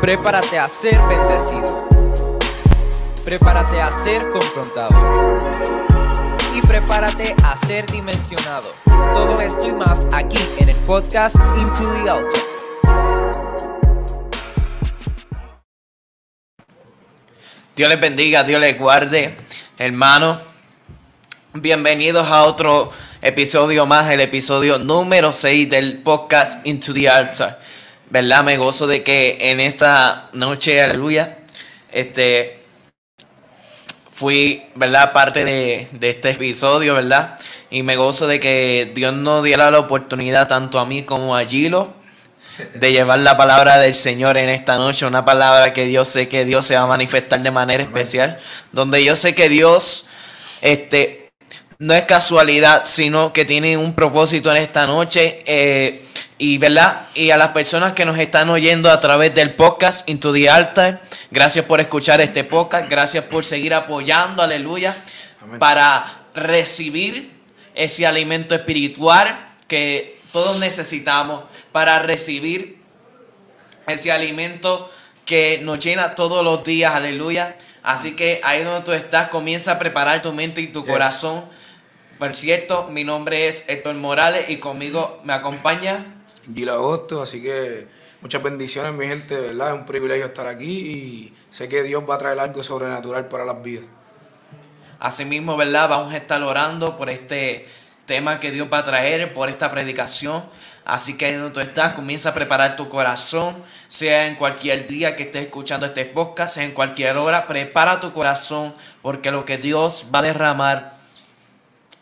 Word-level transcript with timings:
Prepárate 0.00 0.56
a 0.60 0.68
ser 0.68 0.96
bendecido. 1.08 1.88
Prepárate 3.24 3.80
a 3.80 3.90
ser 3.90 4.30
confrontado. 4.30 5.38
Y 6.54 6.64
prepárate 6.64 7.34
a 7.42 7.66
ser 7.66 7.84
dimensionado. 7.90 8.72
Todo 8.84 9.40
esto 9.40 9.66
y 9.66 9.72
más 9.72 10.06
aquí 10.12 10.38
en 10.60 10.68
el 10.68 10.76
podcast 10.86 11.34
Into 11.58 11.82
the 11.82 12.10
Altar. 12.10 12.42
Dios 17.74 17.88
les 17.88 18.00
bendiga, 18.00 18.44
Dios 18.44 18.60
les 18.60 18.78
guarde, 18.78 19.36
hermanos. 19.78 20.38
Bienvenidos 21.54 22.28
a 22.28 22.44
otro 22.44 22.92
episodio 23.20 23.84
más, 23.84 24.08
el 24.10 24.20
episodio 24.20 24.78
número 24.78 25.32
6 25.32 25.68
del 25.68 26.04
podcast 26.04 26.64
Into 26.64 26.94
the 26.94 27.08
Altar. 27.08 27.58
¿Verdad? 28.10 28.42
Me 28.44 28.56
gozo 28.56 28.86
de 28.86 29.02
que 29.02 29.36
en 29.40 29.60
esta 29.60 30.30
noche, 30.32 30.80
aleluya, 30.80 31.38
este, 31.92 32.58
fui, 34.10 34.64
¿verdad? 34.74 35.12
Parte 35.12 35.44
de, 35.44 35.88
de 35.92 36.10
este 36.10 36.30
episodio, 36.30 36.94
¿verdad? 36.94 37.38
Y 37.70 37.82
me 37.82 37.96
gozo 37.96 38.26
de 38.26 38.40
que 38.40 38.90
Dios 38.94 39.12
nos 39.12 39.44
diera 39.44 39.70
la 39.70 39.78
oportunidad, 39.78 40.48
tanto 40.48 40.78
a 40.78 40.86
mí 40.86 41.02
como 41.02 41.36
a 41.36 41.44
Gilo, 41.44 41.92
de 42.74 42.92
llevar 42.92 43.18
la 43.20 43.36
palabra 43.36 43.78
del 43.78 43.94
Señor 43.94 44.36
en 44.36 44.48
esta 44.48 44.76
noche, 44.76 45.06
una 45.06 45.24
palabra 45.24 45.72
que 45.72 45.92
yo 45.92 46.04
sé 46.04 46.28
que 46.28 46.44
Dios 46.44 46.66
se 46.66 46.76
va 46.76 46.82
a 46.82 46.86
manifestar 46.86 47.40
de 47.40 47.50
manera 47.50 47.82
especial, 47.82 48.38
donde 48.72 49.04
yo 49.04 49.16
sé 49.16 49.34
que 49.34 49.48
Dios 49.48 50.06
este 50.60 51.30
no 51.78 51.94
es 51.94 52.04
casualidad, 52.04 52.82
sino 52.84 53.32
que 53.32 53.44
tiene 53.44 53.76
un 53.76 53.94
propósito 53.94 54.50
en 54.50 54.56
esta 54.56 54.86
noche. 54.86 55.42
Eh, 55.46 56.04
y 56.38 56.56
verdad, 56.58 57.02
y 57.14 57.30
a 57.30 57.36
las 57.36 57.48
personas 57.48 57.94
que 57.94 58.04
nos 58.04 58.16
están 58.16 58.48
oyendo 58.48 58.90
a 58.90 59.00
través 59.00 59.34
del 59.34 59.56
podcast 59.56 60.08
Into 60.08 60.32
the 60.32 60.48
Altar, 60.48 61.02
gracias 61.32 61.64
por 61.64 61.80
escuchar 61.80 62.20
este 62.20 62.44
podcast, 62.44 62.88
gracias 62.88 63.24
por 63.24 63.44
seguir 63.44 63.74
apoyando, 63.74 64.40
aleluya, 64.40 64.96
para 65.58 66.26
recibir 66.34 67.32
ese 67.74 68.06
alimento 68.06 68.54
espiritual 68.54 69.48
que 69.66 70.20
todos 70.32 70.60
necesitamos, 70.60 71.42
para 71.72 71.98
recibir 71.98 72.78
ese 73.88 74.12
alimento 74.12 74.88
que 75.24 75.58
nos 75.62 75.80
llena 75.84 76.14
todos 76.14 76.44
los 76.44 76.62
días, 76.62 76.94
aleluya. 76.94 77.56
Así 77.82 78.14
que 78.14 78.40
ahí 78.44 78.62
donde 78.62 78.84
tú 78.84 78.92
estás, 78.92 79.28
comienza 79.28 79.72
a 79.72 79.78
preparar 79.78 80.22
tu 80.22 80.32
mente 80.32 80.60
y 80.60 80.68
tu 80.68 80.86
corazón. 80.86 81.44
Por 82.18 82.36
cierto, 82.36 82.88
mi 82.90 83.02
nombre 83.02 83.48
es 83.48 83.64
Héctor 83.68 83.94
Morales 83.94 84.48
y 84.50 84.58
conmigo 84.58 85.20
me 85.24 85.32
acompaña 85.32 86.17
Gil 86.54 86.68
Agosto, 86.68 87.22
así 87.22 87.42
que 87.42 87.86
muchas 88.20 88.42
bendiciones 88.42 88.92
mi 88.94 89.06
gente, 89.06 89.38
¿verdad? 89.38 89.74
Es 89.74 89.80
un 89.80 89.86
privilegio 89.86 90.24
estar 90.24 90.46
aquí 90.46 90.66
y 90.66 91.34
sé 91.50 91.68
que 91.68 91.82
Dios 91.82 92.04
va 92.08 92.16
a 92.16 92.18
traer 92.18 92.38
algo 92.38 92.62
sobrenatural 92.62 93.28
para 93.28 93.44
las 93.44 93.62
vidas. 93.62 93.84
Asimismo, 95.00 95.56
¿verdad? 95.56 95.88
Vamos 95.88 96.12
a 96.12 96.16
estar 96.16 96.42
orando 96.42 96.96
por 96.96 97.08
este 97.10 97.66
tema 98.06 98.40
que 98.40 98.50
Dios 98.50 98.68
va 98.72 98.78
a 98.78 98.84
traer, 98.84 99.32
por 99.32 99.48
esta 99.48 99.70
predicación. 99.70 100.44
Así 100.84 101.16
que 101.16 101.36
donde 101.36 101.52
tú 101.52 101.60
estás, 101.60 101.92
comienza 101.92 102.30
a 102.30 102.34
preparar 102.34 102.74
tu 102.74 102.88
corazón, 102.88 103.62
sea 103.88 104.26
en 104.26 104.36
cualquier 104.36 104.88
día 104.88 105.14
que 105.14 105.24
estés 105.24 105.44
escuchando 105.44 105.84
este 105.84 106.06
podcast, 106.06 106.54
sea 106.54 106.64
en 106.64 106.72
cualquier 106.72 107.16
hora, 107.18 107.46
prepara 107.46 108.00
tu 108.00 108.12
corazón, 108.12 108.74
porque 109.02 109.30
lo 109.30 109.44
que 109.44 109.58
Dios 109.58 110.06
va 110.12 110.20
a 110.20 110.22
derramar 110.22 110.97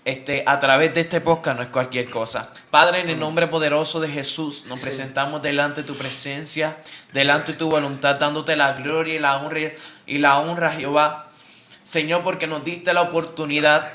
este, 0.06 0.44
a 0.46 0.60
través 0.60 0.94
de 0.94 1.00
este 1.00 1.20
podcast 1.20 1.56
no 1.56 1.62
es 1.64 1.68
cualquier 1.68 2.08
cosa. 2.08 2.52
Padre, 2.70 3.00
en 3.00 3.10
el 3.10 3.18
nombre 3.18 3.48
poderoso 3.48 3.98
de 3.98 4.08
Jesús, 4.08 4.64
nos 4.68 4.80
presentamos 4.80 5.42
delante 5.42 5.82
de 5.82 5.86
tu 5.86 5.96
presencia, 5.96 6.78
delante 7.12 7.52
de 7.52 7.58
tu 7.58 7.68
voluntad, 7.68 8.14
dándote 8.14 8.54
la 8.54 8.74
gloria 8.74 9.16
y 9.16 9.18
la 9.18 9.36
honra 9.36 9.72
y 10.06 10.18
la 10.18 10.38
honra, 10.38 10.70
Jehová. 10.70 11.26
Señor, 11.82 12.22
porque 12.22 12.46
nos 12.46 12.62
diste 12.62 12.94
la 12.94 13.02
oportunidad 13.02 13.92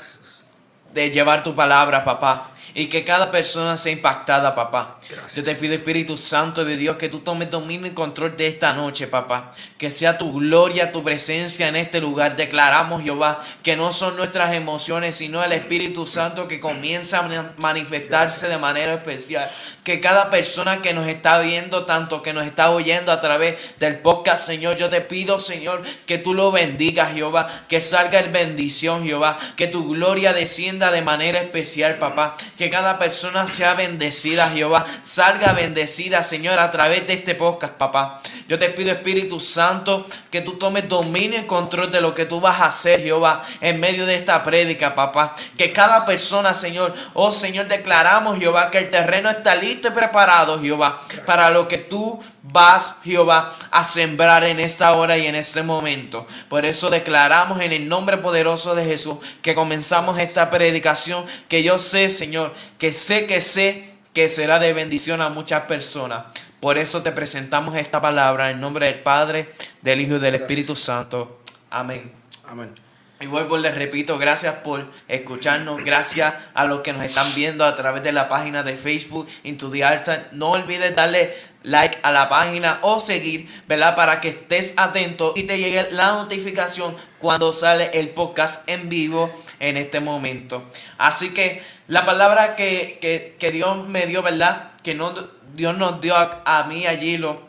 de 0.92 1.10
llevar 1.10 1.42
tu 1.42 1.54
palabra, 1.54 2.04
papá 2.04 2.51
y 2.74 2.86
que 2.86 3.04
cada 3.04 3.30
persona 3.30 3.76
sea 3.76 3.92
impactada, 3.92 4.54
papá. 4.54 4.98
Yo 5.34 5.42
te 5.42 5.54
pido, 5.54 5.74
Espíritu 5.74 6.16
Santo 6.16 6.64
de 6.64 6.76
Dios, 6.76 6.96
que 6.96 7.08
tú 7.08 7.20
tomes 7.20 7.50
dominio 7.50 7.86
y 7.86 7.90
control 7.90 8.36
de 8.36 8.46
esta 8.46 8.72
noche, 8.72 9.06
papá. 9.06 9.50
Que 9.76 9.90
sea 9.90 10.16
tu 10.16 10.32
gloria, 10.32 10.92
tu 10.92 11.02
presencia 11.02 11.68
en 11.68 11.76
este 11.76 12.00
lugar. 12.00 12.36
Declaramos, 12.36 13.02
Jehová, 13.02 13.40
que 13.62 13.76
no 13.76 13.92
son 13.92 14.16
nuestras 14.16 14.54
emociones, 14.54 15.14
sino 15.14 15.44
el 15.44 15.52
Espíritu 15.52 16.06
Santo 16.06 16.48
que 16.48 16.60
comienza 16.60 17.18
a 17.18 17.52
manifestarse 17.58 18.48
de 18.48 18.58
manera 18.58 18.94
especial. 18.94 19.48
Que 19.84 20.00
cada 20.00 20.30
persona 20.30 20.80
que 20.80 20.94
nos 20.94 21.06
está 21.06 21.40
viendo, 21.40 21.84
tanto 21.84 22.22
que 22.22 22.32
nos 22.32 22.46
está 22.46 22.70
oyendo 22.70 23.12
a 23.12 23.20
través 23.20 23.78
del 23.78 23.98
podcast, 23.98 24.46
Señor, 24.46 24.76
yo 24.76 24.88
te 24.88 25.00
pido, 25.00 25.40
Señor, 25.40 25.82
que 26.06 26.18
tú 26.18 26.32
lo 26.32 26.52
bendigas, 26.52 27.12
Jehová. 27.12 27.64
Que 27.68 27.80
salga 27.80 28.20
en 28.20 28.32
bendición, 28.32 29.04
Jehová. 29.04 29.36
Que 29.56 29.66
tu 29.66 29.88
gloria 29.88 30.32
descienda 30.32 30.90
de 30.90 31.02
manera 31.02 31.40
especial, 31.40 31.96
papá 31.96 32.36
que 32.61 32.61
cada 32.70 32.98
persona 32.98 33.46
sea 33.46 33.74
bendecida, 33.74 34.48
Jehová. 34.50 34.84
Salga 35.02 35.52
bendecida, 35.52 36.22
Señor, 36.22 36.58
a 36.58 36.70
través 36.70 37.06
de 37.06 37.14
este 37.14 37.34
podcast, 37.34 37.74
papá. 37.74 38.20
Yo 38.48 38.58
te 38.58 38.68
pido, 38.70 38.92
Espíritu 38.92 39.40
Santo, 39.40 40.06
que 40.30 40.40
tú 40.40 40.54
tomes 40.54 40.88
dominio 40.88 41.40
y 41.40 41.46
control 41.46 41.90
de 41.90 42.00
lo 42.00 42.14
que 42.14 42.26
tú 42.26 42.40
vas 42.40 42.60
a 42.60 42.66
hacer, 42.66 43.00
Jehová, 43.02 43.42
en 43.60 43.80
medio 43.80 44.06
de 44.06 44.14
esta 44.14 44.42
prédica, 44.42 44.94
papá. 44.94 45.34
Que 45.56 45.72
cada 45.72 46.04
persona, 46.04 46.54
Señor, 46.54 46.94
oh 47.14 47.32
Señor, 47.32 47.68
declaramos, 47.68 48.38
Jehová, 48.38 48.70
que 48.70 48.78
el 48.78 48.90
terreno 48.90 49.30
está 49.30 49.54
listo 49.54 49.88
y 49.88 49.92
preparado, 49.92 50.60
Jehová, 50.60 51.00
para 51.26 51.50
lo 51.50 51.68
que 51.68 51.78
tú 51.78 52.22
vas, 52.42 52.96
Jehová, 53.04 53.54
a 53.70 53.84
sembrar 53.84 54.44
en 54.44 54.60
esta 54.60 54.92
hora 54.92 55.16
y 55.16 55.26
en 55.26 55.34
este 55.34 55.62
momento. 55.62 56.26
Por 56.48 56.64
eso 56.64 56.90
declaramos 56.90 57.60
en 57.60 57.72
el 57.72 57.88
nombre 57.88 58.18
poderoso 58.18 58.74
de 58.74 58.84
Jesús 58.84 59.18
que 59.40 59.54
comenzamos 59.54 60.18
esta 60.18 60.50
predicación, 60.50 61.24
que 61.48 61.62
yo 61.62 61.78
sé, 61.78 62.08
Señor, 62.08 62.54
que 62.78 62.92
sé 62.92 63.26
que 63.26 63.40
sé 63.40 63.88
que 64.12 64.28
será 64.28 64.58
de 64.58 64.72
bendición 64.72 65.22
a 65.22 65.30
muchas 65.30 65.62
personas. 65.62 66.24
Por 66.60 66.78
eso 66.78 67.02
te 67.02 67.12
presentamos 67.12 67.74
esta 67.76 68.00
palabra 68.00 68.50
en 68.50 68.60
nombre 68.60 68.86
del 68.86 69.00
Padre, 69.00 69.50
del 69.80 70.00
Hijo 70.00 70.16
y 70.16 70.18
del 70.18 70.36
Espíritu 70.36 70.76
Santo. 70.76 71.40
Amén. 71.70 72.12
Amén. 72.46 72.91
Y 73.22 73.26
vuelvo, 73.26 73.56
les 73.56 73.72
repito, 73.76 74.18
gracias 74.18 74.56
por 74.64 74.90
escucharnos, 75.06 75.84
gracias 75.84 76.34
a 76.54 76.64
los 76.64 76.80
que 76.80 76.92
nos 76.92 77.04
están 77.04 77.32
viendo 77.36 77.64
a 77.64 77.76
través 77.76 78.02
de 78.02 78.10
la 78.10 78.26
página 78.28 78.64
de 78.64 78.76
Facebook 78.76 79.28
Into 79.44 79.70
the 79.70 79.84
Altar. 79.84 80.30
No 80.32 80.50
olvides 80.50 80.96
darle 80.96 81.32
like 81.62 81.98
a 82.02 82.10
la 82.10 82.28
página 82.28 82.80
o 82.82 82.98
seguir, 82.98 83.48
¿verdad? 83.68 83.94
Para 83.94 84.20
que 84.20 84.26
estés 84.28 84.74
atento 84.76 85.34
y 85.36 85.44
te 85.44 85.56
llegue 85.56 85.86
la 85.92 86.08
notificación 86.08 86.96
cuando 87.20 87.52
sale 87.52 87.92
el 87.94 88.08
podcast 88.08 88.68
en 88.68 88.88
vivo 88.88 89.30
en 89.60 89.76
este 89.76 90.00
momento. 90.00 90.64
Así 90.98 91.32
que 91.32 91.62
la 91.86 92.04
palabra 92.04 92.56
que, 92.56 93.36
Dios 93.52 93.86
me 93.86 94.08
dio, 94.08 94.22
¿verdad? 94.22 94.72
Que 94.82 94.96
no, 94.96 95.14
Dios 95.54 95.76
nos 95.76 96.00
dio 96.00 96.16
a, 96.16 96.64
mí, 96.68 96.88
allí 96.88 97.18
lo 97.18 97.40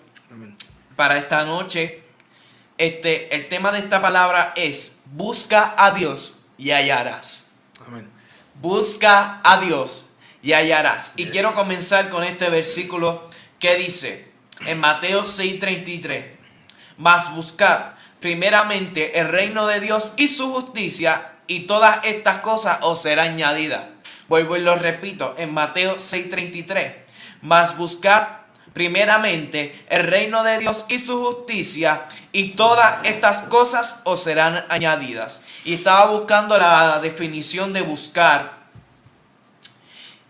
para 0.95 1.17
esta 1.17 1.43
noche. 1.45 2.03
Este, 2.77 3.33
el 3.33 3.47
tema 3.47 3.71
de 3.71 3.79
esta 3.79 3.99
palabra 4.01 4.53
es 4.55 4.99
busca 5.15 5.75
a 5.77 5.91
Dios 5.91 6.39
y 6.57 6.71
hallarás. 6.71 7.47
Amén. 7.85 8.09
Busca 8.61 9.41
a 9.43 9.59
Dios 9.59 10.09
y 10.41 10.53
hallarás. 10.53 11.13
Y 11.15 11.27
quiero 11.27 11.53
comenzar 11.53 12.09
con 12.09 12.23
este 12.23 12.49
versículo 12.49 13.29
que 13.59 13.75
dice 13.75 14.31
en 14.65 14.79
Mateo 14.79 15.23
6:33, 15.23 16.37
mas 16.97 17.33
buscad 17.33 17.93
primeramente 18.19 19.19
el 19.19 19.29
reino 19.29 19.67
de 19.67 19.79
Dios 19.79 20.13
y 20.17 20.27
su 20.27 20.51
justicia 20.51 21.33
y 21.47 21.61
todas 21.61 21.99
estas 22.03 22.39
cosas 22.39 22.79
os 22.81 23.01
serán 23.01 23.33
añadidas. 23.33 23.85
Vuelvo 24.27 24.55
y 24.55 24.61
lo 24.61 24.75
repito 24.75 25.35
en 25.37 25.53
Mateo 25.53 25.97
6:33, 25.97 26.95
mas 27.41 27.77
buscad 27.77 28.42
primeramente 28.73 29.85
el 29.89 30.03
reino 30.03 30.43
de 30.43 30.57
Dios 30.57 30.85
y 30.89 30.99
su 30.99 31.23
justicia, 31.23 32.05
y 32.31 32.51
todas 32.51 32.97
estas 33.03 33.43
cosas 33.43 34.01
os 34.03 34.23
serán 34.23 34.65
añadidas. 34.69 35.43
Y 35.63 35.75
estaba 35.75 36.05
buscando 36.11 36.57
la 36.57 36.99
definición 36.99 37.71
de 37.71 37.81
buscar. 37.81 38.63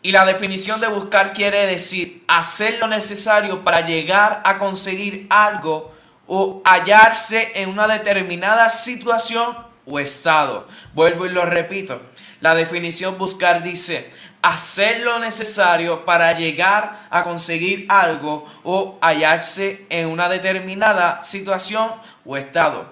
Y 0.02 0.12
la 0.12 0.26
definición 0.26 0.82
de 0.82 0.88
buscar 0.88 1.32
quiere 1.32 1.66
decir 1.66 2.26
hacer 2.28 2.78
lo 2.80 2.88
necesario 2.88 3.64
para 3.64 3.86
llegar 3.86 4.42
a 4.44 4.58
conseguir 4.58 5.28
algo 5.30 5.94
o 6.28 6.62
hallarse 6.66 7.54
en 7.56 7.70
una 7.70 7.88
determinada 7.88 8.70
situación 8.70 9.58
o 9.86 10.00
estado. 10.00 10.68
Vuelvo 10.94 11.26
y 11.26 11.30
lo 11.30 11.46
repito. 11.46 12.02
La 12.42 12.56
definición 12.56 13.18
buscar 13.18 13.64
dice 13.64 14.12
hacer 14.44 15.00
lo 15.00 15.20
necesario 15.20 16.04
para 16.06 16.34
llegar 16.34 17.00
a 17.10 17.24
conseguir 17.24 17.86
algo 17.88 18.46
o 18.64 19.00
hallarse 19.02 19.86
en 19.90 20.08
una 20.08 20.28
determinada 20.28 21.24
situación 21.24 21.90
o 22.26 22.38
estado. 22.38 22.86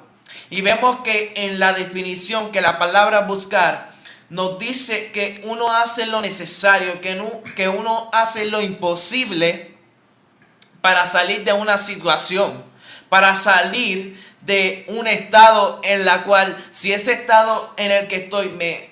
Y 0.50 0.62
vemos 0.62 1.02
que 1.04 1.34
en 1.36 1.60
la 1.60 1.74
definición 1.74 2.52
que 2.52 2.62
la 2.62 2.80
palabra 2.80 3.22
buscar 3.22 3.92
nos 4.30 4.58
dice 4.60 5.12
que 5.12 5.42
uno 5.44 5.72
hace 5.74 6.06
lo 6.06 6.22
necesario, 6.22 7.02
que, 7.02 7.22
que 7.54 7.68
uno 7.68 8.10
hace 8.14 8.46
lo 8.46 8.62
imposible 8.62 9.76
para 10.80 11.06
salir 11.06 11.44
de 11.44 11.52
una 11.52 11.78
situación, 11.78 12.64
para 13.10 13.36
salir 13.36 14.18
de 14.40 14.86
un 14.88 15.06
estado 15.06 15.82
en 15.84 16.06
la 16.06 16.24
cual, 16.24 16.58
si 16.72 16.94
ese 16.94 17.12
estado 17.12 17.74
en 17.76 17.92
el 17.92 18.08
que 18.08 18.16
estoy 18.16 18.48
me, 18.48 18.91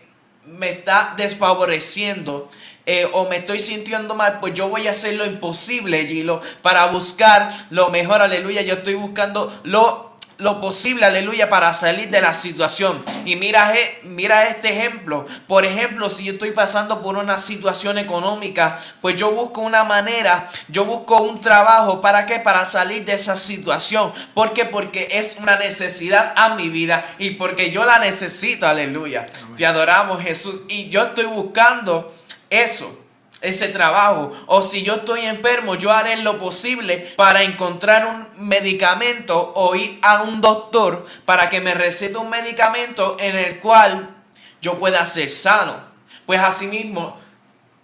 me 0.58 0.70
está 0.70 1.14
desfavoreciendo, 1.18 2.50
eh, 2.86 3.08
o 3.14 3.30
me 3.30 3.38
estoy 3.38 3.60
sintiendo 3.60 4.16
mal, 4.16 4.40
pues 4.40 4.54
yo 4.54 4.68
voy 4.68 4.88
a 4.88 4.92
hacer 4.92 5.14
lo 5.14 5.26
imposible, 5.26 6.08
Gilo, 6.08 6.42
para 6.62 6.86
buscar 6.88 7.68
lo 7.70 7.90
mejor, 7.90 8.22
aleluya. 8.22 8.64
Yo 8.64 8.76
estoy 8.76 8.96
buscando 8.96 9.54
lo, 9.64 10.09
lo 10.40 10.62
posible, 10.62 11.06
aleluya, 11.06 11.50
para 11.50 11.74
salir 11.74 12.10
de 12.10 12.22
la 12.22 12.34
situación. 12.34 13.04
Y 13.26 13.36
mira, 13.36 13.74
mira 14.04 14.48
este 14.48 14.70
ejemplo. 14.70 15.26
Por 15.48 15.66
ejemplo, 15.66 16.10
si 16.10 16.24
yo 16.24 16.34
estoy 16.34 16.52
pasando 16.52 17.02
por 17.02 17.18
una 17.18 17.38
situación 17.38 17.98
económica, 17.98 18.80
pues 19.02 19.16
yo 19.16 19.32
busco 19.32 19.62
una 19.62 19.84
manera, 19.84 20.48
yo 20.70 20.86
busco 20.86 21.22
un 21.22 21.42
trabajo. 21.42 22.00
¿Para 22.00 22.26
qué? 22.26 22.40
Para 22.40 22.64
salir 22.64 23.04
de 23.04 23.14
esa 23.14 23.36
situación. 23.36 24.14
¿Por 24.34 24.54
qué? 24.54 24.66
Porque 24.66 25.10
es 25.12 25.36
una 25.42 25.58
necesidad 25.58 26.34
a 26.38 26.56
mi 26.56 26.70
vida 26.70 27.06
y 27.20 27.32
porque 27.32 27.70
yo 27.70 27.84
la 27.84 28.00
necesito, 28.00 28.66
aleluya. 28.66 29.28
Te 29.58 29.66
adoramos, 29.66 30.22
Jesús. 30.22 30.62
Y 30.70 30.90
yo 30.90 31.04
estoy 31.04 31.26
buscando 31.26 32.14
eso, 32.50 32.98
ese 33.42 33.70
trabajo. 33.70 34.32
O 34.48 34.62
si 34.62 34.84
yo 34.84 34.96
estoy 34.96 35.26
enfermo, 35.26 35.76
yo 35.76 35.92
haré 35.92 36.18
lo 36.18 36.40
posible 36.40 37.14
para 37.16 37.44
encontrar 37.44 38.06
un 38.06 38.48
medicamento 38.48 39.54
o 39.56 39.76
ir 39.76 40.00
a 40.02 40.24
un 40.24 40.42
doctor 40.42 41.06
para 41.26 41.50
que 41.50 41.62
me 41.62 41.74
recete 41.74 42.18
un 42.18 42.30
medicamento 42.30 43.18
en 43.20 43.36
el 43.36 43.60
cual 43.60 44.16
yo 44.62 44.78
pueda 44.78 45.06
ser 45.06 45.30
sano. 45.30 45.78
Pues 46.26 46.42
asimismo, 46.42 47.18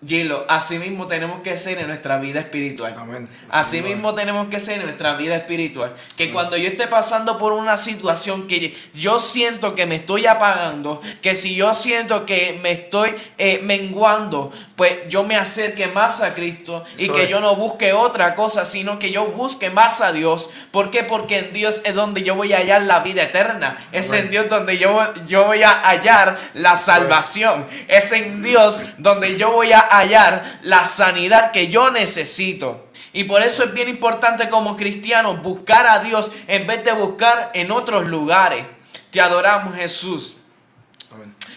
Gilo, 0.06 0.46
así 0.50 0.78
mismo 0.78 1.08
tenemos 1.08 1.40
que 1.40 1.58
ser 1.58 1.80
en 1.80 1.88
nuestra 1.88 2.18
vida 2.18 2.40
espiritual. 2.40 2.94
Amén. 2.98 3.30
Así 3.50 3.82
mismo 3.82 4.14
tenemos 4.14 4.48
que 4.50 4.60
ser 4.60 4.80
en 4.80 4.84
nuestra 4.84 5.16
vida 5.16 5.36
espiritual. 5.36 5.94
Que 6.18 6.32
cuando 6.32 6.58
yo 6.58 6.68
esté 6.68 6.88
pasando 6.88 7.38
por 7.38 7.54
una 7.54 7.78
situación 7.78 8.46
que 8.46 8.76
yo 8.94 9.20
siento 9.20 9.74
que 9.74 9.86
me 9.86 9.96
estoy 9.96 10.28
apagando, 10.28 11.02
que 11.22 11.34
si 11.34 11.56
yo 11.56 11.76
siento 11.76 12.26
que 12.26 12.60
me 12.62 12.72
estoy 12.72 13.16
eh, 13.38 13.62
menguando, 13.64 14.52
pues 14.76 15.08
yo 15.08 15.24
me 15.24 15.38
acerque 15.38 15.88
más 15.88 16.22
a 16.22 16.34
Cristo 16.34 16.84
y 16.98 17.10
que 17.10 17.28
yo 17.28 17.40
no 17.40 17.56
busque 17.56 17.94
otra 17.94 18.36
cosa, 18.36 18.66
sino 18.66 19.00
que 19.00 19.12
yo 19.12 19.28
busque 19.28 19.70
más 19.70 20.02
a 20.02 20.12
Dios. 20.12 20.50
¿Por 20.72 20.92
qué? 20.92 21.04
Porque 21.04 21.40
en 21.40 21.54
Dios 21.54 21.82
es 21.84 21.96
donde 21.96 22.22
yo 22.22 22.36
voy 22.36 22.54
a 22.54 22.58
hallar 22.58 22.84
la 22.84 23.00
vida 23.00 23.24
eterna. 23.24 23.78
Es 23.92 24.12
en 24.12 24.30
Dios 24.30 24.50
donde 24.50 24.78
yo, 24.78 25.00
yo 25.26 25.46
voy 25.46 25.64
a 25.64 25.72
hallar 25.72 26.38
la 26.54 26.76
salvación. 26.76 27.66
Es 27.88 28.12
en 28.12 28.44
Dios 28.44 28.84
donde 28.98 29.38
yo 29.38 29.52
voy 29.52 29.72
a 29.72 29.95
hallar 29.98 30.60
la 30.64 30.86
sanidad 30.86 31.52
que 31.52 31.70
yo 31.70 31.92
necesito. 31.92 32.88
Y 33.14 33.24
por 33.24 33.42
eso 33.42 33.64
es 33.64 33.74
bien 33.74 33.88
importante 33.88 34.50
como 34.50 34.76
cristianos 34.76 35.42
buscar 35.42 35.88
a 35.88 36.00
Dios 36.00 36.32
en 36.48 36.68
vez 36.68 36.84
de 36.84 36.92
buscar 36.92 37.52
en 37.54 37.72
otros 37.72 38.08
lugares. 38.08 38.66
Te 39.12 39.22
adoramos 39.22 39.76
Jesús. 39.76 40.38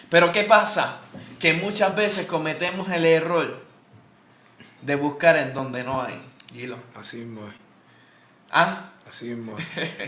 Pero 0.09 0.31
¿qué 0.33 0.45
pasa? 0.45 0.99
Que 1.39 1.53
muchas 1.55 1.95
veces 1.95 2.27
cometemos 2.27 2.89
el 2.91 3.05
error 3.05 3.61
de 4.83 4.95
buscar 4.95 5.37
en 5.37 5.53
donde 5.53 5.83
no 5.85 6.01
hay. 6.03 6.21
Así 6.95 7.19
mismo 7.19 7.43
¿Ah? 8.51 8.91
Así 9.07 9.27
mismo 9.27 9.57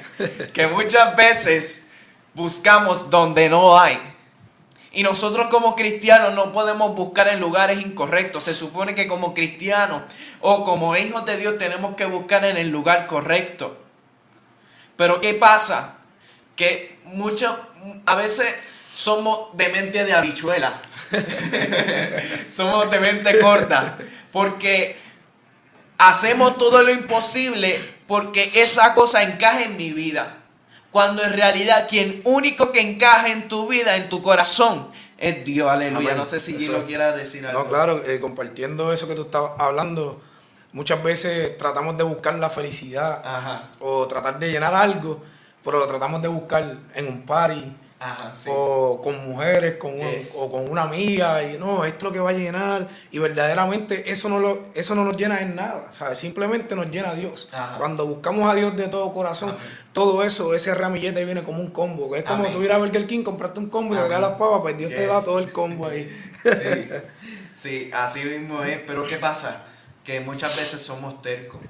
que 0.53 0.67
muchas 0.67 1.17
veces 1.17 1.87
buscamos 2.35 3.11
donde 3.11 3.49
no 3.49 3.79
hay. 3.79 3.99
Y 4.93 5.05
nosotros 5.05 5.47
como 5.49 5.77
cristianos 5.77 6.35
no 6.35 6.53
podemos 6.53 6.95
buscar 6.97 7.29
en 7.29 7.39
lugares 7.39 7.81
incorrectos. 7.81 8.45
Se 8.45 8.55
supone 8.55 8.95
que 8.95 9.07
como 9.07 9.35
cristianos 9.35 10.03
o 10.41 10.65
como 10.65 10.97
hijos 10.97 11.25
de 11.25 11.37
Dios 11.37 11.59
tenemos 11.59 11.95
que 11.95 12.07
buscar 12.07 12.45
en 12.45 12.57
el 12.57 12.71
lugar 12.71 13.07
correcto. 13.07 13.79
Pero 14.97 15.21
¿qué 15.21 15.35
pasa? 15.35 15.99
Que 16.57 16.99
muchos, 17.05 17.57
a 18.05 18.17
veces 18.17 18.53
somos 18.93 19.57
de 19.57 19.69
mente 19.69 20.05
de 20.05 20.13
habichuela. 20.13 20.83
somos 22.49 22.91
de 22.91 22.99
mente 22.99 23.39
corta. 23.39 23.97
Porque 24.33 24.99
hacemos 25.99 26.59
todo 26.59 26.83
lo 26.83 26.91
imposible 26.91 27.81
porque 28.07 28.51
esa 28.55 28.93
cosa 28.95 29.23
encaje 29.23 29.67
en 29.67 29.77
mi 29.77 29.93
vida. 29.93 30.40
Cuando 30.91 31.23
en 31.23 31.33
realidad 31.33 31.87
quien 31.89 32.21
único 32.25 32.73
que 32.73 32.81
encaja 32.81 33.29
en 33.29 33.49
tu 33.49 33.69
vida, 33.69 33.97
en 33.97 34.09
tu 34.09 34.23
corazón, 34.23 34.89
es 35.21 35.45
Dios. 35.45 35.71
Aleluya. 35.71 36.15
No 36.15 36.25
sé 36.25 36.41
si 36.41 36.67
lo 36.67 36.87
quiera 36.87 37.13
decir 37.13 37.47
algo. 37.47 37.65
No, 37.65 37.69
claro, 37.69 38.03
eh, 38.05 38.19
compartiendo 38.21 38.93
eso 38.93 39.07
que 39.07 39.15
tú 39.15 39.23
estabas 39.23 39.53
hablando, 39.59 40.21
muchas 40.73 41.03
veces 41.03 41.57
tratamos 41.59 41.97
de 41.99 42.05
buscar 42.05 42.35
la 42.39 42.49
felicidad 42.49 43.69
o 43.81 44.07
tratar 44.09 44.39
de 44.39 44.51
llenar 44.51 44.75
algo, 44.75 45.23
pero 45.63 45.79
lo 45.79 45.87
tratamos 45.87 46.23
de 46.23 46.29
buscar 46.29 46.77
en 46.95 47.07
un 47.07 47.23
party 47.23 47.73
o 48.47 49.01
con 49.03 49.29
mujeres, 49.29 49.77
con 49.77 49.93
o 50.39 50.51
con 50.51 50.71
una 50.71 50.83
amiga, 50.83 51.43
y 51.43 51.59
no, 51.59 51.85
esto 51.85 51.99
es 51.99 52.03
lo 52.05 52.13
que 52.13 52.19
va 52.19 52.31
a 52.31 52.33
llenar, 52.33 52.89
y 53.11 53.19
verdaderamente 53.19 54.11
eso 54.11 54.31
no, 54.31 54.39
lo, 54.39 54.63
eso 54.75 54.95
no 54.95 55.05
nos 55.05 55.17
llena 55.19 55.41
en 55.41 55.55
nada, 55.55 55.93
simplemente 56.15 56.75
nos 56.75 56.91
llena 56.91 57.11
a 57.11 57.15
Dios. 57.15 57.51
Cuando 57.77 58.07
buscamos 58.07 58.51
a 58.51 58.55
Dios 58.55 58.75
de 58.77 58.89
todo 58.89 59.13
corazón, 59.13 59.55
todo 59.93 60.25
eso, 60.25 60.55
ese 60.55 60.75
ramillete 60.75 61.25
viene 61.27 61.43
como 61.43 61.61
un 61.61 61.71
combo, 61.71 62.11
que 62.11 62.21
es 62.21 62.25
como 62.25 62.47
tú 62.47 62.63
ir 62.63 62.73
a 62.73 62.79
Burger 62.79 63.07
King, 63.07 63.23
compraste 63.23 63.61
un 63.61 63.69
combo 63.69 63.95
y 63.95 63.99
le 63.99 64.09
das 64.09 64.21
las 64.21 64.39
pavas, 64.39 64.61
pues 64.63 64.79
Dios 64.79 64.91
te 64.91 65.07
da 65.07 65.23
todo 65.23 65.39
el 65.39 65.53
combo 65.53 65.87
ahí. 65.87 66.11
Sí. 67.55 67.91
así 67.93 68.25
mismo 68.25 68.63
es, 68.63 68.81
pero 68.87 69.03
¿qué 69.03 69.17
pasa? 69.17 69.65
Que 70.03 70.21
muchas 70.21 70.57
veces 70.57 70.81
somos 70.81 71.21
tercos 71.21 71.61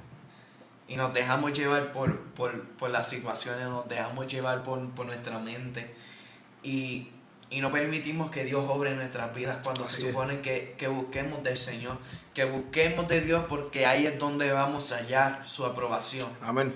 y 0.87 0.95
nos 0.95 1.13
dejamos 1.13 1.51
llevar 1.51 1.91
por, 1.91 2.17
por, 2.19 2.89
las 2.89 3.09
situaciones, 3.09 3.67
nos 3.67 3.89
dejamos 3.89 4.27
llevar 4.27 4.63
por, 4.63 4.89
por 4.91 5.05
nuestra 5.05 5.37
mente 5.39 5.93
y, 6.63 7.07
no 7.59 7.69
permitimos 7.69 8.31
que 8.31 8.45
Dios 8.45 8.63
obre 8.67 8.91
en 8.91 8.97
nuestras 8.97 9.35
vidas 9.35 9.57
cuando 9.61 9.85
se 9.85 10.07
supone 10.07 10.39
que, 10.39 10.87
busquemos 10.87 11.43
del 11.43 11.57
Señor, 11.57 11.97
que 12.33 12.45
busquemos 12.45 13.07
de 13.09 13.21
Dios 13.21 13.45
porque 13.49 13.85
ahí 13.85 14.05
es 14.05 14.17
donde 14.17 14.51
vamos 14.53 14.91
a 14.93 14.97
hallar 14.97 15.43
su 15.45 15.65
aprobación. 15.65 16.29
Amén. 16.41 16.73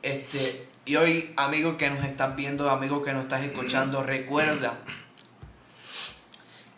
Este, 0.00 0.68
y 0.84 0.96
hoy, 0.96 1.32
amigos 1.36 1.76
que 1.76 1.90
nos 1.90 2.04
están 2.04 2.36
viendo, 2.36 2.70
amigos 2.70 3.04
que 3.04 3.12
nos 3.12 3.24
estás 3.24 3.42
escuchando, 3.42 4.02
recuerda 4.04 4.78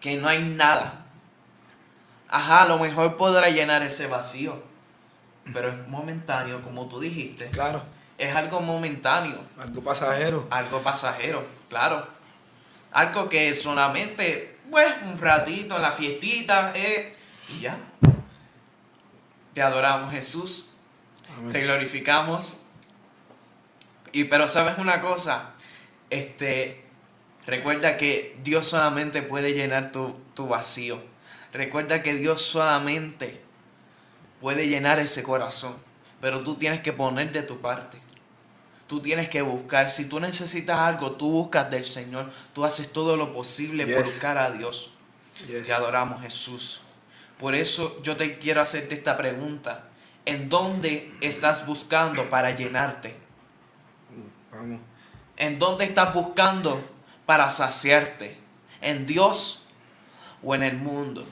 que 0.00 0.16
no 0.16 0.28
hay 0.28 0.42
nada. 0.42 1.06
Ajá, 2.28 2.62
a 2.62 2.68
lo 2.68 2.78
mejor 2.78 3.16
podrá 3.16 3.48
llenar 3.48 3.82
ese 3.82 4.06
vacío, 4.06 4.62
pero 5.52 5.68
es 5.68 5.88
momentáneo, 5.88 6.62
como 6.62 6.88
tú 6.88 6.98
dijiste. 6.98 7.50
Claro. 7.50 7.82
Es 8.18 8.34
algo 8.34 8.60
momentáneo. 8.60 9.38
Algo 9.58 9.82
pasajero. 9.82 10.46
Algo 10.50 10.80
pasajero, 10.80 11.44
claro. 11.68 12.06
Algo 12.94 13.28
que 13.28 13.52
solamente, 13.52 14.56
pues, 14.70 14.86
un 15.04 15.18
ratito 15.18 15.76
en 15.76 15.82
la 15.82 15.92
fiestita, 15.92 16.72
eh, 16.76 17.14
y 17.50 17.60
ya. 17.60 17.76
Te 19.52 19.62
adoramos, 19.62 20.12
Jesús. 20.12 20.70
Te 21.50 21.62
glorificamos. 21.62 22.60
Y 24.12 24.24
pero 24.24 24.46
sabes 24.46 24.78
una 24.78 25.00
cosa, 25.00 25.54
este, 26.08 26.84
recuerda 27.46 27.96
que 27.96 28.36
Dios 28.44 28.68
solamente 28.68 29.22
puede 29.22 29.54
llenar 29.54 29.90
tu, 29.90 30.16
tu 30.34 30.46
vacío. 30.46 31.02
Recuerda 31.52 32.00
que 32.00 32.14
Dios 32.14 32.40
solamente 32.42 33.42
puede 34.40 34.68
llenar 34.68 35.00
ese 35.00 35.24
corazón. 35.24 35.76
Pero 36.20 36.44
tú 36.44 36.54
tienes 36.54 36.80
que 36.80 36.92
poner 36.92 37.32
de 37.32 37.42
tu 37.42 37.60
parte. 37.60 37.98
Tú 38.94 39.00
tienes 39.00 39.28
que 39.28 39.42
buscar. 39.42 39.90
Si 39.90 40.08
tú 40.08 40.20
necesitas 40.20 40.78
algo, 40.78 41.16
tú 41.16 41.28
buscas 41.28 41.68
del 41.68 41.84
Señor. 41.84 42.30
Tú 42.52 42.64
haces 42.64 42.92
todo 42.92 43.16
lo 43.16 43.32
posible 43.32 43.88
por 43.88 44.04
buscar 44.04 44.38
a 44.38 44.52
Dios. 44.52 44.92
Te 45.48 45.72
adoramos, 45.72 46.22
Jesús. 46.22 46.80
Por 47.36 47.56
eso 47.56 48.00
yo 48.04 48.16
te 48.16 48.38
quiero 48.38 48.62
hacerte 48.62 48.94
esta 48.94 49.16
pregunta. 49.16 49.88
¿En 50.24 50.48
dónde 50.48 51.12
estás 51.20 51.66
buscando 51.66 52.30
para 52.30 52.52
llenarte? 52.52 53.16
Vamos. 54.52 54.80
¿En 55.38 55.58
dónde 55.58 55.86
estás 55.86 56.14
buscando 56.14 56.80
para 57.26 57.50
saciarte? 57.50 58.38
¿En 58.80 59.06
Dios 59.06 59.64
o 60.40 60.54
en 60.54 60.62
el 60.62 60.76
mundo? 60.76 61.26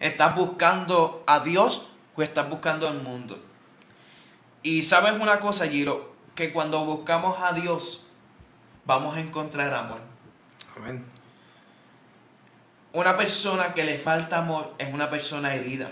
¿Estás 0.00 0.34
buscando 0.34 1.24
a 1.26 1.40
Dios 1.40 1.86
o 2.14 2.20
estás 2.20 2.46
buscando 2.50 2.86
al 2.86 3.02
mundo? 3.02 3.42
Y 4.62 4.82
sabes 4.82 5.18
una 5.18 5.40
cosa, 5.40 5.66
Giro, 5.66 6.15
que 6.36 6.52
cuando 6.52 6.84
buscamos 6.84 7.38
a 7.40 7.52
Dios 7.52 8.06
vamos 8.84 9.16
a 9.16 9.20
encontrar 9.20 9.74
amor. 9.74 9.98
Amén. 10.76 11.04
Una 12.92 13.16
persona 13.16 13.74
que 13.74 13.84
le 13.84 13.98
falta 13.98 14.38
amor 14.38 14.74
es 14.78 14.94
una 14.94 15.10
persona 15.10 15.54
herida. 15.54 15.90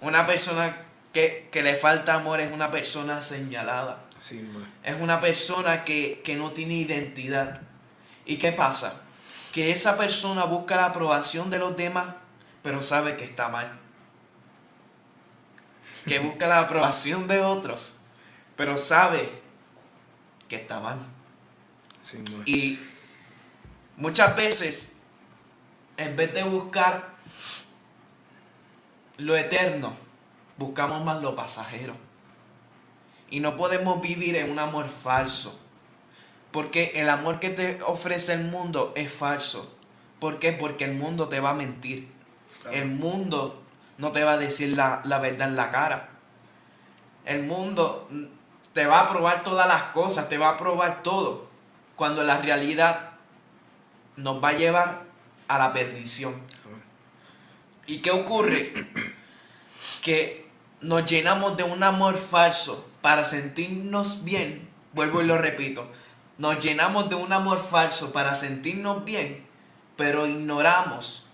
Una 0.00 0.26
persona 0.26 0.76
que, 1.12 1.48
le 1.52 1.74
falta 1.74 2.14
amor 2.14 2.40
es 2.40 2.50
una 2.50 2.70
persona 2.70 3.20
señalada. 3.20 4.04
es 4.82 5.00
una 5.00 5.20
persona 5.20 5.84
que, 5.84 6.22
que 6.24 6.36
no 6.36 6.52
tiene 6.52 6.74
identidad. 6.74 7.60
¿Y 8.24 8.38
qué 8.38 8.52
pasa? 8.52 9.02
Que 9.52 9.70
esa 9.70 9.96
persona 9.96 10.44
busca 10.44 10.76
la 10.76 10.86
aprobación 10.86 11.50
de 11.50 11.58
los 11.58 11.76
demás, 11.76 12.14
pero 12.62 12.80
sabe 12.80 13.16
que 13.16 13.24
está 13.24 13.48
mal. 13.48 13.78
Que 16.06 16.18
busca 16.18 16.46
la 16.46 16.60
aprobación 16.60 17.28
de 17.28 17.40
otros, 17.40 17.99
pero 18.60 18.76
sabe 18.76 19.40
que 20.46 20.56
está 20.56 20.80
mal. 20.80 20.98
y 22.44 22.78
muchas 23.96 24.36
veces, 24.36 24.92
en 25.96 26.14
vez 26.14 26.34
de 26.34 26.42
buscar 26.42 27.14
lo 29.16 29.34
eterno, 29.34 29.94
buscamos 30.58 31.02
más 31.02 31.22
lo 31.22 31.34
pasajero. 31.34 31.94
Y 33.30 33.40
no 33.40 33.56
podemos 33.56 34.02
vivir 34.02 34.36
en 34.36 34.50
un 34.50 34.58
amor 34.58 34.90
falso. 34.90 35.58
Porque 36.52 36.92
el 36.96 37.08
amor 37.08 37.40
que 37.40 37.48
te 37.48 37.82
ofrece 37.82 38.34
el 38.34 38.44
mundo 38.44 38.92
es 38.94 39.10
falso. 39.10 39.74
¿Por 40.18 40.38
qué? 40.38 40.52
Porque 40.52 40.84
el 40.84 40.92
mundo 40.92 41.30
te 41.30 41.40
va 41.40 41.50
a 41.50 41.54
mentir. 41.54 42.08
El 42.70 42.88
mundo 42.88 43.62
no 43.96 44.12
te 44.12 44.22
va 44.22 44.32
a 44.32 44.36
decir 44.36 44.76
la, 44.76 45.00
la, 45.06 45.18
verdad 45.18 45.48
en 45.48 45.56
la 45.56 45.70
cara. 45.70 46.10
El 47.24 47.44
mundo 47.44 48.06
te 48.72 48.86
va 48.86 49.00
a 49.00 49.06
probar 49.06 49.42
todas 49.42 49.66
las 49.66 49.84
cosas, 49.84 50.28
te 50.28 50.38
va 50.38 50.50
a 50.50 50.56
probar 50.56 51.02
todo. 51.02 51.48
Cuando 51.96 52.22
la 52.22 52.38
realidad 52.38 53.10
nos 54.16 54.42
va 54.42 54.48
a 54.48 54.52
llevar 54.52 55.02
a 55.48 55.58
la 55.58 55.72
perdición. 55.72 56.34
¿Y 57.86 57.98
qué 57.98 58.10
ocurre? 58.10 58.72
Que 60.02 60.46
nos 60.82 61.06
llenamos 61.06 61.56
de 61.56 61.62
un 61.62 61.82
amor 61.82 62.16
falso 62.16 62.86
para 63.00 63.24
sentirnos 63.24 64.24
bien. 64.24 64.68
Vuelvo 64.92 65.22
y 65.22 65.26
lo 65.26 65.38
repito. 65.38 65.90
Nos 66.36 66.62
llenamos 66.62 67.08
de 67.08 67.14
un 67.14 67.32
amor 67.32 67.58
falso 67.58 68.12
para 68.12 68.34
sentirnos 68.34 69.04
bien, 69.04 69.46
pero 69.96 70.26
ignoramos 70.26 71.26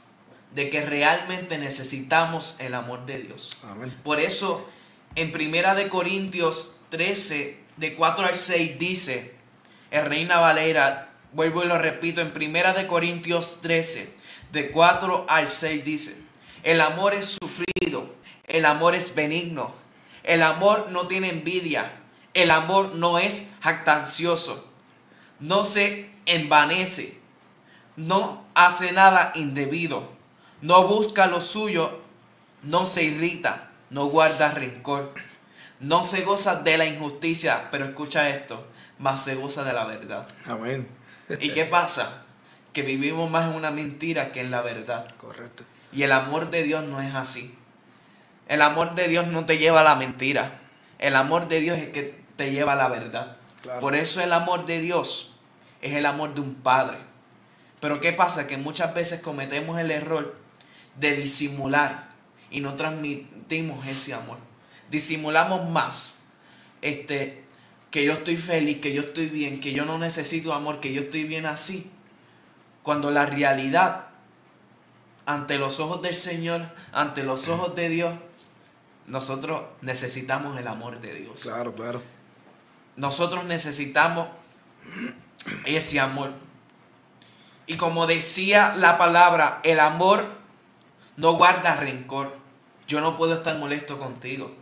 de 0.55 0.71
que 0.71 0.81
realmente 0.81 1.59
necesitamos 1.59 2.57
el 2.61 2.75
amor 2.75 3.05
de 3.05 3.19
Dios. 3.19 3.57
Por 4.05 4.21
eso, 4.21 4.69
en 5.17 5.33
Primera 5.33 5.75
de 5.75 5.89
Corintios 5.89 6.76
13, 6.97 7.59
de 7.77 7.95
4 7.95 8.25
al 8.25 8.39
6, 8.39 8.79
dice, 8.79 9.35
el 9.91 10.07
Reina 10.07 10.39
Valera, 10.39 11.11
vuelvo 11.33 11.63
y 11.63 11.67
lo 11.67 11.77
repito, 11.77 12.23
en 12.23 12.33
Primera 12.33 12.73
de 12.73 12.87
Corintios 12.87 13.61
13, 13.61 14.15
de 14.51 14.71
4 14.71 15.27
al 15.29 15.47
6, 15.47 15.85
dice, 15.85 16.19
el 16.63 16.81
amor 16.81 17.13
es 17.13 17.37
sufrido, 17.39 18.15
el 18.47 18.65
amor 18.65 18.95
es 18.95 19.15
benigno, 19.15 19.75
el 20.23 20.43
amor 20.43 20.89
no 20.91 21.07
tiene 21.07 21.29
envidia, 21.29 21.93
el 22.33 22.51
amor 22.51 22.95
no 22.95 23.19
es 23.19 23.47
jactancioso, 23.61 24.67
no 25.39 25.65
se 25.65 26.09
envanece, 26.25 27.19
no 27.97 28.43
hace 28.55 28.93
nada 28.93 29.33
indebido, 29.35 30.11
no 30.63 30.85
busca 30.89 31.27
lo 31.27 31.43
suyo, 31.43 32.01
no 32.63 32.87
se 32.87 33.03
irrita, 33.03 33.69
no 33.91 34.07
guarda 34.07 34.51
rencor, 34.51 35.13
no 35.81 36.05
se 36.05 36.23
goza 36.23 36.57
de 36.63 36.79
la 36.79 36.87
injusticia, 36.87 37.69
pero 37.71 37.85
escucha 37.85 38.29
esto, 38.31 38.67
más 38.99 39.25
se 39.25 39.35
goza 39.35 39.65
de 39.65 39.73
la 39.73 39.85
verdad. 39.85 40.27
Amén. 40.47 40.89
¿Y 41.41 41.51
qué 41.51 41.65
pasa? 41.65 42.23
Que 42.73 42.83
vivimos 42.83 43.31
más 43.31 43.51
en 43.51 43.57
una 43.57 43.71
mentira 43.71 44.33
que 44.33 44.41
en 44.41 44.51
la 44.51 44.63
verdad. 44.63 45.09
Correcto. 45.17 45.65
Y 45.93 46.03
el 46.03 46.13
amor 46.13 46.51
de 46.51 46.63
Dios 46.63 46.85
no 46.85 47.01
es 47.01 47.15
así. 47.15 47.57
El 48.49 48.63
amor 48.63 48.95
de 48.95 49.09
Dios 49.09 49.27
no 49.27 49.45
te 49.45 49.59
lleva 49.59 49.81
a 49.81 49.85
la 49.85 49.97
mentira. 49.97 50.61
El 50.99 51.17
amor 51.17 51.49
de 51.49 51.61
Dios 51.61 51.79
es 51.79 51.85
el 51.85 51.93
que 51.93 52.21
te 52.37 52.53
lleva 52.53 52.75
a 52.75 52.77
la 52.77 52.89
verdad. 52.89 53.37
Por 53.81 53.97
eso 53.97 54.23
el 54.23 54.33
amor 54.33 54.67
de 54.67 54.81
Dios 54.81 55.35
es 55.83 55.95
el 55.95 56.07
amor 56.07 56.35
de 56.35 56.41
un 56.41 56.55
padre. 56.55 56.99
Pero 57.81 58.01
¿qué 58.01 58.13
pasa? 58.13 58.47
Que 58.47 58.57
muchas 58.57 58.95
veces 58.95 59.21
cometemos 59.21 59.79
el 59.79 59.91
error 59.91 60.37
de 60.97 61.17
disimular 61.17 62.09
y 62.51 62.61
no 62.61 62.75
transmitimos 62.75 63.87
ese 63.87 64.15
amor. 64.15 64.39
Disimulamos 64.91 65.69
más 65.69 66.23
este, 66.83 67.45
que 67.91 68.05
yo 68.05 68.13
estoy 68.13 68.37
feliz, 68.37 68.81
que 68.81 68.93
yo 68.93 69.03
estoy 69.03 69.27
bien, 69.27 69.61
que 69.61 69.73
yo 69.73 69.85
no 69.85 69.99
necesito 69.99 70.53
amor, 70.53 70.81
que 70.81 70.93
yo 70.93 71.03
estoy 71.03 71.25
bien 71.25 71.47
así. 71.47 71.91
Cuando 72.83 73.11
la 73.11 73.27
realidad 73.27 74.07
ante 75.27 75.59
los 75.59 75.81
ojos 75.81 76.03
del 76.03 76.15
Señor, 76.15 76.71
ante 76.93 77.25
los 77.25 77.49
ojos 77.49 77.75
de 77.75 77.89
Dios, 77.89 78.15
nosotros 79.07 79.63
necesitamos 79.83 80.59
el 80.59 80.69
amor 80.69 81.01
de 81.01 81.15
Dios. 81.15 81.41
Claro, 81.41 81.75
claro. 81.75 82.01
Nosotros 82.97 83.45
necesitamos 83.45 84.29
ese 85.65 86.01
amor. 86.01 86.33
Y 87.67 87.77
como 87.77 88.07
decía 88.07 88.75
la 88.77 88.97
palabra, 88.97 89.61
el 89.65 89.81
amor 89.81 90.27
no 91.17 91.33
guarda 91.35 91.77
rencor. 91.77 92.37
Yo 92.87 93.01
no 93.01 93.17
puedo 93.17 93.35
estar 93.35 93.59
molesto 93.59 93.99
contigo. 93.99 94.55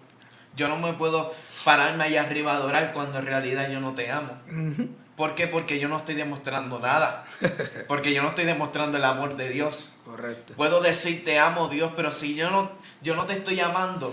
Yo 0.56 0.68
no 0.68 0.78
me 0.78 0.92
puedo 0.92 1.32
pararme 1.64 2.04
allá 2.04 2.22
arriba 2.22 2.52
a 2.52 2.56
adorar 2.56 2.92
cuando 2.92 3.18
en 3.18 3.26
realidad 3.26 3.68
yo 3.70 3.80
no 3.80 3.94
te 3.94 4.10
amo. 4.10 4.38
¿Por 5.16 5.34
qué? 5.34 5.46
Porque 5.46 5.78
yo 5.78 5.88
no 5.88 5.96
estoy 5.96 6.14
demostrando 6.14 6.78
nada. 6.78 7.24
Porque 7.88 8.12
yo 8.12 8.22
no 8.22 8.28
estoy 8.28 8.44
demostrando 8.44 8.96
el 8.96 9.04
amor 9.04 9.36
de 9.36 9.48
Dios. 9.48 9.94
Correcto. 10.04 10.54
Puedo 10.54 10.80
decir 10.80 11.24
te 11.24 11.38
amo 11.38 11.68
Dios, 11.68 11.92
pero 11.94 12.10
si 12.10 12.34
yo 12.34 12.50
no, 12.50 12.72
yo 13.00 13.14
no 13.14 13.24
te 13.24 13.34
estoy 13.34 13.60
amando, 13.60 14.12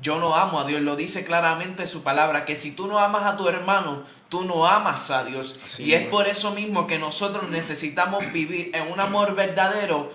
yo 0.00 0.18
no 0.18 0.34
amo 0.34 0.60
a 0.60 0.64
Dios. 0.64 0.80
Lo 0.80 0.96
dice 0.96 1.24
claramente 1.24 1.86
su 1.86 2.02
palabra, 2.02 2.44
que 2.44 2.56
si 2.56 2.74
tú 2.74 2.86
no 2.86 2.98
amas 2.98 3.24
a 3.24 3.36
tu 3.36 3.48
hermano, 3.48 4.04
tú 4.30 4.44
no 4.44 4.66
amas 4.66 5.10
a 5.10 5.24
Dios. 5.24 5.58
y 5.78 5.92
es 5.92 6.08
por 6.08 6.26
eso 6.26 6.52
mismo 6.52 6.86
que 6.86 6.98
nosotros 6.98 7.50
necesitamos 7.50 8.32
vivir 8.32 8.70
en 8.74 8.90
un 8.90 8.98
amor 8.98 9.34
verdadero 9.34 10.10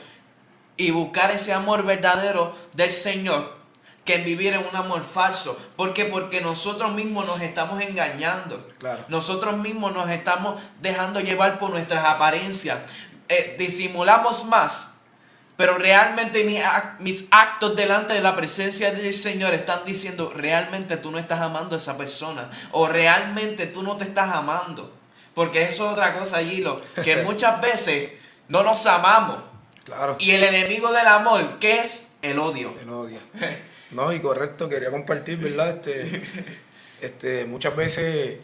y 0.76 0.92
buscar 0.92 1.32
ese 1.32 1.54
amor 1.54 1.84
verdadero 1.84 2.56
del 2.74 2.92
Señor 2.92 3.57
que 4.08 4.16
en 4.16 4.24
vivir 4.24 4.54
en 4.54 4.66
un 4.66 4.74
amor 4.74 5.04
falso. 5.04 5.60
¿Por 5.76 5.94
qué? 5.94 6.06
Porque 6.06 6.40
nosotros 6.40 6.94
mismos 6.94 7.28
nos 7.28 7.42
estamos 7.42 7.82
engañando. 7.82 8.66
Nosotros 9.10 9.58
mismos 9.58 9.92
nos 9.94 10.10
estamos 10.10 10.60
dejando 10.80 11.20
llevar 11.20 11.60
por 11.60 11.72
nuestras 11.72 12.06
apariencias. 12.06 12.80
Eh, 13.28 13.58
disimulamos 13.60 14.46
más, 14.46 14.94
pero 15.58 15.78
realmente 15.78 16.46
mis 17.00 17.28
actos 17.32 17.76
delante 17.76 18.14
de 18.14 18.22
la 18.22 18.34
presencia 18.38 18.94
del 18.94 19.14
Señor 19.14 19.54
están 19.54 19.84
diciendo, 19.84 20.32
realmente 20.34 20.96
tú 20.96 21.12
no 21.12 21.20
estás 21.20 21.42
amando 21.42 21.76
a 21.76 21.78
esa 21.78 21.98
persona. 21.98 22.50
O 22.72 22.88
realmente 22.88 23.68
tú 23.68 23.84
no 23.84 23.98
te 23.98 24.06
estás 24.06 24.34
amando. 24.34 24.94
Porque 25.34 25.64
eso 25.64 25.86
es 25.86 25.92
otra 25.92 26.18
cosa, 26.18 26.40
Gilo, 26.40 26.82
que 27.04 27.18
muchas 27.24 27.60
veces 27.60 28.12
no 28.48 28.64
nos 28.64 28.88
amamos. 28.88 29.40
Claro. 29.84 30.16
Y 30.18 30.32
el 30.32 30.46
enemigo 30.46 30.94
del 30.94 31.08
amor, 31.08 31.60
¿qué 31.60 31.82
es? 31.82 32.14
El 32.22 32.40
odio. 32.40 32.74
El 32.82 32.90
odio. 32.90 33.20
No, 33.92 34.12
y 34.12 34.20
correcto, 34.20 34.68
quería 34.68 34.92
compartir, 34.92 35.38
¿verdad? 35.38 35.70
Este, 35.70 36.22
este, 37.02 37.46
muchas 37.46 37.76
veces 37.76 38.40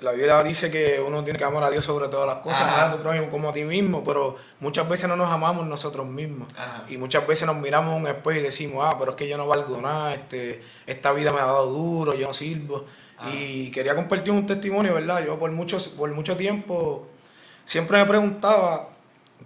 la 0.00 0.12
Biblia 0.12 0.42
dice 0.42 0.70
que 0.70 1.00
uno 1.04 1.24
tiene 1.24 1.38
que 1.38 1.44
amar 1.44 1.62
a 1.64 1.70
Dios 1.70 1.84
sobre 1.84 2.08
todas 2.08 2.26
las 2.26 2.36
cosas, 2.36 2.62
a 2.62 2.92
tu 2.92 3.02
prójimo 3.02 3.28
como 3.28 3.48
a 3.48 3.52
ti 3.52 3.64
mismo, 3.64 4.04
pero 4.04 4.36
muchas 4.60 4.88
veces 4.88 5.08
no 5.08 5.16
nos 5.16 5.30
amamos 5.30 5.66
nosotros 5.66 6.06
mismos. 6.06 6.48
Y 6.88 6.96
muchas 6.96 7.26
veces 7.26 7.46
nos 7.46 7.56
miramos 7.56 7.96
en 7.96 8.02
un 8.02 8.06
espejo 8.06 8.38
y 8.38 8.42
decimos, 8.42 8.86
ah, 8.86 8.96
pero 8.98 9.12
es 9.12 9.16
que 9.16 9.28
yo 9.28 9.36
no 9.36 9.46
valgo 9.46 9.80
nada, 9.80 10.14
este, 10.14 10.62
esta 10.86 11.12
vida 11.12 11.32
me 11.32 11.40
ha 11.40 11.46
dado 11.46 11.66
duro, 11.66 12.14
yo 12.14 12.28
no 12.28 12.34
sirvo. 12.34 12.84
Y 13.32 13.72
quería 13.72 13.96
compartir 13.96 14.32
un 14.32 14.46
testimonio, 14.46 14.94
¿verdad? 14.94 15.24
Yo 15.26 15.38
por, 15.38 15.50
muchos, 15.50 15.88
por 15.88 16.10
mucho 16.12 16.36
tiempo 16.36 17.08
siempre 17.64 17.98
me 17.98 18.06
preguntaba 18.06 18.90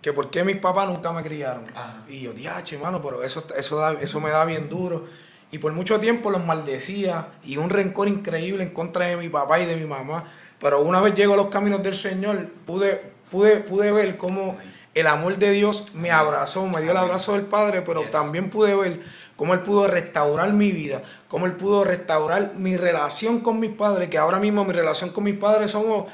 que 0.02 0.12
por 0.12 0.30
qué 0.30 0.42
mis 0.42 0.56
papás 0.56 0.88
nunca 0.88 1.12
me 1.12 1.22
criaron. 1.22 1.64
Y 2.08 2.22
yo, 2.22 2.32
diache, 2.32 2.74
hermano, 2.74 3.00
pero 3.00 3.22
eso, 3.22 3.46
eso, 3.56 3.88
eso 3.98 4.20
me 4.20 4.30
da 4.30 4.44
bien 4.44 4.68
duro. 4.68 5.06
Y 5.52 5.58
por 5.58 5.72
mucho 5.72 6.00
tiempo 6.00 6.30
los 6.30 6.44
maldecía 6.44 7.28
y 7.44 7.56
un 7.56 7.70
rencor 7.70 8.08
increíble 8.08 8.64
en 8.64 8.70
contra 8.70 9.06
de 9.06 9.16
mi 9.16 9.28
papá 9.28 9.60
y 9.60 9.66
de 9.66 9.76
mi 9.76 9.86
mamá. 9.86 10.24
Pero 10.58 10.82
una 10.82 11.00
vez 11.00 11.14
llego 11.14 11.34
a 11.34 11.36
los 11.36 11.48
caminos 11.48 11.82
del 11.84 11.94
Señor, 11.94 12.48
pude, 12.66 13.12
pude, 13.30 13.58
pude 13.60 13.92
ver 13.92 14.16
cómo 14.16 14.58
el 14.94 15.06
amor 15.06 15.38
de 15.38 15.52
Dios 15.52 15.94
me 15.94 16.10
abrazó, 16.10 16.66
me 16.66 16.82
dio 16.82 16.90
el 16.90 16.96
abrazo 16.96 17.34
del 17.34 17.42
Padre, 17.42 17.82
pero 17.82 18.02
también 18.10 18.50
pude 18.50 18.74
ver 18.74 19.00
cómo 19.36 19.54
Él 19.54 19.60
pudo 19.60 19.86
restaurar 19.86 20.52
mi 20.52 20.72
vida, 20.72 21.02
cómo 21.28 21.46
Él 21.46 21.52
pudo 21.52 21.84
restaurar 21.84 22.54
mi 22.56 22.76
relación 22.76 23.40
con 23.40 23.60
mis 23.60 23.70
padres, 23.70 24.08
que 24.08 24.18
ahora 24.18 24.38
mismo 24.38 24.64
mi 24.64 24.72
relación 24.72 25.10
con 25.10 25.24
mis 25.24 25.36
padres 25.36 25.70
somos 25.70 26.06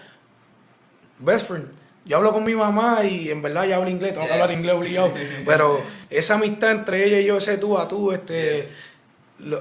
best 1.20 1.48
friends 1.48 1.68
yo 2.04 2.16
hablo 2.16 2.32
con 2.32 2.44
mi 2.44 2.54
mamá 2.54 3.04
y 3.04 3.30
en 3.30 3.42
verdad 3.42 3.66
ya 3.66 3.76
hablo 3.76 3.90
inglés, 3.90 4.14
tengo 4.14 4.26
que 4.26 4.32
hablar 4.32 4.50
inglés 4.50 4.74
obligado. 4.74 5.12
pero 5.46 5.80
esa 6.10 6.34
amistad 6.34 6.70
entre 6.70 7.04
ella 7.04 7.20
y 7.20 7.26
yo, 7.26 7.36
ese 7.36 7.58
tú 7.58 7.78
a 7.78 7.86
tú, 7.86 8.12
este, 8.12 8.64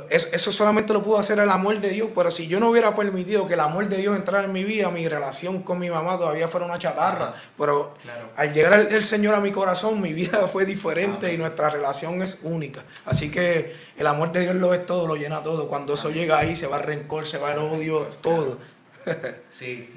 eso, 0.10 0.51
solamente 0.51 0.91
lo 0.91 1.03
pudo 1.03 1.20
hacer 1.20 1.39
el 1.39 1.50
amor 1.50 1.79
de 1.79 1.89
Dios. 1.89 2.10
Pero 2.15 2.32
si 2.32 2.48
yo 2.48 2.60
no 2.60 2.72
hubiera 2.72 2.96
permitido 2.96 3.46
que 3.46 3.53
el 3.53 3.60
amor 3.60 3.88
de 3.88 3.98
Dios 3.98 4.15
entrara 4.15 4.46
en 4.46 4.51
mi 4.51 4.63
vida, 4.63 4.89
mi 4.89 5.08
relación 5.08 5.62
con 5.62 5.77
mi 5.77 5.89
mamá 5.89 6.17
todavía 6.17 6.48
fuera 6.48 6.65
una 6.65 6.79
chatarra. 6.79 7.36
Pero 7.58 7.94
al 8.36 8.53
llegar 8.53 8.74
el, 8.91 9.03
Señor 9.03 9.36
a 9.36 9.39
mi 9.39 9.51
corazón, 9.51 10.01
mi 10.01 10.13
vida 10.13 10.48
fue 10.51 10.65
diferente 10.65 11.32
y 11.32 11.38
nuestra 11.38 11.70
relación 11.70 12.22
es 12.22 12.39
única. 12.44 12.84
Así 13.06 13.29
que 13.29 13.75
el 13.98 14.08
amor 14.08 14.32
de 14.32 14.41
Dios 14.41 14.56
lo 14.56 14.74
es 14.74 14.86
todo, 14.86 15.06
lo 15.06 15.15
llena 15.15 15.44
todo. 15.44 15.67
Cuando 15.67 15.94
eso 15.94 16.10
llega 16.10 16.39
ahí, 16.39 16.56
se 16.56 16.67
va 16.67 16.77
el 16.77 16.84
rencor, 16.84 17.27
se 17.27 17.38
va 17.38 17.51
el 17.51 17.60
odio, 17.60 18.08
todo. 18.22 18.58
sí. 19.50 19.94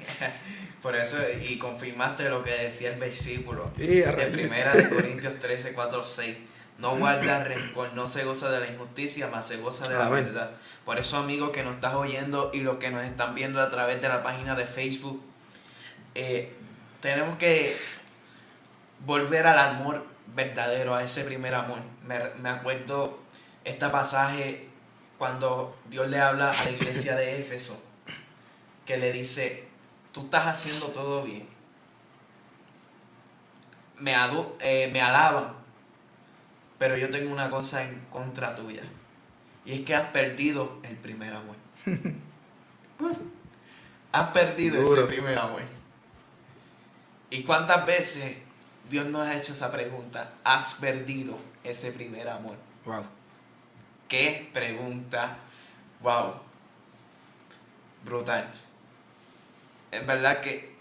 Por 0.81 0.95
eso, 0.95 1.17
y 1.47 1.57
confirmaste 1.59 2.27
lo 2.29 2.43
que 2.43 2.51
decía 2.51 2.91
el 2.91 2.99
versículo. 2.99 3.71
en 3.77 4.31
primera 4.31 4.73
de 4.73 4.89
Corintios 4.89 5.35
13, 5.39 5.73
4, 5.73 6.03
6. 6.03 6.37
no 6.79 6.97
guarda 6.97 7.43
rencor, 7.43 7.93
no 7.93 8.07
se 8.07 8.23
goza 8.23 8.49
de 8.49 8.59
la 8.59 8.67
injusticia, 8.67 9.27
más 9.27 9.47
se 9.47 9.57
goza 9.57 9.87
de 9.87 9.95
la 9.95 10.09
verdad. 10.09 10.51
Por 10.83 10.97
eso, 10.97 11.17
amigos 11.17 11.51
que 11.51 11.63
nos 11.63 11.75
estás 11.75 11.93
oyendo 11.93 12.49
y 12.51 12.61
los 12.61 12.77
que 12.77 12.89
nos 12.89 13.03
están 13.03 13.35
viendo 13.35 13.61
a 13.61 13.69
través 13.69 14.01
de 14.01 14.09
la 14.09 14.23
página 14.23 14.55
de 14.55 14.65
Facebook, 14.65 15.21
eh, 16.15 16.51
tenemos 16.99 17.35
que 17.37 17.77
volver 19.05 19.45
al 19.45 19.59
amor 19.59 20.05
verdadero, 20.35 20.95
a 20.95 21.03
ese 21.03 21.23
primer 21.23 21.53
amor. 21.53 21.79
Me, 22.03 22.19
me 22.41 22.49
acuerdo 22.49 23.19
este 23.63 23.87
pasaje 23.89 24.67
cuando 25.19 25.77
Dios 25.89 26.09
le 26.09 26.19
habla 26.19 26.49
a 26.49 26.63
la 26.63 26.71
iglesia 26.71 27.15
de 27.15 27.39
Éfeso, 27.39 27.79
que 28.87 28.97
le 28.97 29.11
dice, 29.11 29.70
tú 30.11 30.21
estás 30.21 30.47
haciendo 30.47 30.87
todo 30.87 31.23
bien. 31.23 31.47
Me, 33.97 34.15
eh, 34.59 34.89
me 34.91 35.01
alaban, 35.01 35.53
pero 36.79 36.97
yo 36.97 37.09
tengo 37.09 37.31
una 37.31 37.49
cosa 37.49 37.83
en 37.83 37.99
contra 38.09 38.55
tuya. 38.55 38.83
Y 39.65 39.73
es 39.73 39.81
que 39.81 39.93
has 39.93 40.07
perdido 40.09 40.79
el 40.83 40.97
primer 40.97 41.33
amor. 41.33 41.55
has 44.11 44.27
perdido 44.29 44.81
ese 44.81 45.03
primer 45.03 45.37
amor. 45.37 45.61
¿Y 47.29 47.43
cuántas 47.43 47.85
veces 47.85 48.37
Dios 48.89 49.05
nos 49.05 49.27
ha 49.27 49.35
hecho 49.35 49.53
esa 49.53 49.71
pregunta? 49.71 50.33
¿Has 50.43 50.73
perdido 50.73 51.37
ese 51.63 51.91
primer 51.91 52.27
amor? 52.27 52.57
Wow. 52.85 53.05
Qué 54.07 54.49
pregunta. 54.51 55.37
Wow. 56.01 56.33
Brutal. 58.03 58.51
Es 59.91 60.05
verdad 60.05 60.41
que. 60.41 60.71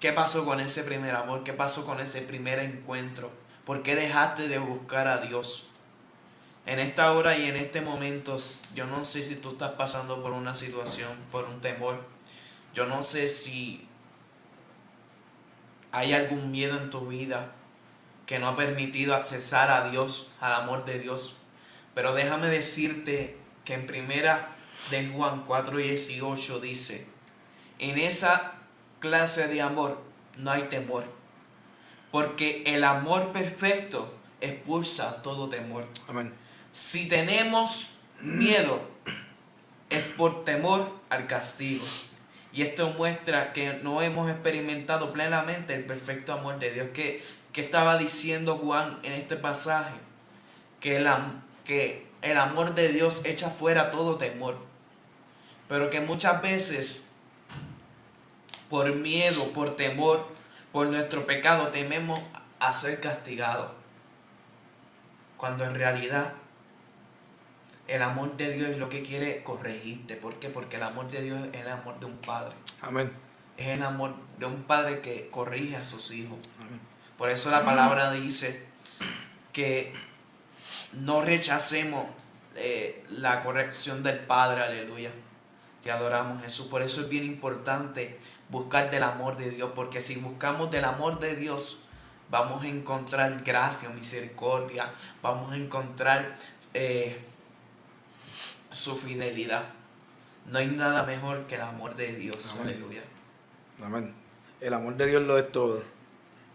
¿Qué 0.00 0.12
pasó 0.12 0.44
con 0.44 0.60
ese 0.60 0.84
primer 0.84 1.16
amor? 1.16 1.42
¿Qué 1.42 1.52
pasó 1.52 1.84
con 1.84 1.98
ese 1.98 2.22
primer 2.22 2.60
encuentro? 2.60 3.32
¿Por 3.64 3.82
qué 3.82 3.96
dejaste 3.96 4.46
de 4.46 4.58
buscar 4.58 5.08
a 5.08 5.18
Dios? 5.18 5.68
En 6.66 6.78
esta 6.78 7.12
hora 7.12 7.36
y 7.36 7.46
en 7.46 7.56
este 7.56 7.80
momento, 7.80 8.36
yo 8.74 8.86
no 8.86 9.04
sé 9.04 9.22
si 9.22 9.36
tú 9.36 9.50
estás 9.50 9.72
pasando 9.72 10.22
por 10.22 10.32
una 10.32 10.54
situación, 10.54 11.08
por 11.32 11.46
un 11.46 11.60
temor. 11.60 12.04
Yo 12.74 12.86
no 12.86 13.02
sé 13.02 13.26
si 13.26 13.88
hay 15.90 16.12
algún 16.12 16.52
miedo 16.52 16.76
en 16.76 16.90
tu 16.90 17.08
vida 17.08 17.52
que 18.26 18.38
no 18.38 18.48
ha 18.48 18.56
permitido 18.56 19.14
accesar 19.14 19.70
a 19.70 19.88
Dios, 19.88 20.30
al 20.40 20.52
amor 20.52 20.84
de 20.84 20.98
Dios. 20.98 21.36
Pero 21.94 22.14
déjame 22.14 22.48
decirte 22.48 23.36
que 23.64 23.74
en 23.74 23.86
primera 23.86 24.50
de 24.90 25.08
Juan 25.08 25.44
4:18 25.46 26.60
dice, 26.60 27.06
en 27.78 27.98
esa 27.98 28.54
clase 29.00 29.48
de 29.48 29.62
amor 29.62 30.02
no 30.36 30.50
hay 30.50 30.62
temor, 30.64 31.04
porque 32.10 32.62
el 32.66 32.84
amor 32.84 33.32
perfecto 33.32 34.14
expulsa 34.40 35.22
todo 35.22 35.48
temor. 35.48 35.86
Amén. 36.08 36.32
Si 36.72 37.08
tenemos 37.08 37.90
miedo, 38.20 38.80
es 39.90 40.06
por 40.06 40.44
temor 40.44 40.92
al 41.10 41.26
castigo. 41.26 41.84
Y 42.52 42.62
esto 42.62 42.88
muestra 42.90 43.52
que 43.52 43.74
no 43.82 44.02
hemos 44.02 44.30
experimentado 44.30 45.12
plenamente 45.12 45.74
el 45.74 45.84
perfecto 45.84 46.32
amor 46.32 46.58
de 46.58 46.72
Dios. 46.72 46.88
que 46.92 47.22
estaba 47.54 47.98
diciendo 47.98 48.56
Juan 48.56 48.98
en 49.02 49.12
este 49.12 49.36
pasaje? 49.36 49.94
Que 50.80 50.96
el, 50.96 51.08
que 51.64 52.06
el 52.22 52.36
amor 52.36 52.74
de 52.74 52.88
Dios 52.88 53.22
echa 53.24 53.50
fuera 53.50 53.90
todo 53.90 54.16
temor, 54.16 54.58
pero 55.68 55.90
que 55.90 56.00
muchas 56.00 56.40
veces 56.40 57.07
por 58.68 58.94
miedo, 58.94 59.52
por 59.52 59.76
temor, 59.76 60.28
por 60.72 60.86
nuestro 60.88 61.26
pecado 61.26 61.68
tememos 61.68 62.20
a 62.60 62.72
ser 62.72 63.00
castigados, 63.00 63.70
cuando 65.36 65.64
en 65.64 65.74
realidad 65.74 66.34
el 67.86 68.02
amor 68.02 68.36
de 68.36 68.52
Dios 68.52 68.70
es 68.70 68.78
lo 68.78 68.88
que 68.88 69.02
quiere 69.02 69.42
corregirte. 69.42 70.14
¿Por 70.14 70.38
qué? 70.38 70.48
Porque 70.48 70.76
el 70.76 70.82
amor 70.82 71.10
de 71.10 71.22
Dios 71.22 71.48
es 71.52 71.60
el 71.60 71.68
amor 71.68 71.98
de 71.98 72.06
un 72.06 72.18
padre. 72.18 72.54
Amén. 72.82 73.10
Es 73.56 73.68
el 73.68 73.82
amor 73.82 74.14
de 74.38 74.46
un 74.46 74.64
padre 74.64 75.00
que 75.00 75.30
corrige 75.30 75.76
a 75.76 75.84
sus 75.84 76.10
hijos. 76.10 76.38
Amén. 76.60 76.80
Por 77.16 77.30
eso 77.30 77.50
la 77.50 77.64
palabra 77.64 78.12
dice 78.12 78.66
que 79.52 79.92
no 80.92 81.22
rechacemos 81.22 82.06
eh, 82.54 83.04
la 83.10 83.42
corrección 83.42 84.02
del 84.02 84.20
Padre, 84.20 84.62
aleluya. 84.62 85.10
Te 85.82 85.90
adoramos 85.90 86.42
Jesús. 86.42 86.66
Por 86.66 86.82
eso 86.82 87.00
es 87.00 87.08
bien 87.08 87.24
importante 87.24 88.18
buscar 88.50 88.90
del 88.90 89.02
amor 89.02 89.36
de 89.36 89.50
Dios, 89.50 89.70
porque 89.74 90.00
si 90.00 90.16
buscamos 90.16 90.70
del 90.70 90.84
amor 90.84 91.18
de 91.18 91.34
Dios, 91.34 91.80
vamos 92.30 92.62
a 92.64 92.68
encontrar 92.68 93.42
gracia, 93.44 93.88
misericordia, 93.90 94.92
vamos 95.22 95.52
a 95.52 95.56
encontrar 95.56 96.36
eh, 96.74 97.18
su 98.70 98.96
fidelidad. 98.96 99.64
No 100.46 100.58
hay 100.58 100.66
nada 100.66 101.02
mejor 101.02 101.46
que 101.46 101.56
el 101.56 101.60
amor 101.60 101.94
de 101.96 102.14
Dios. 102.14 102.58
Aleluya. 102.62 103.02
Amén. 103.82 104.14
El 104.60 104.74
amor 104.74 104.96
de 104.96 105.06
Dios 105.06 105.22
lo 105.22 105.38
es 105.38 105.52
todo. 105.52 105.82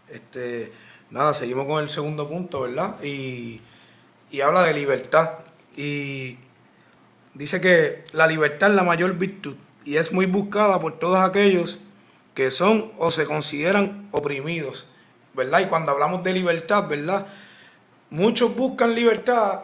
Este, 0.08 0.72
nada, 1.10 1.32
seguimos 1.32 1.66
con 1.66 1.82
el 1.82 1.90
segundo 1.90 2.28
punto, 2.28 2.62
¿verdad? 2.62 3.02
Y 3.02 3.60
y 4.34 4.40
habla 4.40 4.64
de 4.64 4.74
libertad. 4.74 5.30
Y 5.76 6.38
dice 7.34 7.60
que 7.60 8.02
la 8.12 8.26
libertad 8.26 8.70
es 8.70 8.74
la 8.74 8.82
mayor 8.82 9.14
virtud 9.14 9.54
y 9.84 9.96
es 9.96 10.12
muy 10.12 10.26
buscada 10.26 10.80
por 10.80 10.98
todos 10.98 11.20
aquellos 11.20 11.78
que 12.34 12.50
son 12.50 12.92
o 12.98 13.10
se 13.10 13.24
consideran 13.24 14.08
oprimidos, 14.10 14.86
¿verdad? 15.34 15.60
Y 15.60 15.66
cuando 15.66 15.92
hablamos 15.92 16.22
de 16.22 16.32
libertad, 16.32 16.86
¿verdad? 16.88 17.26
Muchos 18.10 18.54
buscan 18.54 18.94
libertad, 18.94 19.62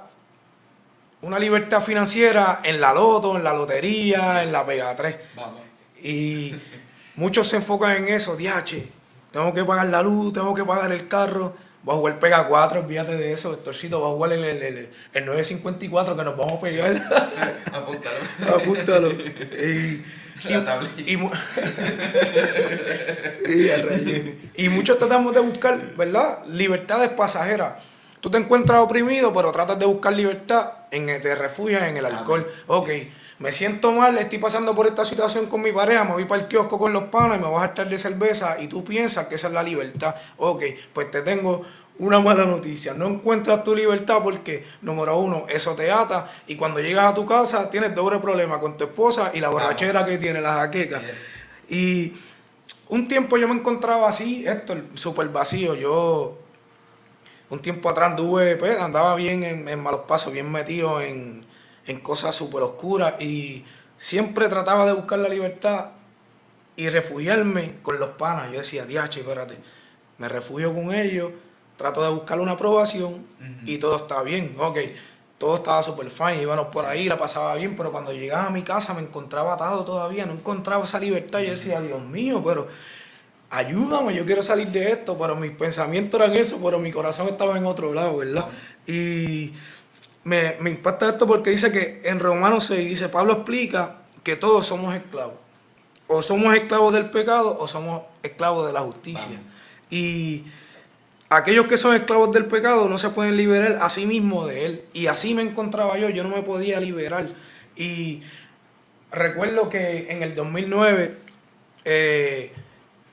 una 1.22 1.38
libertad 1.38 1.82
financiera 1.82 2.60
en 2.64 2.80
la 2.80 2.94
loto, 2.94 3.36
en 3.36 3.44
la 3.44 3.52
lotería, 3.52 4.42
en 4.42 4.52
la 4.52 4.64
Pega 4.64 4.94
3. 4.96 5.16
Y 6.02 6.54
muchos 7.16 7.48
se 7.48 7.56
enfocan 7.56 7.96
en 7.96 8.08
eso, 8.08 8.36
diache, 8.36 8.88
tengo 9.30 9.52
que 9.52 9.64
pagar 9.64 9.86
la 9.88 10.02
luz, 10.02 10.32
tengo 10.32 10.54
que 10.54 10.64
pagar 10.64 10.90
el 10.92 11.08
carro 11.08 11.54
Va 11.88 11.94
a 11.94 11.96
jugar 11.96 12.18
Pega 12.18 12.46
4, 12.46 12.80
olvídate 12.80 13.16
de 13.16 13.32
eso, 13.32 13.54
Héctorcito. 13.54 14.00
Va 14.00 14.08
a 14.08 14.10
jugar 14.10 14.32
el, 14.32 14.44
el, 14.44 14.90
el, 15.14 15.24
954 15.24 16.14
que 16.14 16.24
nos 16.24 16.36
vamos 16.36 16.54
a 16.54 16.60
pegar. 16.60 16.90
Apúntalo. 17.72 18.56
Apúntalo. 18.56 19.10
Y, 19.64 20.04
y, 20.96 21.18
y, 24.64 24.68
muchos 24.68 24.98
tratamos 24.98 25.34
de 25.34 25.40
buscar, 25.40 25.94
¿verdad? 25.96 26.44
Libertades 26.46 27.10
pasajeras. 27.10 27.82
Tú 28.20 28.30
te 28.30 28.38
encuentras 28.38 28.80
oprimido, 28.80 29.32
pero 29.32 29.50
tratas 29.52 29.78
de 29.78 29.86
buscar 29.86 30.12
libertad 30.12 30.72
en 30.90 31.06
te 31.20 31.34
refugias 31.34 31.84
en 31.84 31.96
el 31.96 32.06
alcohol. 32.06 32.46
Ok, 32.66 32.90
me 33.38 33.52
siento 33.52 33.92
mal, 33.92 34.18
estoy 34.18 34.38
pasando 34.38 34.74
por 34.74 34.86
esta 34.86 35.04
situación 35.04 35.46
con 35.46 35.62
mi 35.62 35.72
pareja, 35.72 36.04
me 36.04 36.12
voy 36.12 36.26
para 36.26 36.42
el 36.42 36.48
kiosco 36.48 36.76
con 36.76 36.92
los 36.92 37.04
panas 37.04 37.38
y 37.38 37.40
me 37.40 37.46
voy 37.46 37.62
a 37.62 37.66
estar 37.66 37.88
de 37.88 37.96
cerveza 37.96 38.56
y 38.60 38.68
tú 38.68 38.84
piensas 38.84 39.28
que 39.28 39.36
esa 39.36 39.46
es 39.46 39.54
la 39.54 39.62
libertad. 39.62 40.14
Ok, 40.36 40.64
pues 40.92 41.10
te 41.10 41.22
tengo 41.22 41.64
una 42.00 42.20
mala 42.20 42.44
noticia. 42.44 42.92
No 42.94 43.06
encuentras 43.06 43.62
tu 43.62 43.74
libertad 43.74 44.18
porque, 44.22 44.66
número 44.82 45.16
uno, 45.18 45.46
eso 45.48 45.74
te 45.74 45.90
ata 45.90 46.30
y 46.46 46.56
cuando 46.56 46.80
llegas 46.80 47.06
a 47.06 47.14
tu 47.14 47.24
casa 47.24 47.70
tienes 47.70 47.94
doble 47.94 48.18
problema 48.18 48.58
con 48.58 48.76
tu 48.76 48.84
esposa 48.84 49.30
y 49.32 49.40
la 49.40 49.48
borrachera 49.48 50.04
que 50.04 50.18
tiene, 50.18 50.40
la 50.40 50.54
jaqueca. 50.54 51.02
Y 51.68 52.12
un 52.88 53.06
tiempo 53.06 53.36
yo 53.36 53.46
me 53.46 53.54
encontraba 53.54 54.08
así, 54.08 54.44
esto, 54.46 54.76
súper 54.94 55.28
vacío. 55.28 55.74
Yo, 55.74 56.38
un 57.48 57.60
tiempo 57.60 57.88
atrás 57.88 58.10
anduve, 58.10 58.56
pues, 58.56 58.80
andaba 58.80 59.14
bien 59.14 59.44
en, 59.44 59.68
en 59.68 59.80
malos 59.80 60.02
pasos, 60.08 60.32
bien 60.32 60.50
metido 60.50 61.00
en 61.00 61.48
en 61.86 62.00
cosas 62.00 62.34
súper 62.34 62.62
oscuras 62.62 63.20
y 63.20 63.64
siempre 63.96 64.48
trataba 64.48 64.86
de 64.86 64.92
buscar 64.92 65.18
la 65.18 65.28
libertad 65.28 65.90
y 66.76 66.88
refugiarme 66.88 67.78
con 67.82 67.98
los 67.98 68.10
panas. 68.10 68.50
Yo 68.50 68.58
decía, 68.58 68.86
diache, 68.86 69.20
espérate, 69.20 69.58
me 70.18 70.28
refugio 70.28 70.72
con 70.74 70.94
ellos, 70.94 71.32
trato 71.80 72.02
de 72.02 72.10
buscar 72.10 72.38
una 72.40 72.52
aprobación 72.52 73.24
y 73.64 73.78
todo 73.78 73.96
está 73.96 74.22
bien. 74.22 74.54
Ok, 74.58 74.76
todo 75.38 75.56
estaba 75.56 75.82
súper 75.82 76.10
fine, 76.10 76.42
íbamos 76.42 76.66
por 76.66 76.84
ahí, 76.84 77.08
la 77.08 77.16
pasaba 77.16 77.54
bien, 77.54 77.74
pero 77.74 77.90
cuando 77.90 78.12
llegaba 78.12 78.48
a 78.48 78.50
mi 78.50 78.60
casa 78.60 78.92
me 78.92 79.00
encontraba 79.00 79.54
atado 79.54 79.82
todavía, 79.86 80.26
no 80.26 80.34
encontraba 80.34 80.84
esa 80.84 81.00
libertad. 81.00 81.40
Yo 81.40 81.52
decía, 81.52 81.80
Dios 81.80 82.02
mío, 82.02 82.42
pero 82.44 82.68
ayúdame, 83.48 84.14
yo 84.14 84.26
quiero 84.26 84.42
salir 84.42 84.68
de 84.68 84.90
esto, 84.90 85.16
pero 85.16 85.36
mis 85.36 85.52
pensamientos 85.52 86.20
eran 86.20 86.36
eso, 86.36 86.60
pero 86.62 86.78
mi 86.78 86.92
corazón 86.92 87.28
estaba 87.28 87.56
en 87.56 87.64
otro 87.64 87.94
lado, 87.94 88.18
¿verdad? 88.18 88.48
Y 88.86 89.54
me, 90.22 90.58
impacta 90.66 91.08
esto 91.08 91.26
porque 91.26 91.48
dice 91.48 91.72
que 91.72 92.02
en 92.04 92.20
Romanos 92.20 92.64
6 92.64 92.86
dice, 92.90 93.08
Pablo 93.08 93.32
explica 93.32 94.02
que 94.22 94.36
todos 94.36 94.66
somos 94.66 94.94
esclavos. 94.94 95.36
O 96.08 96.20
somos 96.20 96.54
esclavos 96.54 96.92
del 96.92 97.08
pecado 97.08 97.56
o 97.58 97.66
somos 97.66 98.02
esclavos 98.22 98.66
de 98.66 98.74
la 98.74 98.80
justicia. 98.80 99.40
Y 99.88 100.44
aquellos 101.30 101.66
que 101.66 101.78
son 101.78 101.94
esclavos 101.94 102.32
del 102.32 102.46
pecado 102.46 102.88
no 102.88 102.98
se 102.98 103.10
pueden 103.10 103.36
liberar 103.36 103.78
a 103.80 103.88
sí 103.88 104.04
mismos 104.04 104.48
de 104.48 104.66
él. 104.66 104.84
Y 104.92 105.06
así 105.06 105.32
me 105.32 105.42
encontraba 105.42 105.96
yo, 105.96 106.10
yo 106.10 106.22
no 106.22 106.28
me 106.28 106.42
podía 106.42 106.78
liberar. 106.80 107.28
Y 107.76 108.22
recuerdo 109.10 109.68
que 109.68 110.10
en 110.10 110.22
el 110.22 110.34
2009, 110.34 111.14
eh, 111.84 112.52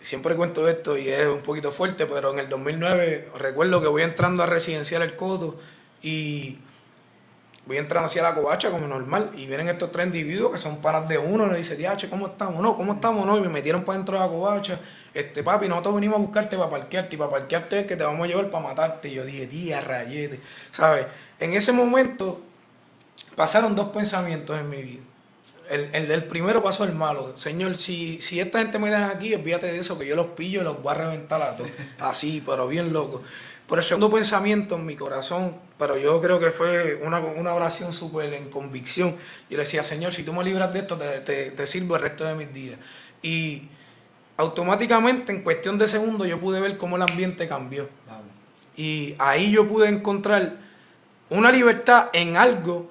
siempre 0.01 0.35
cuento 0.35 0.67
esto 0.67 0.97
y 0.97 1.09
es 1.09 1.27
un 1.27 1.41
poquito 1.41 1.71
fuerte, 1.71 2.05
pero 2.05 2.33
en 2.33 2.39
el 2.39 2.49
2009 2.49 3.29
recuerdo 3.37 3.81
que 3.81 3.87
voy 3.87 4.03
entrando 4.03 4.43
a 4.43 4.45
Residencial 4.45 5.01
El 5.01 5.15
Coto 5.15 5.59
Y 6.01 6.57
voy 7.67 7.77
entrando 7.77 8.07
hacia 8.07 8.23
la 8.23 8.33
covacha 8.33 8.71
como 8.71 8.87
normal 8.87 9.31
y 9.35 9.45
vienen 9.45 9.67
estos 9.67 9.91
tres 9.91 10.07
individuos 10.07 10.53
que 10.53 10.57
son 10.57 10.81
panas 10.81 11.07
de 11.07 11.17
uno, 11.17 11.47
le 11.47 11.57
dice, 11.57 11.75
diache, 11.75 12.09
¿cómo 12.09 12.27
estamos? 12.27 12.61
No, 12.61 12.77
¿cómo 12.77 12.93
estamos? 12.93 13.25
No, 13.25 13.37
y 13.37 13.41
me 13.41 13.49
metieron 13.49 13.83
para 13.83 13.97
dentro 13.97 14.17
de 14.17 14.25
la 14.25 14.29
covacha, 14.29 14.79
este 15.13 15.43
papi, 15.43 15.67
nosotros 15.67 15.95
venimos 15.95 16.17
a 16.17 16.21
buscarte 16.21 16.57
para 16.57 16.69
parquearte 16.69 17.15
y 17.15 17.19
para 17.19 17.31
parquearte 17.31 17.81
es 17.81 17.87
que 17.87 17.95
te 17.95 18.03
vamos 18.03 18.23
a 18.23 18.27
llevar 18.27 18.49
para 18.49 18.67
matarte. 18.67 19.09
Y 19.09 19.15
yo 19.15 19.25
dije, 19.25 19.47
tía, 19.47 19.81
rayete, 19.81 20.39
¿sabes? 20.71 21.07
En 21.39 21.53
ese 21.53 21.73
momento 21.73 22.41
pasaron 23.35 23.75
dos 23.75 23.89
pensamientos 23.89 24.57
en 24.57 24.69
mi 24.69 24.81
vida. 24.81 25.01
El, 25.69 26.11
el, 26.11 26.23
primero 26.23 26.63
pasó 26.63 26.85
el 26.85 26.93
malo. 26.93 27.35
Señor, 27.35 27.75
si, 27.75 28.21
si 28.21 28.39
esta 28.39 28.59
gente 28.59 28.79
me 28.79 28.89
deja 28.89 29.09
aquí, 29.09 29.35
olvídate 29.35 29.67
de 29.67 29.79
eso, 29.79 29.97
que 29.99 30.07
yo 30.07 30.15
los 30.15 30.27
pillo 30.27 30.61
y 30.61 30.63
los 30.63 30.81
voy 30.81 30.91
a 30.91 30.97
reventar 30.97 31.41
a 31.41 31.57
todos. 31.57 31.69
Así, 31.99 32.41
pero 32.45 32.67
bien 32.67 32.93
loco. 32.93 33.21
Por 33.67 33.79
el 33.79 33.83
segundo 33.83 34.09
pensamiento 34.09 34.75
en 34.75 34.85
mi 34.85 34.95
corazón, 34.95 35.57
pero 35.77 35.97
yo 35.97 36.21
creo 36.21 36.39
que 36.39 36.51
fue 36.51 36.95
una, 37.03 37.53
oración 37.53 37.91
súper 37.91 38.33
en 38.33 38.49
convicción. 38.49 39.17
Yo 39.49 39.57
le 39.57 39.63
decía, 39.63 39.83
Señor, 39.83 40.13
si 40.13 40.23
tú 40.23 40.31
me 40.31 40.41
libras 40.41 40.71
de 40.73 40.79
esto, 40.79 40.97
te, 40.97 41.51
te, 41.51 41.67
sirvo 41.67 41.97
el 41.97 42.01
resto 42.01 42.23
de 42.23 42.33
mis 42.35 42.53
días. 42.53 42.79
Y 43.21 43.67
automáticamente, 44.37 45.33
en 45.33 45.41
cuestión 45.41 45.77
de 45.77 45.89
segundos, 45.89 46.29
yo 46.29 46.39
pude 46.39 46.61
ver 46.61 46.77
cómo 46.77 46.95
el 46.95 47.01
ambiente 47.01 47.45
cambió. 47.45 47.89
Y 48.77 49.15
ahí 49.17 49.51
yo 49.51 49.67
pude 49.67 49.89
encontrar 49.89 50.53
una 51.29 51.51
libertad 51.51 52.07
en 52.13 52.37
algo 52.37 52.89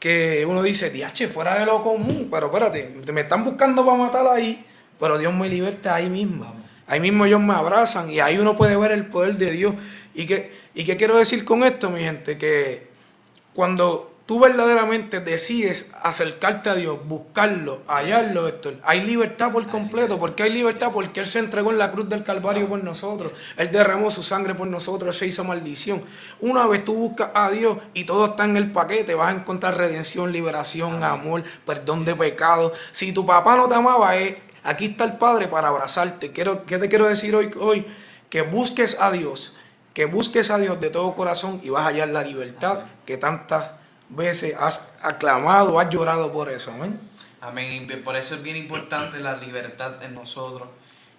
que 0.00 0.44
uno 0.48 0.64
dice, 0.64 0.90
diache, 0.90 1.28
fuera 1.28 1.60
de 1.60 1.64
lo 1.64 1.84
común, 1.84 2.28
pero 2.28 2.46
espérate, 2.46 2.92
me 3.12 3.20
están 3.20 3.44
buscando 3.44 3.86
para 3.86 3.98
matar 3.98 4.26
ahí, 4.26 4.66
pero 4.98 5.16
Dios 5.16 5.32
me 5.32 5.48
liberta 5.48 5.94
ahí 5.94 6.10
mismo. 6.10 6.65
Ahí 6.86 7.00
mismo 7.00 7.26
ellos 7.26 7.40
me 7.40 7.54
abrazan 7.54 8.10
y 8.10 8.20
ahí 8.20 8.38
uno 8.38 8.56
puede 8.56 8.76
ver 8.76 8.92
el 8.92 9.06
poder 9.06 9.36
de 9.36 9.50
Dios. 9.50 9.74
¿Y 10.14 10.26
qué, 10.26 10.52
y 10.74 10.84
qué 10.84 10.96
quiero 10.96 11.16
decir 11.16 11.44
con 11.44 11.64
esto, 11.64 11.90
mi 11.90 12.00
gente? 12.00 12.38
Que 12.38 12.88
cuando 13.52 14.16
tú 14.26 14.40
verdaderamente 14.40 15.20
decides 15.20 15.88
acercarte 16.02 16.68
a 16.68 16.74
Dios, 16.74 16.98
buscarlo, 17.06 17.82
hallarlo, 17.86 18.48
Héctor, 18.48 18.74
hay 18.82 19.02
libertad 19.02 19.52
por 19.52 19.68
completo. 19.68 20.18
¿Por 20.18 20.34
qué 20.34 20.42
hay 20.44 20.52
libertad? 20.52 20.90
Porque 20.92 21.20
Él 21.20 21.26
se 21.26 21.38
entregó 21.38 21.70
en 21.70 21.78
la 21.78 21.92
cruz 21.92 22.08
del 22.08 22.24
Calvario 22.24 22.68
por 22.68 22.82
nosotros. 22.82 23.32
Él 23.56 23.70
derramó 23.70 24.10
su 24.10 24.22
sangre 24.22 24.54
por 24.54 24.66
nosotros, 24.66 25.14
Él 25.14 25.18
se 25.18 25.26
hizo 25.28 25.44
maldición. 25.44 26.02
Una 26.40 26.66
vez 26.66 26.84
tú 26.84 26.94
buscas 26.94 27.30
a 27.34 27.50
Dios 27.50 27.78
y 27.94 28.04
todo 28.04 28.26
está 28.26 28.44
en 28.44 28.56
el 28.56 28.72
paquete, 28.72 29.14
vas 29.14 29.32
a 29.32 29.38
encontrar 29.38 29.76
redención, 29.76 30.32
liberación, 30.32 31.04
amor, 31.04 31.44
perdón 31.64 32.04
de 32.04 32.16
pecado. 32.16 32.72
Si 32.90 33.12
tu 33.12 33.24
papá 33.24 33.56
no 33.56 33.68
te 33.68 33.76
amaba, 33.76 34.16
es 34.16 34.36
Aquí 34.66 34.86
está 34.86 35.04
el 35.04 35.14
Padre 35.14 35.48
para 35.48 35.68
abrazarte. 35.68 36.32
Quiero, 36.32 36.66
¿Qué 36.66 36.78
te 36.78 36.88
quiero 36.88 37.06
decir 37.06 37.34
hoy? 37.34 37.50
Hoy 37.58 37.86
que 38.30 38.42
busques 38.42 39.00
a 39.00 39.10
Dios, 39.10 39.56
que 39.94 40.06
busques 40.06 40.50
a 40.50 40.58
Dios 40.58 40.80
de 40.80 40.90
todo 40.90 41.14
corazón 41.14 41.60
y 41.62 41.70
vas 41.70 41.84
a 41.84 41.88
hallar 41.88 42.08
la 42.08 42.22
libertad 42.22 42.84
que 43.04 43.16
tantas 43.16 43.70
veces 44.08 44.54
has 44.58 44.88
aclamado, 45.02 45.78
has 45.80 45.90
llorado 45.90 46.32
por 46.32 46.50
eso. 46.50 46.72
Amén. 46.72 46.98
Amén. 47.40 47.86
Por 48.04 48.16
eso 48.16 48.34
es 48.34 48.42
bien 48.42 48.56
importante 48.56 49.20
la 49.20 49.36
libertad 49.36 50.02
en 50.02 50.14
nosotros. 50.14 50.68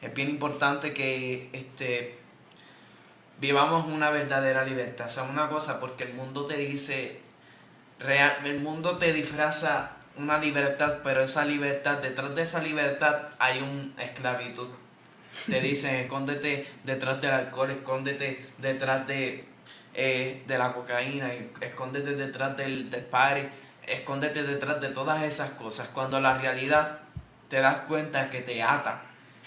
Es 0.02 0.14
bien 0.14 0.30
importante 0.30 0.94
que 0.94 1.50
este, 1.54 2.18
vivamos 3.40 3.88
una 3.88 4.10
verdadera 4.10 4.64
libertad. 4.64 5.08
O 5.08 5.10
sea, 5.10 5.24
una 5.24 5.50
cosa, 5.50 5.80
porque 5.80 6.04
el 6.04 6.14
mundo 6.14 6.46
te 6.46 6.58
dice, 6.58 7.22
real, 8.00 8.46
el 8.46 8.60
mundo 8.60 8.98
te 8.98 9.14
disfraza 9.14 9.97
una 10.18 10.38
libertad, 10.38 11.00
pero 11.04 11.24
esa 11.24 11.46
libertad, 11.46 11.98
detrás 11.98 12.34
de 12.36 12.42
esa 12.42 12.62
libertad 12.62 13.24
hay 13.40 13.60
un 13.60 13.94
esclavitud. 13.98 14.68
Te 15.50 15.62
dicen, 15.62 15.96
escóndete 15.96 16.68
detrás 16.84 17.22
del 17.22 17.32
alcohol, 17.32 17.72
escóndete 17.72 18.46
detrás 18.58 19.06
de, 19.08 19.46
eh, 19.94 20.44
de 20.46 20.58
la 20.58 20.74
cocaína, 20.74 21.32
escóndete 21.62 22.16
detrás 22.16 22.56
del, 22.58 22.90
del 22.90 23.06
party, 23.06 23.48
escóndete 23.86 24.44
detrás 24.44 24.82
de 24.82 24.90
todas 24.90 25.24
esas 25.24 25.52
cosas, 25.52 25.90
cuando 25.90 26.20
la 26.20 26.38
realidad 26.38 27.00
te 27.50 27.62
das 27.62 27.78
cuenta 27.88 28.30
que 28.30 28.42
te 28.42 28.62
ata, 28.62 29.02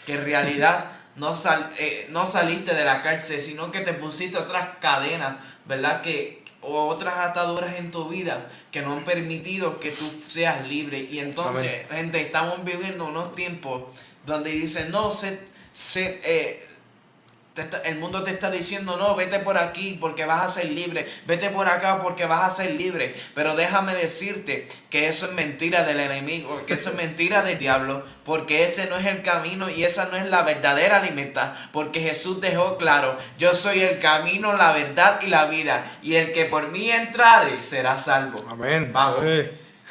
que 0.07 0.15
en 0.15 0.25
realidad 0.25 0.87
no, 1.17 1.35
sal, 1.35 1.71
eh, 1.79 2.07
no 2.11 2.27
saliste 2.27 2.75
de 2.75 2.85
la 2.85 3.03
cárcel, 3.03 3.41
sino 3.41 3.71
que 3.71 3.81
te 3.81 3.93
pusiste 3.93 4.39
otras 4.39 4.79
cadenas, 4.81 5.37
¿verdad? 5.67 6.01
Que, 6.01 6.45
o 6.63 6.89
otras 6.89 7.19
ataduras 7.19 7.77
en 7.77 7.91
tu 7.91 8.09
vida 8.09 8.51
que 8.71 8.83
no 8.83 8.93
han 8.93 9.05
permitido 9.05 9.81
que 9.81 9.91
tú 9.91 10.05
seas 10.27 10.67
libre. 10.67 11.01
Y 11.01 11.19
entonces, 11.19 11.87
gente, 11.91 12.21
estamos 12.21 12.65
viviendo 12.65 13.07
unos 13.07 13.33
tiempos 13.33 13.85
donde 14.27 14.51
dicen, 14.51 14.91
no, 14.91 15.11
se, 15.11 15.41
se, 15.73 16.21
eh, 16.23 16.69
el 17.85 17.97
mundo 17.99 18.23
te 18.23 18.31
está 18.31 18.51
diciendo, 18.51 18.97
no, 18.97 19.15
vete 19.15 19.41
por 19.41 19.59
aquí 19.59 19.97
porque 20.01 20.25
vas 20.25 20.45
a 20.45 20.49
ser 20.61 20.71
libre, 20.71 21.07
vete 21.27 21.51
por 21.51 21.69
acá 21.69 22.01
porque 22.01 22.27
vas 22.27 22.45
a 22.45 22.57
ser 22.57 22.73
libre. 22.73 23.15
Pero 23.35 23.55
déjame 23.55 23.95
decirte 23.95 24.69
que 24.89 25.09
eso 25.09 25.27
es 25.27 25.33
mentira 25.33 25.85
del 25.85 26.01
enemigo, 26.01 26.65
que 26.67 26.75
eso 26.75 26.91
es 26.91 26.97
mentira 27.01 27.43
del 27.43 27.59
diablo, 27.59 28.05
porque 28.25 28.65
ese 28.65 28.87
no 28.87 28.97
es 28.97 29.07
el 29.07 29.23
camino 29.23 29.71
y 29.71 29.85
esa 29.85 30.07
no 30.07 30.17
es 30.17 30.27
la 30.27 30.43
verdadera 30.43 31.01
libertad, 31.01 31.53
porque 31.73 32.01
Jesús 32.01 32.41
dejó 32.41 32.77
claro, 32.77 33.17
yo 33.39 33.55
soy 33.55 33.83
el 33.83 33.99
camino, 33.99 34.53
la 34.57 34.73
verdad 34.73 35.21
y 35.23 35.27
la 35.27 35.47
vida, 35.47 35.99
y 36.03 36.15
el 36.15 36.33
que 36.33 36.45
por 36.45 36.69
mí 36.69 36.91
entrare 36.91 37.63
será 37.63 37.99
salvo. 37.99 38.45
Amén. 38.49 38.91
Vamos. 38.93 39.21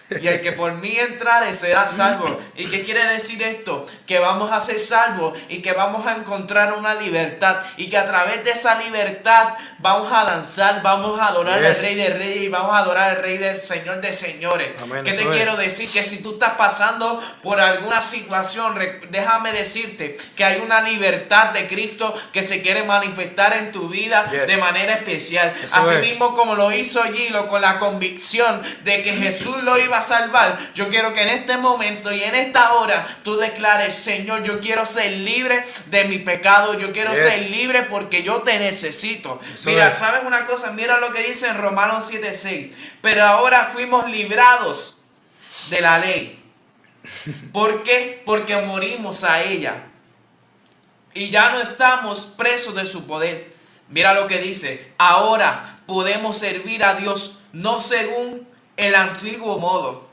Y 0.10 0.28
el 0.28 0.42
que 0.42 0.54
por 0.54 0.74
mí 0.74 0.98
entrare 0.98 1.54
será 1.54 1.88
salvo. 1.88 2.40
¿Y 2.56 2.66
qué 2.66 2.82
quiere 2.84 3.06
decir 3.06 3.42
esto? 3.44 3.86
Que 4.08 4.20
vamos 4.20 4.52
a 4.52 4.60
ser 4.60 4.80
salvos 4.80 5.38
y 5.50 5.62
que 5.62 5.74
vamos 5.74 6.08
a 6.08 6.16
encontrar 6.16 6.74
una 6.74 6.96
libertad. 6.96 7.58
Y 7.78 7.90
que 7.90 7.98
a 7.98 8.06
través 8.06 8.44
de 8.44 8.52
esa 8.52 8.80
libertad 8.80 9.54
vamos 9.78 10.12
a 10.12 10.24
danzar, 10.24 10.82
vamos 10.82 11.20
a 11.20 11.28
adorar 11.28 11.64
al 11.64 11.76
Rey 11.76 11.96
de 11.96 12.10
Reyes 12.10 12.44
y 12.44 12.50
vamos 12.50 12.74
a 12.74 12.80
adorar 12.80 13.12
al 13.12 13.24
Rey 13.24 13.38
del 13.38 13.60
Señor 13.60 14.02
de 14.02 14.12
Señores. 14.14 14.70
¿Qué 15.04 15.14
te 15.14 15.26
quiero 15.26 15.56
decir? 15.56 15.90
Que 15.90 16.02
si 16.02 16.18
tú 16.18 16.34
estás 16.34 16.52
pasando 16.52 17.22
por 17.44 17.60
alguna 17.60 18.02
situación, 18.02 18.78
déjame 19.12 19.52
decirte 19.52 20.18
que 20.36 20.44
hay 20.44 20.60
una 20.60 20.82
libertad 20.82 21.52
de 21.52 21.68
Cristo 21.68 22.14
que 22.34 22.42
se 22.42 22.62
quiere 22.62 22.84
manifestar 22.84 23.54
en 23.54 23.72
tu 23.72 23.90
vida 23.90 24.24
de 24.24 24.58
manera 24.58 24.96
especial. 24.96 25.54
Así 25.72 25.96
mismo 26.02 26.34
como 26.34 26.56
lo 26.56 26.72
hizo 26.72 27.04
Gilo 27.04 27.48
con 27.48 27.62
la 27.62 27.78
convicción 27.78 28.62
de 28.84 29.02
que 29.02 29.14
Jesús 29.14 29.62
lo 29.64 29.78
iba 29.78 29.99
salvar, 30.02 30.58
yo 30.74 30.90
quiero 30.90 31.14
que 31.14 31.22
en 31.22 31.30
este 31.30 31.58
momento 31.58 32.12
y 32.12 32.24
en 32.24 32.36
esta 32.36 32.74
hora 32.74 33.20
tú 33.24 33.38
declares, 33.38 33.96
Señor, 33.96 34.44
yo 34.44 34.60
quiero 34.60 34.86
ser 34.86 35.12
libre 35.12 35.64
de 35.88 36.06
mi 36.06 36.20
pecado, 36.20 36.78
yo 36.78 36.92
quiero 36.92 37.14
ser 37.16 37.50
libre 37.50 37.84
porque 37.84 38.24
yo 38.24 38.42
te 38.42 38.60
necesito. 38.60 39.40
Mira, 39.66 39.92
¿sabes 39.92 40.24
una 40.26 40.46
cosa? 40.46 40.72
Mira 40.72 41.00
lo 41.00 41.12
que 41.12 41.24
dice 41.24 41.48
en 41.48 41.58
Romanos 41.58 42.12
7:6. 42.12 42.72
Pero 43.02 43.24
ahora 43.24 43.70
fuimos 43.72 44.10
librados 44.10 44.98
de 45.70 45.82
la 45.82 46.00
ley. 46.00 46.44
¿Por 47.52 47.84
qué? 47.84 48.22
Porque 48.26 48.58
morimos 48.58 49.24
a 49.24 49.42
ella. 49.44 49.84
Y 51.14 51.30
ya 51.30 51.50
no 51.50 51.62
estamos 51.62 52.26
presos 52.38 52.76
de 52.76 52.86
su 52.86 53.06
poder. 53.06 53.54
Mira 53.90 54.14
lo 54.14 54.28
que 54.28 54.40
dice. 54.40 54.94
Ahora 54.98 55.80
podemos 55.86 56.38
servir 56.38 56.84
a 56.84 56.94
Dios 56.94 57.40
no 57.52 57.82
según 57.82 58.48
el 58.80 58.96
antiguo 58.96 59.60
modo, 59.60 60.08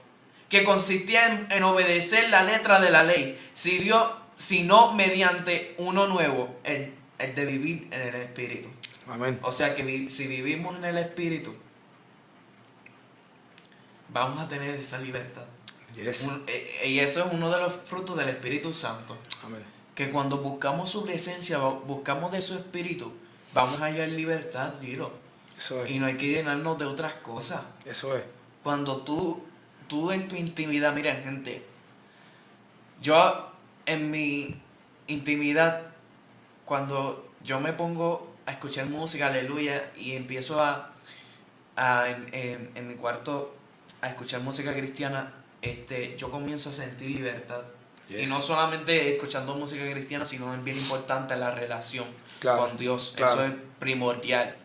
que 0.49 0.65
consistía 0.65 1.47
en, 1.51 1.63
obedecer 1.63 2.31
la 2.31 2.43
letra 2.43 2.81
de 2.81 2.91
la 2.91 3.05
ley, 3.05 3.39
si 3.55 3.79
Dios, 3.79 4.09
sino 4.37 4.93
mediante 4.93 5.75
uno 5.79 6.07
nuevo, 6.07 6.57
el, 6.65 6.93
de 7.19 7.47
vivir 7.47 7.89
en 7.91 8.01
el 8.01 8.15
Espíritu. 8.17 8.69
Amén. 9.09 9.39
O 9.43 9.53
sea 9.53 9.75
que 9.75 10.11
si 10.11 10.27
vivimos 10.27 10.77
en 10.77 10.85
el 10.85 10.99
Espíritu, 10.99 11.55
vamos 14.09 14.45
a 14.45 14.49
tener 14.49 14.75
esa 14.75 14.99
libertad. 14.99 15.45
Eh, 15.97 16.83
y 16.87 16.99
eso 16.99 17.25
es 17.25 17.33
uno 17.33 17.51
de 17.51 17.59
los 17.59 17.73
frutos 17.85 18.17
del 18.17 18.29
Espíritu 18.29 18.73
Santo. 18.73 19.17
Amén. 19.45 19.63
Que 19.95 20.11
cuando 20.11 20.39
buscamos 20.39 20.91
su 20.91 21.05
presencia, 21.05 21.59
buscamos 21.59 22.31
de 22.33 22.43
su 22.43 22.55
Espíritu, 22.55 23.15
vamos 23.55 23.81
a 23.81 23.87
hallar 23.87 24.09
libertad, 24.09 24.75
Eso 25.57 25.85
es. 25.85 25.91
Y 25.91 25.99
no 25.99 26.07
hay 26.07 26.17
que 26.17 26.27
llenarnos 26.27 26.77
de 26.79 26.85
otras 26.85 27.15
cosas. 27.15 27.63
Eso 27.87 28.15
es 28.15 28.36
cuando 28.67 28.97
tú, 29.03 29.45
tú 29.87 30.11
en 30.11 30.27
tu 30.27 30.35
intimidad, 30.35 30.93
mira 30.93 31.15
gente, 31.15 31.63
yo 33.01 33.53
en 33.87 34.11
mi 34.11 34.61
intimidad, 35.07 35.83
cuando 36.65 37.33
yo 37.45 37.61
me 37.61 37.73
pongo 37.75 38.35
a 38.45 38.51
escuchar 38.51 38.87
música, 38.87 39.29
aleluya, 39.29 39.93
y 39.97 40.17
empiezo 40.17 40.61
a, 40.61 40.93
en, 42.09 42.89
mi 42.89 42.95
cuarto 42.97 43.55
a 44.01 44.09
escuchar 44.09 44.41
música 44.41 44.73
cristiana, 44.73 45.33
este, 45.63 46.17
yo 46.17 46.33
comienzo 46.33 46.71
a 46.71 46.73
sentir 46.73 47.13
libertad. 47.13 47.63
Y 48.09 48.27
no 48.27 48.43
solamente 48.43 49.15
escuchando 49.15 49.55
música 49.55 49.89
cristiana, 49.89 50.25
sino 50.25 50.53
es 50.53 50.65
bien 50.65 50.77
importante 50.77 51.37
la 51.37 51.53
relación 51.53 52.07
con 52.43 52.77
Dios. 52.77 53.15
Eso 53.17 53.45
es 53.45 53.53
primordial. 53.79 54.57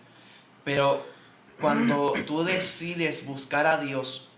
Pero 0.63 1.10
cuando 1.61 2.13
tú 2.25 2.43
decides 2.43 3.25
buscar 3.25 3.65
a 3.67 3.77
Dios, 3.77 4.29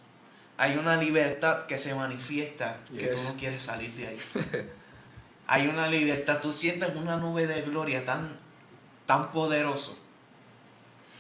hay 0.58 0.78
una 0.78 0.98
libertad 0.98 1.64
que 1.64 1.78
se 1.78 1.96
manifiesta 1.96 2.80
que 2.96 3.08
tú 3.08 3.22
no 3.28 3.36
quieres 3.38 3.64
salir 3.64 3.94
de 3.96 4.08
ahí. 4.08 4.20
hay 5.48 5.68
una 5.68 5.88
libertad, 5.88 6.40
tú 6.42 6.52
sientes 6.52 6.96
una 6.96 7.18
nube 7.18 7.48
de 7.48 7.62
gloria 7.62 8.06
tan, 8.06 8.38
tan 9.06 9.32
poderoso 9.32 9.98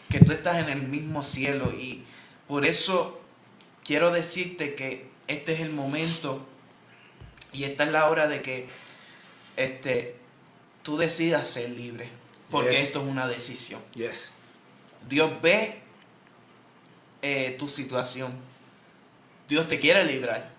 que 0.10 0.20
tú 0.20 0.32
estás 0.32 0.58
en 0.58 0.70
el 0.70 0.84
mismo 0.84 1.24
cielo 1.24 1.72
y 1.72 2.04
por 2.48 2.66
eso 2.66 3.22
quiero 3.84 4.12
decirte 4.12 4.76
que 4.76 5.10
este 5.28 5.54
es 5.54 5.62
el 5.62 5.72
momento 5.72 6.46
y 7.52 7.64
esta 7.64 7.86
es 7.86 7.92
la 7.92 8.10
hora 8.10 8.28
de 8.28 8.42
que 8.42 8.68
este, 9.56 10.16
tú 10.84 10.98
decidas 10.98 11.48
ser 11.48 11.70
libre, 11.72 12.10
porque 12.50 12.82
esto 12.82 13.02
es 13.02 13.08
una 13.08 13.28
decisión. 13.28 13.82
Yes. 13.94 14.34
Dios 15.08 15.32
ve 15.42 15.83
eh, 17.24 17.56
tu 17.58 17.70
situación, 17.70 18.36
Dios 19.48 19.68
te 19.68 19.80
quiere 19.80 20.04
librar, 20.04 20.52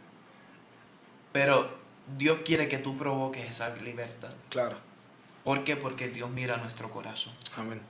pero 1.31 1.69
Dios 2.17 2.39
quiere 2.45 2.69
que 2.69 2.79
tú 2.79 2.97
provoques 2.97 3.49
esa 3.49 3.69
libertad. 3.77 4.33
Claro. 4.49 4.79
¿Por 5.45 5.63
qué? 5.63 5.77
Porque 5.77 6.09
Dios 6.09 6.31
mira 6.31 6.57
nuestro 6.57 6.91
corazón. 6.91 7.35
Amén. 7.57 7.83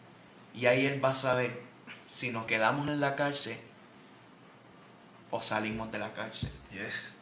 Y 0.55 0.67
ahí 0.67 0.87
Él 0.87 1.03
va 1.03 1.11
a 1.11 1.15
saber 1.15 1.63
si 2.05 2.31
nos 2.31 2.47
quedamos 2.47 2.89
en 2.89 3.01
la 3.01 3.15
cárcel 3.15 3.57
o 5.31 5.41
salimos 5.41 5.93
de 5.93 5.99
la 6.01 6.13
cárcel. 6.13 6.51
Yes. 6.73 7.15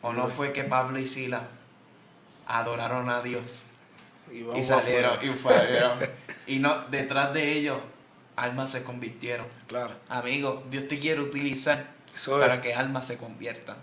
¿O 0.00 0.14
no 0.14 0.28
fue 0.28 0.54
que 0.54 0.64
Pablo 0.64 0.98
y 0.98 1.06
Sila 1.06 1.48
adoraron 2.46 3.10
a 3.10 3.20
Dios? 3.20 3.66
Y, 4.32 4.62
salieron 4.62 5.18
y 5.22 5.28
fueron. 5.28 5.98
y 6.46 6.58
no, 6.58 6.78
detrás 6.88 7.34
de 7.34 7.52
ellos, 7.52 7.78
almas 8.42 8.72
se 8.72 8.82
convirtieron. 8.82 9.46
Claro. 9.66 9.94
Amigo, 10.08 10.64
Dios 10.70 10.88
te 10.88 10.98
quiere 10.98 11.20
utilizar 11.20 11.86
para 12.28 12.60
que 12.60 12.74
almas 12.74 13.06
se 13.06 13.16
conviertan. 13.16 13.76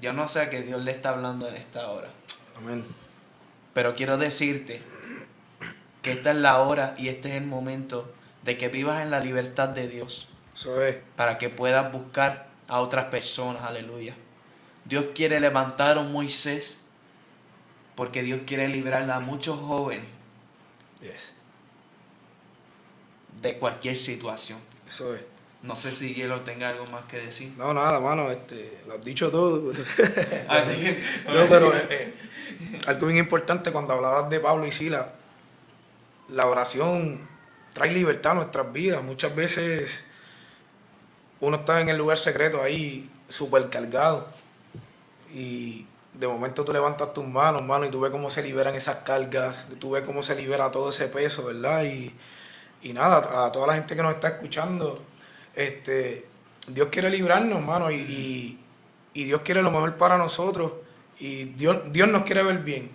Yo 0.00 0.12
no 0.12 0.28
sé 0.28 0.40
a 0.40 0.50
qué 0.50 0.62
Dios 0.62 0.82
le 0.84 0.92
está 0.92 1.10
hablando 1.10 1.48
en 1.48 1.56
esta 1.56 1.90
hora. 1.90 2.10
Amén. 2.56 2.86
Pero 3.72 3.94
quiero 3.94 4.16
decirte 4.16 4.82
que 6.02 6.12
esta 6.12 6.30
es 6.30 6.36
la 6.36 6.60
hora 6.60 6.94
y 6.96 7.08
este 7.08 7.30
es 7.30 7.34
el 7.34 7.46
momento 7.46 8.12
de 8.44 8.56
que 8.56 8.68
vivas 8.68 9.02
en 9.02 9.10
la 9.10 9.20
libertad 9.20 9.68
de 9.68 9.88
Dios. 9.88 10.28
Eso 10.54 10.82
es. 10.82 10.96
Para 11.16 11.38
que 11.38 11.48
puedas 11.48 11.92
buscar 11.92 12.48
a 12.68 12.80
otras 12.80 13.06
personas, 13.06 13.62
aleluya. 13.64 14.14
Dios 14.84 15.06
quiere 15.14 15.40
levantar 15.40 15.98
a 15.98 16.00
un 16.00 16.12
Moisés 16.12 16.80
porque 17.94 18.22
Dios 18.22 18.42
quiere 18.46 18.68
librar 18.68 19.10
a 19.10 19.20
muchos 19.20 19.58
jóvenes 19.58 20.18
yes. 21.00 21.34
De 23.42 23.58
cualquier 23.58 23.96
situación. 23.96 24.58
Eso 24.86 25.14
es. 25.14 25.22
No 25.62 25.74
sé 25.76 25.90
si 25.90 26.14
Hielo 26.14 26.42
tenga 26.42 26.68
algo 26.68 26.86
más 26.86 27.04
que 27.06 27.18
decir. 27.18 27.52
No, 27.56 27.74
nada, 27.74 27.98
mano, 27.98 28.30
este, 28.30 28.78
lo 28.86 28.94
has 28.94 29.04
dicho 29.04 29.30
todo. 29.30 29.72
No, 31.26 31.46
pero 31.48 31.74
eh, 31.74 31.86
eh, 31.90 32.14
algo 32.86 33.06
bien 33.06 33.18
importante 33.18 33.72
cuando 33.72 33.94
hablabas 33.94 34.30
de 34.30 34.38
Pablo 34.38 34.66
y 34.66 34.72
Sila, 34.72 35.12
la 36.28 36.46
oración 36.46 37.28
trae 37.74 37.90
libertad 37.90 38.32
a 38.32 38.34
nuestras 38.36 38.72
vidas. 38.72 39.02
Muchas 39.02 39.34
veces 39.34 40.04
uno 41.40 41.56
está 41.56 41.80
en 41.80 41.88
el 41.88 41.98
lugar 41.98 42.18
secreto 42.18 42.62
ahí, 42.62 43.10
súper 43.28 43.68
cargado, 43.68 44.28
y 45.32 45.86
de 46.14 46.26
momento 46.26 46.64
tú 46.64 46.72
levantas 46.72 47.12
tus 47.12 47.26
manos, 47.26 47.62
mano, 47.62 47.84
y 47.84 47.90
tú 47.90 48.00
ves 48.00 48.10
cómo 48.10 48.30
se 48.30 48.42
liberan 48.42 48.74
esas 48.74 48.98
cargas, 48.98 49.68
tú 49.80 49.90
ves 49.90 50.04
cómo 50.04 50.22
se 50.22 50.34
libera 50.34 50.70
todo 50.70 50.90
ese 50.90 51.08
peso, 51.08 51.44
¿verdad? 51.46 51.84
Y, 51.84 52.14
y 52.82 52.92
nada, 52.92 53.46
a 53.46 53.52
toda 53.52 53.66
la 53.66 53.74
gente 53.74 53.96
que 53.96 54.02
nos 54.02 54.14
está 54.14 54.28
escuchando, 54.28 54.94
este, 55.54 56.26
Dios 56.68 56.88
quiere 56.90 57.10
librarnos, 57.10 57.62
mano, 57.62 57.90
y, 57.90 58.58
y, 59.14 59.24
Dios 59.24 59.40
quiere 59.40 59.62
lo 59.62 59.70
mejor 59.70 59.96
para 59.96 60.16
nosotros, 60.16 60.72
y 61.18 61.46
Dios, 61.46 61.92
Dios 61.92 62.08
nos 62.08 62.22
quiere 62.22 62.42
ver 62.42 62.58
bien, 62.58 62.90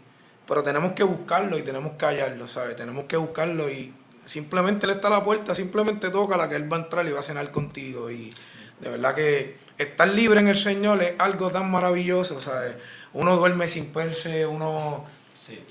pero 0.47 0.63
tenemos 0.63 0.93
que 0.93 1.03
buscarlo 1.03 1.57
y 1.57 1.63
tenemos 1.63 1.93
que 1.93 2.05
hallarlo, 2.05 2.47
¿sabes? 2.47 2.75
Tenemos 2.75 3.05
que 3.05 3.17
buscarlo 3.17 3.69
y 3.69 3.93
simplemente 4.25 4.85
Él 4.85 4.93
está 4.93 5.09
la 5.09 5.23
puerta, 5.23 5.53
simplemente 5.53 6.09
toca 6.09 6.37
la 6.37 6.47
que 6.47 6.55
Él 6.55 6.71
va 6.71 6.77
a 6.77 6.81
entrar 6.81 7.05
y 7.07 7.11
va 7.11 7.19
a 7.19 7.23
cenar 7.23 7.51
contigo, 7.51 8.09
y 8.09 8.33
de 8.79 8.89
verdad 8.89 9.15
que 9.15 9.57
estar 9.77 10.07
libre 10.07 10.39
en 10.39 10.47
el 10.47 10.57
Señor 10.57 11.01
es 11.03 11.15
algo 11.19 11.51
tan 11.51 11.69
maravilloso, 11.69 12.39
¿sabes? 12.39 12.75
Uno 13.13 13.35
duerme 13.35 13.67
sin 13.67 13.91
perse, 13.91 14.45
uno, 14.45 15.05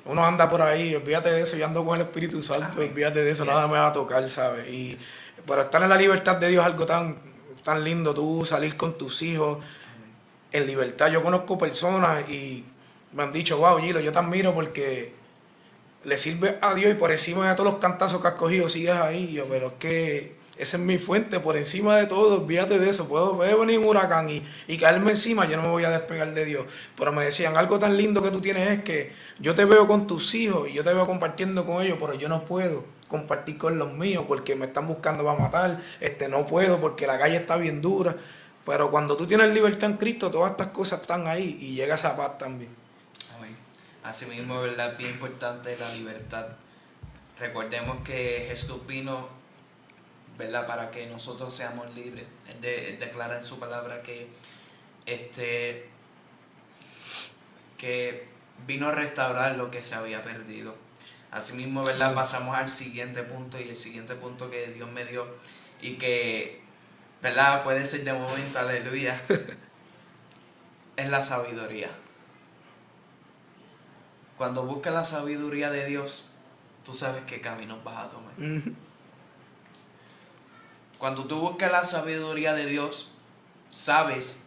uno 0.05 0.25
anda 0.25 0.49
por 0.49 0.63
ahí, 0.63 0.95
olvídate 0.95 1.31
de 1.31 1.43
eso, 1.43 1.57
yo 1.57 1.67
ando 1.67 1.85
con 1.85 2.01
el 2.01 2.07
Espíritu 2.07 2.43
Santo, 2.43 2.81
olvídate 2.81 3.23
de 3.23 3.31
eso, 3.31 3.45
nada 3.45 3.67
me 3.67 3.75
va 3.75 3.89
a 3.89 3.93
tocar, 3.93 4.29
¿sabes? 4.29 4.69
Y 4.69 4.99
para 5.47 5.63
estar 5.63 5.83
en 5.83 5.89
la 5.89 5.97
libertad 5.97 6.37
de 6.37 6.49
Dios 6.49 6.65
es 6.65 6.67
algo 6.71 6.87
tan, 6.87 7.19
tan 7.63 7.83
lindo, 7.85 8.15
tú 8.15 8.45
salir 8.45 8.77
con 8.77 8.97
tus 8.99 9.23
hijos 9.23 9.59
en 10.53 10.67
libertad. 10.67 11.11
Yo 11.11 11.23
conozco 11.23 11.59
personas 11.59 12.29
y 12.29 12.65
me 13.13 13.23
han 13.23 13.33
dicho, 13.33 13.59
wow, 13.59 13.79
Gilo, 13.79 14.01
yo 14.01 14.13
te 14.13 14.19
admiro 14.19 14.55
porque 14.55 15.15
le 16.05 16.19
sirve 16.19 16.59
a 16.61 16.75
Dios 16.75 16.93
y 16.93 16.95
por 16.95 17.11
encima 17.11 17.49
de 17.49 17.55
todos 17.55 17.73
los 17.73 17.81
cantazos 17.81 18.21
que 18.21 18.29
has 18.29 18.35
cogido 18.35 18.69
sigues 18.69 18.95
ahí. 18.95 19.33
Yo, 19.33 19.47
pero 19.47 19.69
es 19.69 19.73
que 19.75 20.42
esa 20.57 20.77
es 20.77 20.83
mi 20.83 20.99
fuente, 20.99 21.41
por 21.41 21.57
encima 21.57 21.97
de 21.97 22.07
todo, 22.07 22.43
olvídate 22.43 22.79
de 22.79 22.91
eso. 22.91 23.09
Puedo, 23.09 23.37
puede 23.37 23.55
venir 23.55 23.79
un 23.79 23.87
huracán 23.87 24.29
y, 24.29 24.45
y, 24.67 24.77
caerme 24.77 25.13
encima, 25.13 25.47
yo 25.47 25.57
no 25.57 25.63
me 25.63 25.71
voy 25.71 25.85
a 25.85 25.91
despegar 25.91 26.35
de 26.35 26.45
Dios. 26.45 26.67
Pero 26.97 27.11
me 27.13 27.25
decían, 27.25 27.57
algo 27.57 27.79
tan 27.79 27.97
lindo 27.97 28.23
que 28.23 28.31
tú 28.31 28.41
tienes 28.41 28.69
es 28.69 28.85
que 28.85 29.13
yo 29.39 29.55
te 29.55 29.65
veo 29.65 29.87
con 29.87 30.07
tus 30.07 30.35
hijos 30.35 30.69
y 30.69 30.75
yo 30.75 30.85
te 30.85 30.93
veo 30.93 31.07
compartiendo 31.07 31.65
con 31.65 31.83
ellos, 31.83 31.97
pero 31.99 32.15
yo 32.15 32.29
no 32.29 32.45
puedo 32.45 32.85
compartir 33.09 33.59
con 33.59 33.79
los 33.79 33.93
míos 33.93 34.25
porque 34.29 34.55
me 34.55 34.67
están 34.67 34.87
buscando 34.87 35.25
para 35.25 35.39
matar. 35.39 35.81
Este, 36.01 36.29
no 36.29 36.47
puedo 36.47 36.81
porque 36.81 37.07
la 37.07 37.19
calle 37.19 37.37
está 37.37 37.57
bien 37.57 37.81
dura. 37.81 38.17
Pero 38.65 38.91
cuando 38.91 39.17
tú 39.17 39.27
tienes 39.27 39.53
libertad 39.53 39.91
en 39.91 39.97
Cristo, 39.97 40.31
todas 40.31 40.53
estas 40.53 40.69
cosas 40.69 41.01
están 41.01 41.27
ahí 41.27 41.57
y 41.61 41.75
llega 41.75 41.95
esa 41.95 42.17
paz 42.17 42.39
también. 42.39 42.71
Amén. 43.37 43.57
Así 44.05 44.27
mismo, 44.27 44.61
¿verdad? 44.61 44.97
Bien 44.97 45.11
importante 45.11 45.77
la 45.77 45.93
libertad. 45.93 46.47
Recordemos 47.41 47.97
que 48.05 48.45
Jesús 48.49 48.87
vino 48.87 49.42
¿verdad? 50.39 50.67
Para 50.67 50.91
que 50.91 51.07
nosotros 51.07 51.55
seamos 51.55 51.95
libres. 51.95 52.27
Él, 52.49 52.99
declara 52.99 53.37
en 53.37 53.45
su 53.45 53.59
palabra 53.59 54.03
que, 54.03 54.29
este, 55.07 55.89
que 57.79 58.29
vino 58.67 58.89
a 58.89 58.93
restaurar 58.93 59.57
lo 59.57 59.71
que 59.71 59.83
se 59.83 59.95
había 59.95 60.23
perdido. 60.23 60.75
Asimismo, 61.31 61.83
¿verdad? 61.83 62.15
Pasamos 62.15 62.57
al 62.57 62.69
siguiente 62.69 63.23
punto 63.23 63.59
y 63.59 63.69
el 63.69 63.77
siguiente 63.77 64.15
punto 64.15 64.51
que 64.51 64.69
Dios 64.69 64.91
me 64.91 65.05
dio 65.05 65.27
y 65.81 65.97
que, 65.97 66.61
¿verdad? 67.23 67.65
Puede 67.65 67.87
ser 67.87 68.05
de 68.05 68.13
momento, 68.13 68.59
aleluya, 68.59 69.21
es 70.97 71.09
la 71.09 71.23
sabiduría. 71.23 71.91
Cuando 74.37 74.65
buscas 74.65 74.93
la 74.93 75.05
sabiduría 75.05 75.71
de 75.71 75.87
Dios, 75.87 76.33
tú 76.85 76.93
sabes 76.93 77.23
qué 77.25 77.41
caminos 77.41 77.83
vas 77.85 78.07
a 78.07 78.09
tomar. 78.09 78.33
Cuando 81.03 81.25
tú 81.25 81.41
buscas 81.41 81.73
la 81.73 81.83
sabiduría 81.83 82.55
de 82.55 82.67
Dios, 82.67 83.11
sabes 83.71 84.45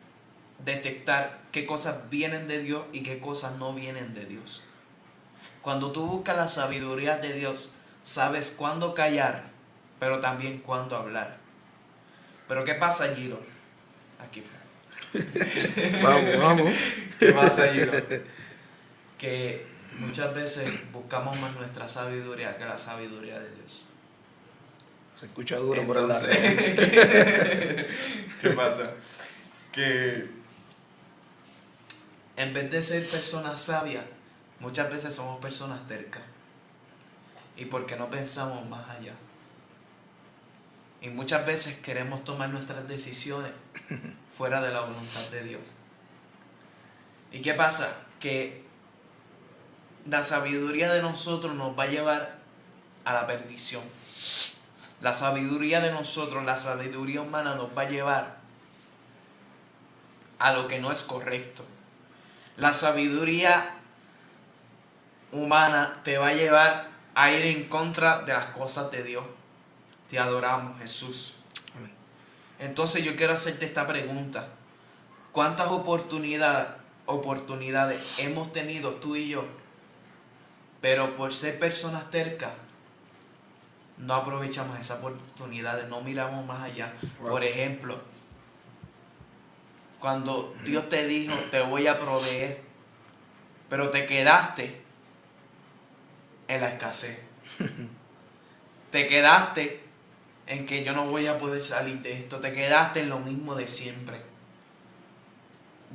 detectar 0.64 1.42
qué 1.52 1.66
cosas 1.66 2.10
vienen 2.10 2.48
de 2.48 2.60
Dios 2.60 2.86
y 2.94 3.04
qué 3.04 3.20
cosas 3.20 3.58
no 3.58 3.74
vienen 3.74 4.14
de 4.14 4.26
Dios. 4.26 4.64
Cuando 5.62 5.92
tú 5.92 6.06
buscas 6.06 6.38
la 6.38 6.48
sabiduría 6.48 7.18
de 7.18 7.34
Dios, 7.34 7.74
sabes 8.06 8.52
cuándo 8.52 8.94
callar, 8.94 9.50
pero 10.00 10.22
también 10.22 10.60
cuándo 10.60 10.96
hablar. 10.96 11.40
Pero 12.48 12.64
¿qué 12.64 12.76
pasa, 12.76 13.14
Giro? 13.14 13.42
Aquí 14.26 14.42
fue. 14.42 15.22
vamos, 16.02 16.38
vamos. 16.38 16.74
¿Qué 17.20 17.34
pasa, 17.34 17.68
Giro? 17.74 17.92
Que 19.18 19.68
muchas 20.00 20.34
veces 20.34 20.72
buscamos 20.94 21.38
más 21.38 21.54
nuestra 21.54 21.90
sabiduría 21.90 22.58
que 22.58 22.64
la 22.64 22.78
sabiduría 22.78 23.42
de 23.42 23.52
Dios. 23.56 23.90
Se 25.16 25.28
escucha 25.28 25.58
duro 25.58 25.82
por 25.88 25.98
el. 25.98 26.08
¿Qué 28.42 28.50
pasa? 28.52 28.92
Que 29.72 30.30
en 32.38 32.54
vez 32.54 32.70
de 32.70 32.82
ser 32.82 33.08
personas 33.08 33.62
sabias, 33.62 34.04
muchas 34.60 34.90
veces 34.90 35.16
somos 35.16 35.40
personas 35.40 35.88
tercas. 35.88 36.22
Y 37.56 37.66
porque 37.66 37.96
no 37.96 38.10
pensamos 38.10 38.68
más 38.68 38.90
allá. 38.90 39.14
Y 41.02 41.10
muchas 41.10 41.46
veces 41.46 41.76
queremos 41.76 42.24
tomar 42.24 42.50
nuestras 42.50 42.88
decisiones 42.88 43.52
fuera 44.38 44.62
de 44.62 44.72
la 44.72 44.82
voluntad 44.82 45.30
de 45.32 45.44
Dios. 45.44 45.62
¿Y 47.32 47.42
qué 47.42 47.54
pasa? 47.54 47.96
Que 48.20 48.64
la 50.10 50.24
sabiduría 50.24 50.92
de 50.92 51.02
nosotros 51.02 51.56
nos 51.56 51.78
va 51.78 51.84
a 51.84 51.88
llevar 51.88 52.38
a 53.06 53.14
la 53.14 53.28
perdición. 53.28 53.84
La 55.06 55.14
sabiduría 55.14 55.82
de 55.82 55.92
nosotros, 55.92 56.44
la 56.46 56.58
sabiduría 56.58 57.22
humana 57.22 57.54
nos 57.54 57.78
va 57.78 57.84
a 57.84 57.88
llevar 57.88 58.38
a 60.40 60.52
lo 60.52 60.68
que 60.68 60.80
no 60.80 60.92
es 60.92 61.04
correcto. 61.04 61.64
La 62.58 62.74
sabiduría 62.74 63.76
humana 65.32 66.00
te 66.04 66.18
va 66.18 66.30
a 66.30 66.34
llevar 66.34 66.88
a 67.14 67.30
ir 67.30 67.46
en 67.46 67.70
contra 67.70 68.24
de 68.24 68.34
las 68.34 68.48
cosas 68.48 68.90
de 68.90 69.04
Dios. 69.04 69.24
Te 70.10 70.18
adoramos, 70.18 70.80
Jesús. 70.80 71.36
Entonces 72.58 73.04
yo 73.04 73.16
quiero 73.16 73.34
hacerte 73.34 73.66
esta 73.66 73.86
pregunta. 73.86 74.48
¿Cuántas 75.32 75.68
oportunidades, 75.68 76.70
oportunidades 77.06 78.18
hemos 78.22 78.52
tenido 78.52 78.96
tú 78.96 79.16
y 79.16 79.30
yo? 79.30 79.46
Pero 80.82 81.16
por 81.16 81.32
ser 81.32 81.60
personas 81.60 82.10
tercas, 82.10 82.54
no 83.98 84.14
aprovechamos 84.14 84.80
esa 84.80 84.96
oportunidad, 84.96 85.88
no 85.88 86.02
miramos 86.02 86.46
más 86.46 86.64
allá. 86.64 86.94
Por 87.20 87.44
ejemplo, 87.44 88.00
cuando 90.00 90.54
Dios 90.64 90.90
te 90.90 91.08
dijo, 91.08 91.36
te 91.52 91.62
voy 91.62 91.88
a 91.88 91.98
proveer, 91.98 92.62
pero 93.70 93.90
te 93.90 94.06
quedaste 94.06 94.82
en 96.48 96.62
la 96.62 96.70
escasez. 96.70 97.20
te 98.92 99.08
quedaste 99.08 99.82
en 100.48 100.66
que 100.66 100.84
yo 100.84 100.94
no 100.94 101.06
voy 101.06 101.28
a 101.28 101.40
poder 101.40 101.62
salir 101.62 102.02
de 102.02 102.20
esto. 102.20 102.40
Te 102.40 102.54
quedaste 102.54 103.02
en 103.02 103.10
lo 103.10 103.20
mismo 103.20 103.56
de 103.56 103.68
siempre. 103.68 104.22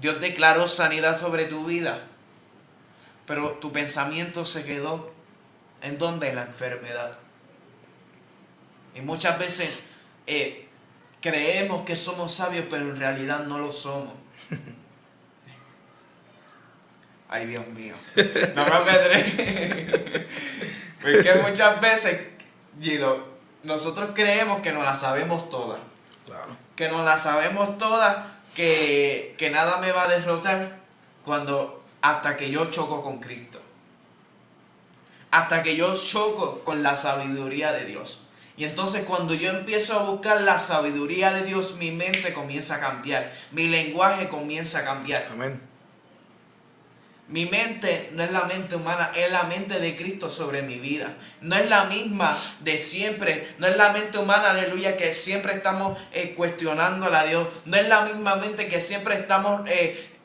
Dios 0.01 0.21
declaró 0.21 0.67
sanidad 0.67 1.21
sobre 1.21 1.45
tu 1.45 1.67
vida, 1.67 2.07
pero 3.27 3.53
tu 3.53 3.71
pensamiento 3.71 4.47
se 4.47 4.65
quedó 4.65 5.13
en 5.83 5.99
donde 5.99 6.33
la 6.33 6.43
enfermedad. 6.43 7.19
Y 8.95 9.01
muchas 9.01 9.39
veces 9.39 9.85
eh, 10.27 10.69
creemos 11.21 11.83
que 11.83 11.97
somos 11.97 12.33
sabios, 12.33 12.67
pero 12.69 12.83
en 12.83 12.97
realidad 12.97 13.41
no 13.41 13.59
lo 13.59 13.73
somos. 13.73 14.15
Ay, 17.29 17.47
Dios 17.47 17.67
mío. 17.69 17.95
No 18.55 18.65
me 18.65 18.73
apedré. 18.73 20.29
Porque 21.01 21.35
muchas 21.47 21.81
veces, 21.81 22.21
Gilo, 22.81 23.25
nosotros 23.63 24.11
creemos 24.15 24.61
que 24.61 24.73
nos 24.73 24.85
la 24.85 24.95
sabemos 24.95 25.49
todas. 25.49 25.79
Claro. 26.27 26.57
Que 26.75 26.89
nos 26.89 27.05
la 27.05 27.19
sabemos 27.19 27.79
todas, 27.79 28.27
que, 28.55 29.35
que 29.39 29.51
nada 29.51 29.79
me 29.79 29.93
va 29.93 30.05
a 30.05 30.09
derrotar 30.09 30.81
cuando 31.25 31.85
hasta 32.03 32.37
que 32.37 32.51
yo 32.51 32.67
choco 32.67 33.03
con 33.03 33.21
Cristo. 33.21 33.61
Hasta 35.31 35.63
que 35.63 35.77
yo 35.77 35.97
choco 35.97 36.65
con 36.65 36.83
la 36.83 36.97
sabiduría 36.97 37.73
de 37.73 37.85
Dios. 37.85 38.23
Y 38.61 38.67
entonces 38.67 39.05
cuando 39.05 39.33
yo 39.33 39.49
empiezo 39.49 39.99
a 39.99 40.03
buscar 40.03 40.43
la 40.43 40.59
sabiduría 40.59 41.33
de 41.33 41.45
Dios, 41.45 41.77
mi 41.77 41.93
mente 41.93 42.35
comienza 42.35 42.75
a 42.75 42.81
cambiar, 42.81 43.33
mi 43.53 43.69
lenguaje 43.69 44.29
comienza 44.29 44.81
a 44.81 44.85
cambiar. 44.85 45.29
Amén. 45.31 45.63
Mi 47.29 47.47
mente 47.47 48.11
no 48.13 48.23
es 48.23 48.31
la 48.31 48.45
mente 48.45 48.77
humana, 48.77 49.13
es 49.17 49.33
la 49.33 49.45
mente 49.45 49.79
de 49.79 49.97
Cristo 49.97 50.29
sobre 50.29 50.61
mi 50.61 50.79
vida. 50.79 51.17
No 51.41 51.57
es 51.57 51.71
la 51.71 51.85
misma 51.85 52.37
de 52.61 52.77
siempre. 52.77 53.55
No 53.57 53.67
es 53.67 53.79
la 53.79 53.95
mente 53.95 54.19
humana, 54.19 54.51
aleluya, 54.51 54.95
que 54.95 55.11
siempre 55.13 55.55
estamos 55.55 55.99
eh, 56.13 56.35
cuestionando 56.37 57.07
a 57.07 57.25
Dios. 57.25 57.49
No 57.65 57.79
es 57.79 57.89
la 57.89 58.03
misma 58.03 58.37
mente 58.37 58.69
que 58.69 58.83
siempre 58.83 59.15
estamos 59.15 59.63
eh, 59.71 60.20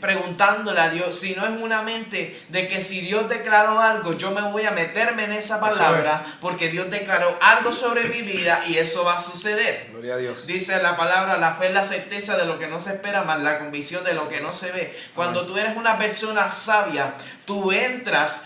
preguntándole 0.00 0.80
a 0.80 0.88
Dios, 0.88 1.18
si 1.18 1.34
no 1.34 1.44
es 1.44 1.60
una 1.60 1.82
mente 1.82 2.40
de 2.48 2.68
que 2.68 2.80
si 2.80 3.00
Dios 3.00 3.28
declaró 3.28 3.80
algo, 3.80 4.12
yo 4.14 4.30
me 4.30 4.42
voy 4.42 4.64
a 4.64 4.70
meterme 4.70 5.24
en 5.24 5.32
esa 5.32 5.60
palabra 5.60 6.24
porque 6.40 6.68
Dios 6.68 6.90
declaró 6.90 7.36
algo 7.40 7.72
sobre 7.72 8.04
mi 8.04 8.22
vida 8.22 8.62
y 8.68 8.78
eso 8.78 9.04
va 9.04 9.16
a 9.16 9.22
suceder. 9.22 9.88
Gloria 9.90 10.14
a 10.14 10.18
Dios. 10.18 10.46
Dice 10.46 10.82
la 10.82 10.96
palabra, 10.96 11.38
la 11.38 11.54
fe 11.54 11.68
es 11.68 11.72
la 11.72 11.84
certeza 11.84 12.36
de 12.36 12.46
lo 12.46 12.58
que 12.58 12.66
no 12.66 12.80
se 12.80 12.94
espera, 12.94 13.22
más 13.22 13.40
la 13.40 13.58
convicción 13.58 14.04
de 14.04 14.14
lo 14.14 14.28
que 14.28 14.40
no 14.40 14.52
se 14.52 14.72
ve. 14.72 14.96
Cuando 15.14 15.46
tú 15.46 15.56
eres 15.56 15.76
una 15.76 15.98
persona 15.98 16.50
sabia, 16.50 17.14
tú 17.44 17.72
entras 17.72 18.42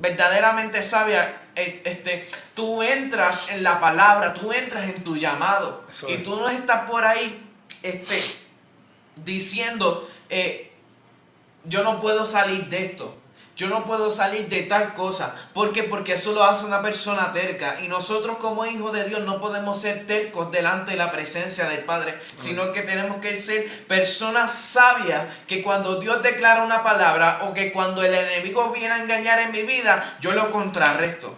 verdaderamente 0.00 0.82
sabia, 0.82 1.42
eh, 1.54 1.82
este, 1.84 2.26
tú 2.54 2.82
entras 2.82 3.50
en 3.50 3.62
la 3.62 3.80
palabra, 3.80 4.32
tú 4.32 4.52
entras 4.52 4.84
en 4.84 5.04
tu 5.04 5.16
llamado 5.16 5.84
y 6.08 6.18
tú 6.18 6.36
no 6.36 6.48
estás 6.48 6.88
por 6.90 7.04
ahí 7.04 7.46
este, 7.82 8.16
diciendo, 9.16 10.08
eh, 10.28 10.69
yo 11.64 11.82
no 11.82 12.00
puedo 12.00 12.24
salir 12.24 12.68
de 12.68 12.86
esto. 12.86 13.16
Yo 13.56 13.68
no 13.68 13.84
puedo 13.84 14.10
salir 14.10 14.48
de 14.48 14.62
tal 14.62 14.94
cosa. 14.94 15.34
¿Por 15.52 15.72
qué? 15.72 15.82
Porque 15.82 16.14
eso 16.14 16.32
lo 16.32 16.44
hace 16.44 16.64
una 16.64 16.80
persona 16.80 17.30
terca. 17.34 17.78
Y 17.82 17.88
nosotros 17.88 18.38
como 18.38 18.64
hijos 18.64 18.90
de 18.94 19.04
Dios 19.04 19.20
no 19.20 19.38
podemos 19.38 19.78
ser 19.78 20.06
tercos 20.06 20.50
delante 20.50 20.92
de 20.92 20.96
la 20.96 21.10
presencia 21.10 21.68
del 21.68 21.84
Padre, 21.84 22.18
sino 22.36 22.72
que 22.72 22.80
tenemos 22.80 23.18
que 23.18 23.36
ser 23.36 23.68
personas 23.86 24.50
sabias 24.52 25.26
que 25.46 25.62
cuando 25.62 25.96
Dios 25.96 26.22
declara 26.22 26.62
una 26.62 26.82
palabra 26.82 27.40
o 27.42 27.52
que 27.52 27.70
cuando 27.70 28.02
el 28.02 28.14
enemigo 28.14 28.70
viene 28.70 28.94
a 28.94 29.02
engañar 29.02 29.40
en 29.40 29.52
mi 29.52 29.62
vida, 29.62 30.16
yo 30.20 30.32
lo 30.32 30.50
contrarresto. 30.50 31.36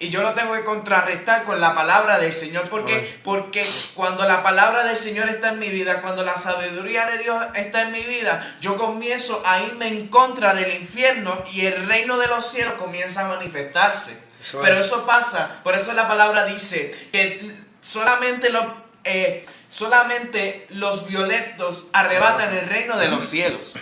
Y 0.00 0.08
yo 0.08 0.22
lo 0.22 0.32
tengo 0.32 0.54
que 0.54 0.64
contrarrestar 0.64 1.44
con 1.44 1.60
la 1.60 1.74
palabra 1.74 2.18
del 2.18 2.32
Señor. 2.32 2.66
¿Por 2.70 2.86
qué? 2.86 3.20
Porque 3.22 3.62
cuando 3.94 4.26
la 4.26 4.42
palabra 4.42 4.82
del 4.82 4.96
Señor 4.96 5.28
está 5.28 5.50
en 5.50 5.58
mi 5.58 5.68
vida, 5.68 6.00
cuando 6.00 6.24
la 6.24 6.38
sabiduría 6.38 7.04
de 7.06 7.18
Dios 7.18 7.36
está 7.54 7.82
en 7.82 7.92
mi 7.92 8.02
vida, 8.04 8.56
yo 8.62 8.78
comienzo 8.78 9.42
a 9.44 9.60
irme 9.60 9.88
en 9.88 10.08
contra 10.08 10.54
del 10.54 10.74
infierno 10.74 11.36
y 11.52 11.66
el 11.66 11.86
reino 11.86 12.16
de 12.16 12.28
los 12.28 12.50
cielos 12.50 12.74
comienza 12.78 13.26
a 13.26 13.28
manifestarse. 13.28 14.18
Pero 14.62 14.78
eso 14.78 15.04
pasa, 15.04 15.60
por 15.62 15.74
eso 15.74 15.92
la 15.92 16.08
palabra 16.08 16.46
dice 16.46 16.94
que 17.12 17.54
solamente 17.82 18.48
los, 18.48 18.64
eh, 19.04 19.44
solamente 19.68 20.66
los 20.70 21.06
violentos 21.08 21.88
arrebatan 21.92 22.56
el 22.56 22.66
reino 22.66 22.96
de 22.96 23.08
los 23.08 23.28
cielos. 23.28 23.76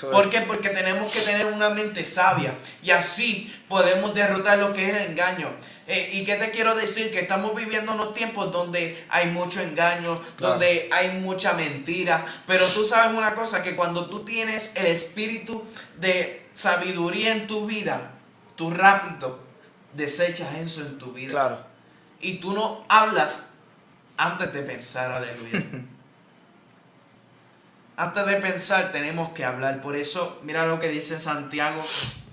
¿Por 0.00 0.30
qué? 0.30 0.40
Porque 0.40 0.70
tenemos 0.70 1.12
que 1.12 1.20
tener 1.20 1.46
una 1.46 1.68
mente 1.68 2.04
sabia 2.04 2.54
y 2.82 2.90
así 2.90 3.54
podemos 3.68 4.14
derrotar 4.14 4.58
lo 4.58 4.72
que 4.72 4.88
es 4.88 4.96
el 4.96 5.10
engaño. 5.10 5.52
Eh, 5.86 6.10
¿Y 6.14 6.24
qué 6.24 6.36
te 6.36 6.50
quiero 6.50 6.74
decir? 6.74 7.10
Que 7.10 7.20
estamos 7.20 7.54
viviendo 7.54 7.92
unos 7.92 8.14
tiempos 8.14 8.50
donde 8.50 9.04
hay 9.10 9.26
mucho 9.26 9.60
engaño, 9.60 10.18
donde 10.38 10.88
hay 10.92 11.10
mucha 11.20 11.52
mentira. 11.52 12.24
Pero 12.46 12.64
tú 12.66 12.84
sabes 12.84 13.16
una 13.16 13.34
cosa, 13.34 13.62
que 13.62 13.76
cuando 13.76 14.08
tú 14.08 14.24
tienes 14.24 14.74
el 14.76 14.86
espíritu 14.86 15.64
de 15.98 16.46
sabiduría 16.54 17.32
en 17.32 17.46
tu 17.46 17.66
vida, 17.66 18.12
tú 18.56 18.70
rápido 18.70 19.40
desechas 19.92 20.54
eso 20.56 20.80
en 20.80 20.98
tu 20.98 21.12
vida. 21.12 21.30
Claro. 21.30 21.58
Y 22.20 22.34
tú 22.34 22.52
no 22.52 22.84
hablas 22.88 23.46
antes 24.16 24.52
de 24.52 24.62
pensar, 24.62 25.12
aleluya. 25.12 25.62
Antes 27.96 28.24
de 28.24 28.36
pensar 28.36 28.90
tenemos 28.90 29.30
que 29.30 29.44
hablar. 29.44 29.80
Por 29.80 29.96
eso, 29.96 30.40
mira 30.42 30.66
lo 30.66 30.80
que 30.80 30.88
dice 30.88 31.20
Santiago 31.20 31.82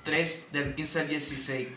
3 0.03 0.51
del 0.51 0.73
15 0.73 0.99
al 1.01 1.07
16. 1.09 1.67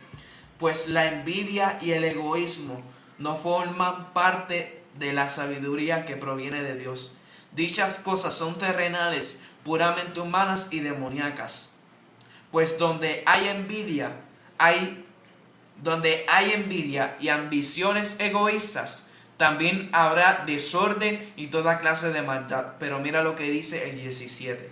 Pues 0.59 0.89
la 0.89 1.09
envidia 1.09 1.79
y 1.81 1.91
el 1.91 2.05
egoísmo 2.05 2.81
no 3.19 3.37
forman 3.37 4.13
parte 4.13 4.83
de 4.99 5.13
la 5.13 5.29
sabiduría 5.29 6.05
que 6.05 6.17
proviene 6.17 6.63
de 6.63 6.77
Dios. 6.77 7.13
Dichas 7.51 7.99
cosas 7.99 8.35
son 8.35 8.57
terrenales, 8.57 9.41
puramente 9.65 10.21
humanas 10.21 10.69
y 10.71 10.81
demoníacas. 10.81 11.71
Pues 12.53 12.79
donde 12.79 13.23
hay 13.27 13.49
envidia, 13.49 14.13
hay 14.59 15.05
donde 15.83 16.25
hay 16.29 16.53
envidia 16.53 17.17
y 17.19 17.29
ambiciones 17.29 18.17
egoístas, 18.21 19.07
también 19.43 19.89
habrá 19.91 20.45
desorden 20.47 21.33
y 21.35 21.49
toda 21.49 21.81
clase 21.81 22.13
de 22.13 22.23
maldad. 22.23 22.75
Pero 22.79 23.01
mira 23.01 23.25
lo 23.25 23.35
que 23.35 23.51
dice 23.51 23.91
el 23.91 24.01
17. 24.01 24.71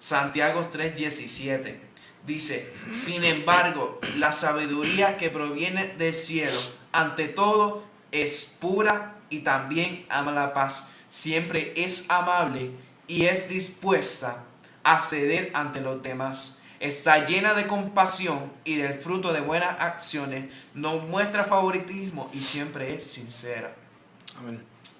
Santiago 0.00 0.68
3:17. 0.70 1.80
Dice, 2.26 2.70
sin 2.92 3.24
embargo, 3.24 3.98
la 4.18 4.32
sabiduría 4.32 5.16
que 5.16 5.30
proviene 5.30 5.94
del 5.96 6.12
cielo, 6.12 6.60
ante 6.92 7.26
todo, 7.26 7.84
es 8.10 8.52
pura 8.60 9.14
y 9.30 9.38
también 9.38 10.04
ama 10.10 10.32
la 10.32 10.52
paz. 10.52 10.90
Siempre 11.08 11.72
es 11.74 12.04
amable 12.10 12.72
y 13.06 13.24
es 13.24 13.48
dispuesta 13.48 14.44
a 14.84 15.00
ceder 15.00 15.52
ante 15.54 15.80
los 15.80 16.02
demás. 16.02 16.58
Está 16.80 17.24
llena 17.24 17.54
de 17.54 17.66
compasión 17.66 18.52
y 18.66 18.74
del 18.74 19.00
fruto 19.00 19.32
de 19.32 19.40
buenas 19.40 19.80
acciones. 19.80 20.52
No 20.74 20.98
muestra 20.98 21.46
favoritismo 21.46 22.28
y 22.34 22.40
siempre 22.40 22.94
es 22.94 23.04
sincera. 23.04 23.74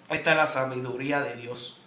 Esta 0.09 0.31
es 0.33 0.37
la 0.37 0.47
sabiduría 0.47 1.21
de 1.21 1.37
Dios. 1.37 1.79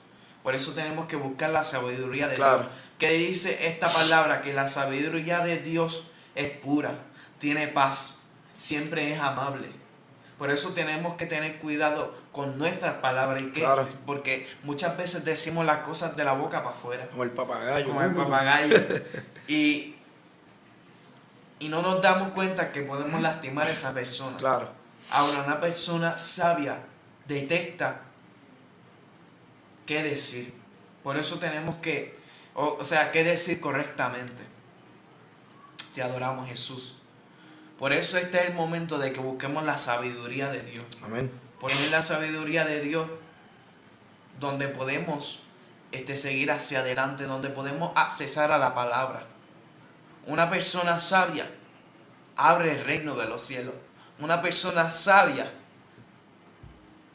Por 0.44 0.56
eso 0.56 0.74
tenemos 0.74 1.08
que 1.08 1.16
buscar 1.16 1.50
la 1.50 1.64
sabiduría 1.64 2.28
de 2.28 2.36
Dios. 2.36 2.68
Que 3.00 3.12
dice 3.14 3.68
esta 3.68 3.88
palabra 3.88 4.42
que 4.42 4.54
la 4.54 4.68
sabiduría 4.68 5.40
de 5.40 5.58
Dios 5.58 6.08
es 6.36 6.50
pura, 6.50 7.00
tiene 7.40 7.68
paz, 7.68 8.18
siempre 8.58 9.12
es 9.12 9.20
amable. 9.20 9.70
Por 10.38 10.52
eso 10.52 10.74
tenemos 10.74 11.16
que 11.16 11.26
tener 11.26 11.60
cuidado 11.60 12.14
con 12.32 12.58
nuestras 12.58 12.96
palabras. 12.96 13.42
¿Y 13.42 13.64
Porque 14.06 14.48
muchas 14.64 14.98
veces 14.98 15.24
decimos 15.24 15.66
las 15.66 15.80
cosas 15.80 16.16
de 16.18 16.26
la 16.26 16.34
boca 16.34 16.62
para 16.62 16.76
afuera. 16.76 17.08
Como 17.08 17.24
el 17.24 17.32
papagayo. 17.32 17.88
Como 17.88 18.02
el 18.02 18.14
papagayo. 18.14 18.78
y, 19.48 19.96
y 21.60 21.70
no 21.70 21.82
nos 21.82 22.02
damos 22.02 22.34
cuenta 22.34 22.72
que 22.72 22.82
podemos 22.82 23.22
lastimar 23.22 23.68
a 23.68 23.72
esa 23.72 23.94
persona. 23.94 24.36
Claro. 24.36 24.70
Ahora, 25.10 25.44
una 25.44 25.62
persona 25.62 26.18
sabia 26.18 26.80
detecta 27.28 28.02
qué 29.86 30.04
decir. 30.04 30.54
Por 31.04 31.18
eso 31.18 31.38
tenemos 31.38 31.76
que, 31.78 32.14
o, 32.54 32.84
sea, 32.84 33.12
qué 33.12 33.24
decir 33.24 33.60
correctamente. 33.60 34.44
Te 35.94 36.02
adoramos 36.02 36.48
Jesús. 36.48 36.98
Por 37.78 37.94
eso 37.94 38.18
este 38.18 38.40
es 38.40 38.50
el 38.50 38.56
momento 38.56 38.98
de 38.98 39.14
que 39.14 39.20
busquemos 39.20 39.64
la 39.64 39.78
sabiduría 39.78 40.50
de 40.50 40.62
Dios. 40.62 40.86
Amén. 41.04 41.32
Porque 41.60 41.76
es 41.76 41.92
la 41.92 42.02
sabiduría 42.02 42.66
de 42.66 42.82
Dios 42.82 43.10
donde 44.40 44.68
podemos 44.68 45.44
este, 45.92 46.18
seguir 46.18 46.52
hacia 46.52 46.80
adelante, 46.80 47.26
donde 47.26 47.50
podemos 47.50 47.92
accesar 47.96 48.52
a 48.52 48.58
la 48.58 48.74
palabra. 48.74 49.28
Una 50.26 50.50
persona 50.50 51.00
sabia 51.00 51.50
abre 52.36 52.74
el 52.74 52.84
reino 52.84 53.16
de 53.16 53.28
los 53.28 53.42
cielos. 53.42 53.76
Una 54.20 54.42
persona 54.42 54.90
sabia 54.90 55.52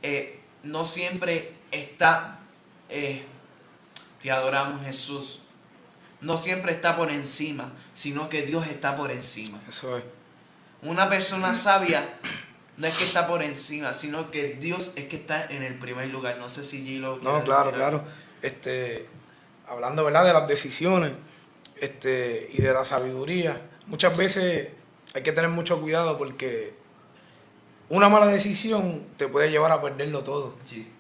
eh, 0.03 0.41
no 0.63 0.85
siempre 0.85 1.55
está, 1.71 2.41
eh, 2.89 3.25
te 4.21 4.31
adoramos 4.31 4.85
Jesús, 4.85 5.41
no 6.21 6.37
siempre 6.37 6.73
está 6.73 6.97
por 6.97 7.11
encima, 7.11 7.73
sino 7.95 8.29
que 8.29 8.43
Dios 8.43 8.67
está 8.67 8.97
por 8.97 9.11
encima. 9.11 9.61
Eso 9.69 9.97
es. 9.97 10.05
Una 10.83 11.09
persona 11.09 11.55
sabia 11.55 12.19
no 12.81 12.87
es 12.87 12.97
que 12.97 13.05
está 13.05 13.27
por 13.27 13.43
encima, 13.43 13.93
sino 13.93 14.31
que 14.31 14.55
Dios 14.55 14.93
es 14.97 15.05
que 15.05 15.17
está 15.17 15.45
en 15.45 15.63
el 15.63 15.79
primer 15.79 16.09
lugar. 16.09 16.39
No 16.39 16.49
sé 16.49 16.65
si 16.65 16.83
Gilo. 16.83 17.19
No, 17.23 17.45
claro, 17.45 17.73
claro. 17.73 18.05
Este, 18.41 19.07
hablando 19.69 20.03
¿verdad? 20.03 20.25
de 20.25 20.33
las 20.33 20.49
decisiones 20.49 21.13
este, 21.77 22.49
y 22.53 22.63
de 22.63 22.73
la 22.73 22.85
sabiduría, 22.85 23.61
muchas 23.87 24.17
veces 24.17 24.71
hay 25.13 25.23
que 25.23 25.33
tener 25.33 25.51
mucho 25.51 25.81
cuidado 25.81 26.17
porque 26.17 26.75
una 27.91 28.09
mala 28.09 28.27
decisión 28.27 29.05
te 29.17 29.27
puede 29.27 29.51
llevar 29.51 29.73
a 29.73 29.83
perderlo 29.83 30.23
todo. 30.23 30.55
Sí. 30.65 30.91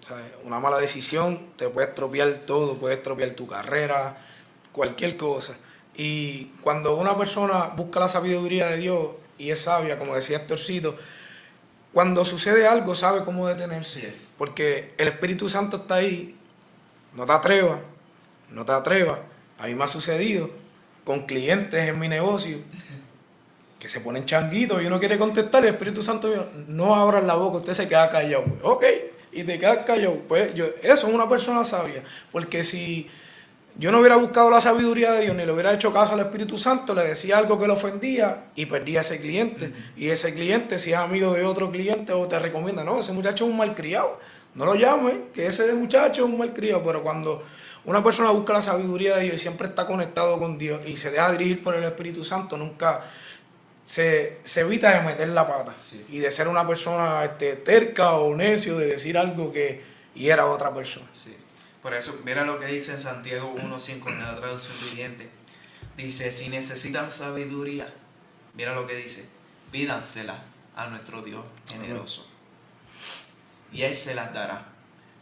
Una 0.42 0.58
mala 0.58 0.78
decisión 0.78 1.52
te 1.56 1.68
puede 1.68 1.88
estropear 1.88 2.42
todo, 2.46 2.76
puede 2.78 2.96
estropear 2.96 3.30
tu 3.30 3.46
carrera, 3.46 4.18
cualquier 4.72 5.16
cosa. 5.16 5.54
Y 5.94 6.46
cuando 6.62 6.96
una 6.96 7.16
persona 7.16 7.68
busca 7.76 8.00
la 8.00 8.08
sabiduría 8.08 8.66
de 8.66 8.78
Dios 8.78 9.10
y 9.38 9.50
es 9.50 9.62
sabia, 9.62 9.98
como 9.98 10.16
decía 10.16 10.38
Estorcito, 10.38 10.96
cuando 11.92 12.24
sucede 12.24 12.66
algo 12.66 12.96
sabe 12.96 13.24
cómo 13.24 13.46
detenerse. 13.46 14.10
Porque 14.36 14.92
el 14.98 15.06
Espíritu 15.08 15.48
Santo 15.48 15.78
está 15.78 15.96
ahí. 15.96 16.36
No 17.14 17.24
te 17.24 17.32
atrevas, 17.32 17.80
no 18.48 18.64
te 18.64 18.72
atrevas. 18.72 19.20
A 19.58 19.68
mí 19.68 19.76
me 19.76 19.84
ha 19.84 19.88
sucedido 19.88 20.50
con 21.04 21.26
clientes 21.26 21.88
en 21.88 22.00
mi 22.00 22.08
negocio 22.08 22.58
que 23.80 23.88
se 23.88 24.00
ponen 24.00 24.26
changuitos 24.26 24.82
y 24.82 24.86
uno 24.86 25.00
quiere 25.00 25.18
contestar, 25.18 25.64
el 25.64 25.70
Espíritu 25.70 26.02
Santo 26.02 26.28
mío, 26.28 26.46
no 26.68 26.94
abran 26.94 27.26
la 27.26 27.34
boca, 27.34 27.56
usted 27.56 27.72
se 27.72 27.88
queda 27.88 28.10
callado. 28.10 28.44
Pues. 28.44 28.60
Ok, 28.62 28.84
y 29.32 29.42
te 29.42 29.58
quedas 29.58 29.78
callado. 29.86 30.20
Pues 30.28 30.54
yo, 30.54 30.66
eso 30.82 31.08
es 31.08 31.14
una 31.14 31.28
persona 31.28 31.64
sabia, 31.64 32.04
porque 32.30 32.62
si 32.62 33.08
yo 33.76 33.90
no 33.90 34.00
hubiera 34.00 34.16
buscado 34.16 34.50
la 34.50 34.60
sabiduría 34.60 35.12
de 35.12 35.22
Dios 35.22 35.34
ni 35.34 35.46
le 35.46 35.52
hubiera 35.52 35.72
hecho 35.72 35.94
caso 35.94 36.12
al 36.12 36.20
Espíritu 36.20 36.58
Santo, 36.58 36.94
le 36.94 37.04
decía 37.04 37.38
algo 37.38 37.58
que 37.58 37.66
le 37.66 37.72
ofendía 37.72 38.48
y 38.54 38.66
perdía 38.66 38.98
a 38.98 39.02
ese 39.02 39.18
cliente. 39.18 39.72
Y 39.96 40.08
ese 40.08 40.34
cliente, 40.34 40.78
si 40.78 40.92
es 40.92 40.98
amigo 40.98 41.32
de 41.32 41.44
otro 41.44 41.70
cliente 41.70 42.12
o 42.12 42.28
te 42.28 42.38
recomienda, 42.38 42.84
no, 42.84 43.00
ese 43.00 43.12
muchacho 43.12 43.46
es 43.46 43.50
un 43.50 43.56
malcriado, 43.56 44.20
no 44.54 44.66
lo 44.66 44.74
llames, 44.74 45.14
que 45.32 45.46
ese 45.46 45.72
muchacho 45.72 46.24
es 46.24 46.30
un 46.30 46.36
malcriado, 46.36 46.84
pero 46.84 47.02
cuando 47.02 47.42
una 47.86 48.04
persona 48.04 48.30
busca 48.30 48.52
la 48.52 48.60
sabiduría 48.60 49.16
de 49.16 49.22
Dios 49.22 49.36
y 49.36 49.38
siempre 49.38 49.68
está 49.68 49.86
conectado 49.86 50.38
con 50.38 50.58
Dios 50.58 50.86
y 50.86 50.98
se 50.98 51.10
deja 51.10 51.32
dirigir 51.32 51.62
por 51.62 51.74
el 51.74 51.84
Espíritu 51.84 52.24
Santo, 52.24 52.58
nunca 52.58 53.04
se, 53.90 54.38
evita 54.60 54.92
de 54.92 55.00
meter 55.00 55.28
la 55.30 55.48
pata 55.48 55.74
y 56.08 56.20
de 56.20 56.30
ser 56.30 56.46
una 56.46 56.64
persona 56.64 57.24
este, 57.24 57.56
terca 57.56 58.12
o 58.12 58.36
necio, 58.36 58.78
de 58.78 58.86
decir 58.86 59.18
algo 59.18 59.50
que 59.50 59.82
hiera 60.14 60.44
a 60.44 60.46
otra 60.46 60.72
persona. 60.72 61.08
Sí. 61.12 61.36
Por 61.82 61.94
eso, 61.94 62.20
mira 62.24 62.44
lo 62.44 62.60
que 62.60 62.66
dice 62.66 62.92
en 62.92 63.00
Santiago 63.00 63.52
1.5 63.52 64.12
en 64.12 64.20
la 64.20 64.36
traducción 64.36 64.76
viviente. 64.90 65.28
Dice, 65.96 66.30
si 66.30 66.50
necesitan 66.50 67.10
sabiduría, 67.10 67.92
mira 68.54 68.76
lo 68.76 68.86
que 68.86 68.94
dice, 68.94 69.28
pídansela 69.72 70.40
a 70.76 70.86
nuestro 70.86 71.22
Dios 71.22 71.44
generoso. 71.68 72.28
Y 73.72 73.82
Él 73.82 73.96
se 73.96 74.14
las 74.14 74.32
dará. 74.32 74.68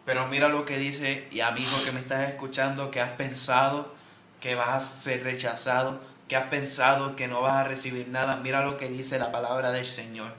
Pero 0.04 0.28
mira 0.28 0.48
lo 0.48 0.66
que 0.66 0.76
dice, 0.76 1.26
y 1.30 1.40
amigo 1.40 1.72
que 1.86 1.92
me 1.92 2.00
estás 2.00 2.28
escuchando, 2.28 2.90
que 2.90 3.00
has 3.00 3.12
pensado 3.12 3.94
que 4.40 4.54
vas 4.54 4.84
a 4.84 4.96
ser 5.00 5.24
rechazado, 5.24 6.00
que 6.28 6.36
has 6.36 6.48
pensado 6.48 7.16
que 7.16 7.26
no 7.26 7.40
vas 7.40 7.54
a 7.54 7.64
recibir 7.64 8.08
nada, 8.08 8.36
mira 8.36 8.64
lo 8.64 8.76
que 8.76 8.88
dice 8.88 9.18
la 9.18 9.32
palabra 9.32 9.70
del 9.70 9.84
Señor 9.86 10.32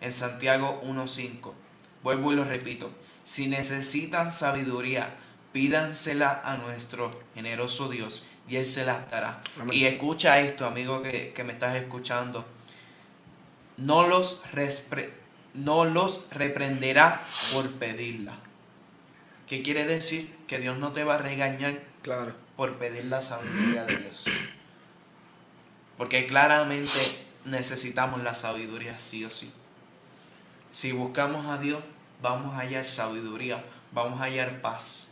en 0.00 0.12
Santiago 0.12 0.80
1.5. 0.84 1.52
Vuelvo 2.02 2.32
y 2.32 2.36
lo 2.36 2.44
repito. 2.44 2.90
Si 3.24 3.48
necesitan 3.48 4.30
sabiduría, 4.30 5.14
pídansela 5.52 6.42
a 6.44 6.58
nuestro 6.58 7.10
generoso 7.34 7.88
Dios 7.88 8.24
y 8.46 8.56
Él 8.56 8.66
se 8.66 8.84
las 8.84 9.10
dará. 9.10 9.40
Y 9.72 9.86
escucha 9.86 10.40
esto, 10.40 10.66
amigo 10.66 11.02
que, 11.02 11.42
me 11.44 11.54
estás 11.54 11.76
escuchando. 11.76 12.44
No 13.78 14.06
los, 14.06 14.42
no 15.54 15.86
los 15.86 16.26
reprenderá 16.30 17.22
por 17.54 17.70
pedirla. 17.72 18.36
¿Qué 19.46 19.62
quiere 19.62 19.86
decir? 19.86 20.36
Que 20.46 20.58
Dios 20.58 20.76
no 20.76 20.92
te 20.92 21.04
va 21.04 21.14
a 21.14 21.18
regañar 21.18 21.82
claro. 22.02 22.34
por 22.56 22.76
pedir 22.76 23.06
la 23.06 23.22
sabiduría 23.22 23.84
de 23.84 23.96
Dios. 23.96 24.24
Porque 25.96 26.26
claramente 26.26 26.90
necesitamos 27.44 28.22
la 28.22 28.34
sabiduría 28.34 28.98
sí 28.98 29.24
o 29.24 29.30
sí. 29.30 29.52
Si 30.72 30.92
buscamos 30.92 31.46
a 31.46 31.58
Dios, 31.58 31.82
vamos 32.20 32.54
a 32.54 32.58
hallar 32.58 32.84
sabiduría, 32.84 33.64
vamos 33.92 34.20
a 34.20 34.24
hallar 34.24 34.60
paz. 34.60 35.06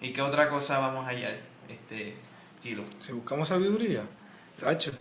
¿Y 0.00 0.12
qué 0.12 0.22
otra 0.22 0.48
cosa 0.48 0.78
vamos 0.78 1.04
a 1.04 1.08
hallar, 1.08 1.38
este, 1.68 2.14
Kilo? 2.62 2.84
Si 3.02 3.12
buscamos 3.12 3.48
sabiduría, 3.48 4.04
Tacho, 4.58 4.92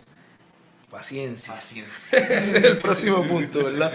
paciencia. 0.90 1.54
Paciencia. 1.54 2.20
Ese 2.30 2.58
es 2.58 2.64
el 2.64 2.78
próximo 2.78 3.24
punto, 3.26 3.64
¿verdad? 3.64 3.94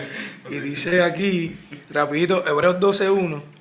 Y 0.48 0.60
dice 0.60 1.02
aquí, 1.02 1.58
rapidito, 1.90 2.46
Hebreos 2.46 2.76
12.1. 2.80 3.53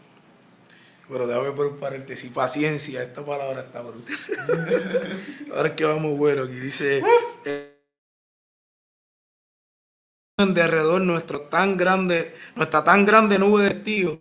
Pero 1.14 1.28
déjame 1.28 1.52
por 1.52 1.68
un 1.68 1.78
paréntesis, 1.78 2.32
paciencia, 2.32 3.04
esta 3.04 3.24
palabra 3.24 3.62
está 3.62 3.84
brutal. 3.84 4.18
Ahora 5.56 5.70
es 5.70 5.76
que 5.76 5.86
vamos 5.86 6.18
bueno 6.18 6.42
aquí, 6.42 6.56
dice... 6.56 7.04
de 10.38 10.62
alrededor 10.64 11.02
nuestro 11.02 11.42
tan 11.42 11.78
grande, 11.78 12.36
nuestra 12.56 12.84
tan 12.84 13.06
grande 13.06 13.38
nube 13.38 13.64
de 13.64 13.70
testigos, 13.70 14.20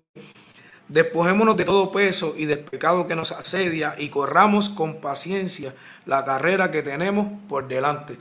despojémonos 0.88 1.57
de 1.57 1.64
todo 1.64 1.90
peso 1.90 2.34
y 2.36 2.45
del 2.45 2.59
pecado 2.59 3.09
que 3.09 3.16
nos 3.16 3.32
asedia 3.32 3.95
y 3.97 4.11
corramos 4.11 4.68
con 4.68 5.01
paciencia 5.01 5.74
la 6.05 6.26
carrera 6.26 6.70
que 6.70 6.82
tenemos 6.82 7.26
por 7.49 7.68
delante. 7.68 8.18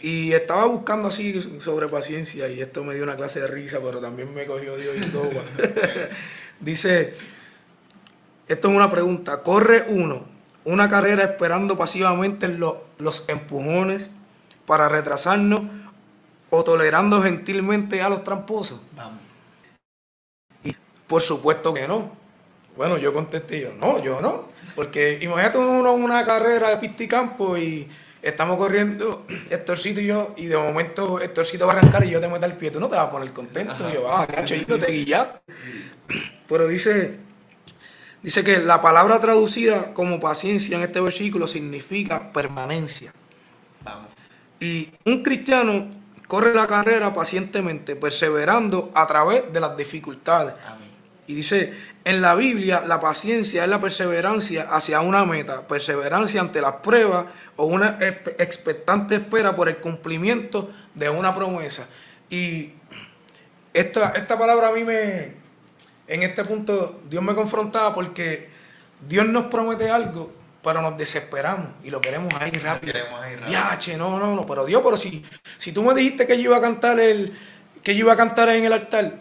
Y 0.00 0.32
estaba 0.32 0.64
buscando 0.64 1.08
así 1.08 1.38
sobre 1.60 1.86
paciencia 1.88 2.48
y 2.48 2.62
esto 2.62 2.82
me 2.82 2.94
dio 2.94 3.02
una 3.02 3.16
clase 3.16 3.40
de 3.40 3.48
risa, 3.48 3.78
pero 3.84 4.00
también 4.00 4.32
me 4.32 4.46
cogió 4.46 4.74
Dios 4.78 4.96
y 4.96 5.10
todo. 5.10 5.30
Dice, 6.60 7.14
esto 8.52 8.68
es 8.68 8.74
una 8.74 8.90
pregunta, 8.90 9.42
¿corre 9.42 9.86
uno 9.88 10.24
una 10.64 10.88
carrera 10.88 11.22
esperando 11.24 11.78
pasivamente 11.78 12.48
los, 12.48 12.76
los 12.98 13.28
empujones 13.28 14.10
para 14.66 14.88
retrasarnos 14.88 15.62
o 16.50 16.64
tolerando 16.64 17.22
gentilmente 17.22 18.02
a 18.02 18.08
los 18.08 18.24
tramposos? 18.24 18.80
Vamos. 18.96 19.20
Y 20.64 20.74
por 21.06 21.22
supuesto 21.22 21.72
que 21.72 21.86
no. 21.86 22.10
Bueno, 22.76 22.98
yo 22.98 23.14
contesté 23.14 23.60
yo, 23.60 23.72
no, 23.78 24.02
yo 24.02 24.20
no. 24.20 24.48
Porque 24.74 25.18
imagínate 25.22 25.58
uno 25.58 25.92
una 25.92 26.24
carrera 26.24 26.70
de 26.70 26.76
pisticampo 26.78 27.56
y 27.56 27.88
estamos 28.20 28.56
corriendo 28.56 29.26
Estorcito 29.50 30.00
y 30.00 30.06
yo, 30.06 30.34
y 30.36 30.46
de 30.46 30.56
momento 30.56 31.20
Estorcito 31.20 31.66
va 31.66 31.74
a 31.74 31.78
arrancar 31.78 32.04
y 32.04 32.10
yo 32.10 32.20
te 32.20 32.28
meto 32.28 32.46
el 32.46 32.54
pie, 32.54 32.72
tú 32.72 32.80
no 32.80 32.88
te 32.88 32.96
vas 32.96 33.06
a 33.06 33.10
poner 33.10 33.32
contento. 33.32 33.88
Y 33.88 33.94
yo, 33.94 34.12
ah, 34.12 34.26
cachito, 34.26 34.76
te 34.76 34.90
guillaste. 34.90 35.40
Pero 36.48 36.66
dice, 36.66 37.29
dice 38.22 38.44
que 38.44 38.58
la 38.58 38.82
palabra 38.82 39.20
traducida 39.20 39.94
como 39.94 40.20
paciencia 40.20 40.76
en 40.76 40.82
este 40.82 41.00
versículo 41.00 41.46
significa 41.46 42.32
permanencia. 42.32 43.12
Vamos. 43.82 44.08
Y 44.60 44.90
un 45.04 45.22
cristiano 45.22 45.88
corre 46.30 46.54
la 46.54 46.66
carrera 46.66 47.12
pacientemente, 47.12 47.96
perseverando 47.96 48.90
a 48.94 49.06
través 49.06 49.52
de 49.52 49.58
las 49.58 49.76
dificultades. 49.76 50.54
Y 51.26 51.34
dice, 51.34 51.72
en 52.04 52.22
la 52.22 52.34
Biblia 52.34 52.82
la 52.86 53.00
paciencia 53.00 53.64
es 53.64 53.70
la 53.70 53.80
perseverancia 53.80 54.68
hacia 54.70 55.00
una 55.00 55.24
meta, 55.24 55.66
perseverancia 55.66 56.40
ante 56.40 56.60
las 56.60 56.74
pruebas 56.74 57.26
o 57.56 57.66
una 57.66 57.98
expectante 58.38 59.16
espera 59.16 59.54
por 59.54 59.68
el 59.68 59.78
cumplimiento 59.78 60.70
de 60.94 61.08
una 61.10 61.34
promesa. 61.34 61.88
Y 62.28 62.74
esta, 63.72 64.10
esta 64.10 64.38
palabra 64.38 64.68
a 64.68 64.72
mí 64.72 64.84
me, 64.84 65.39
en 66.12 66.22
este 66.22 66.44
punto, 66.44 67.00
Dios 67.08 67.22
me 67.22 67.34
confrontaba 67.34 67.94
porque 67.94 68.50
Dios 69.08 69.26
nos 69.26 69.46
promete 69.46 69.90
algo 69.90 70.40
pero 70.62 70.82
nos 70.82 70.96
desesperamos 70.96 71.68
y 71.82 71.90
lo 71.90 72.00
queremos 72.00 72.32
ahí 72.38 72.50
rápido. 72.50 72.92
Ya, 73.46 73.78
che, 73.78 73.96
no, 73.96 74.18
no, 74.18 74.34
no, 74.34 74.46
pero 74.46 74.66
Dios, 74.66 74.82
pero 74.84 74.96
si, 74.96 75.24
si 75.56 75.72
tú 75.72 75.82
me 75.82 75.94
dijiste 75.94 76.26
que 76.26 76.36
yo 76.36 76.50
iba 76.50 76.58
a 76.58 76.60
cantar 76.60 77.00
el, 77.00 77.36
que 77.82 77.94
yo 77.94 78.00
iba 78.04 78.12
a 78.12 78.16
cantar 78.16 78.48
en 78.50 78.64
el 78.64 78.72
altar, 78.72 79.20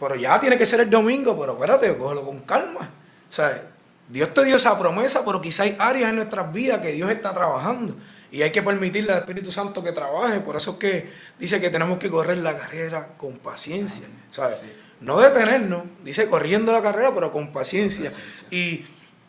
pero 0.00 0.14
ya 0.14 0.40
tiene 0.40 0.56
que 0.56 0.66
ser 0.66 0.80
el 0.80 0.90
domingo, 0.90 1.38
pero 1.38 1.52
espérate, 1.52 1.96
cógelo 1.96 2.24
con 2.24 2.40
calma. 2.40 2.88
Sea, 3.28 3.70
Dios 4.08 4.32
te 4.34 4.44
dio 4.44 4.56
esa 4.56 4.78
promesa, 4.78 5.24
pero 5.24 5.40
quizá 5.40 5.64
hay 5.64 5.76
áreas 5.78 6.10
en 6.10 6.16
nuestras 6.16 6.52
vidas 6.52 6.80
que 6.80 6.92
Dios 6.92 7.10
está 7.10 7.32
trabajando. 7.34 7.94
Y 8.30 8.40
hay 8.40 8.50
que 8.50 8.62
permitirle 8.62 9.12
al 9.12 9.18
Espíritu 9.20 9.52
Santo 9.52 9.84
que 9.84 9.92
trabaje. 9.92 10.40
Por 10.40 10.56
eso 10.56 10.72
es 10.72 10.76
que 10.78 11.12
dice 11.38 11.60
que 11.60 11.68
tenemos 11.68 11.98
que 11.98 12.10
correr 12.10 12.38
la 12.38 12.56
carrera 12.56 13.08
con 13.18 13.36
paciencia. 13.38 14.06
¿sabes? 14.30 14.64
No 15.02 15.20
detenernos, 15.20 15.82
dice 16.04 16.28
corriendo 16.28 16.72
la 16.72 16.80
carrera, 16.80 17.12
pero 17.14 17.32
con 17.32 17.52
paciencia. 17.52 18.10
paciencia. 18.10 18.46
Y 18.50 18.84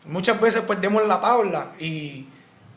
muchas 0.05 0.39
veces 0.39 0.61
perdemos 0.61 1.05
la 1.07 1.19
tabla 1.19 1.71
y 1.79 2.27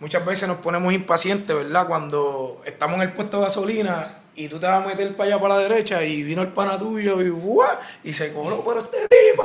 muchas 0.01 0.24
veces 0.24 0.49
nos 0.49 0.59
ponemos 0.59 0.92
impacientes, 0.92 1.55
¿verdad? 1.55 1.86
Cuando 1.86 2.62
estamos 2.64 2.97
en 2.97 3.03
el 3.03 3.12
puesto 3.12 3.38
de 3.38 3.44
gasolina 3.44 4.22
y 4.34 4.49
tú 4.49 4.59
te 4.59 4.66
vas 4.66 4.82
a 4.84 4.88
meter 4.88 5.14
para 5.14 5.30
allá 5.30 5.40
para 5.40 5.57
la 5.57 5.61
derecha 5.61 6.03
y 6.05 6.22
vino 6.22 6.42
el 6.42 6.49
pana 6.49 6.78
tuyo 6.78 7.20
y 7.20 7.30
¡buah! 7.30 7.80
y 8.03 8.12
se 8.12 8.32
coló 8.32 8.64
por 8.64 8.78
este 8.78 8.99
tipo. 9.09 9.44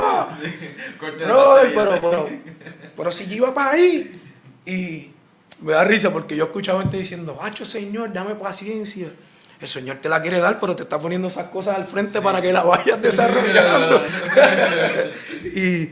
pero, 0.99 1.58
pero, 2.02 2.30
pero 2.95 3.12
si 3.12 3.26
yo 3.28 3.36
iba 3.36 3.54
para 3.54 3.72
ahí 3.72 4.12
y 4.66 5.12
me 5.62 5.74
da 5.74 5.84
risa 5.84 6.12
porque 6.12 6.36
yo 6.36 6.45
escuchado 6.45 6.80
gente 6.80 6.97
diciendo, 6.97 7.38
¡Hacho, 7.41 7.66
señor, 7.66 8.14
dame 8.14 8.36
paciencia! 8.36 9.12
El 9.62 9.68
Señor 9.68 9.97
te 9.97 10.09
la 10.09 10.22
quiere 10.22 10.39
dar, 10.39 10.59
pero 10.59 10.76
te 10.76 10.84
está 10.84 10.99
poniendo 10.99 11.28
esas 11.28 11.47
cosas 11.47 11.78
al 11.78 11.86
frente 11.86 12.20
para 12.20 12.41
que 12.41 12.51
la 12.51 12.64
vayas 12.64 12.99
desarrollando. 12.99 14.03
y 15.45 15.91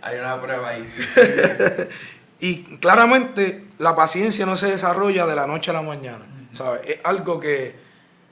hay 0.00 0.18
una 0.18 0.40
prueba 0.40 0.70
ahí. 0.70 0.90
y 2.40 2.62
claramente 2.78 3.66
la 3.78 3.94
paciencia 3.94 4.46
no 4.46 4.56
se 4.56 4.70
desarrolla 4.70 5.26
de 5.26 5.36
la 5.36 5.46
noche 5.46 5.70
a 5.70 5.74
la 5.74 5.82
mañana. 5.82 6.24
¿sabes? 6.52 6.80
Es 6.86 6.98
algo 7.04 7.38
que 7.38 7.76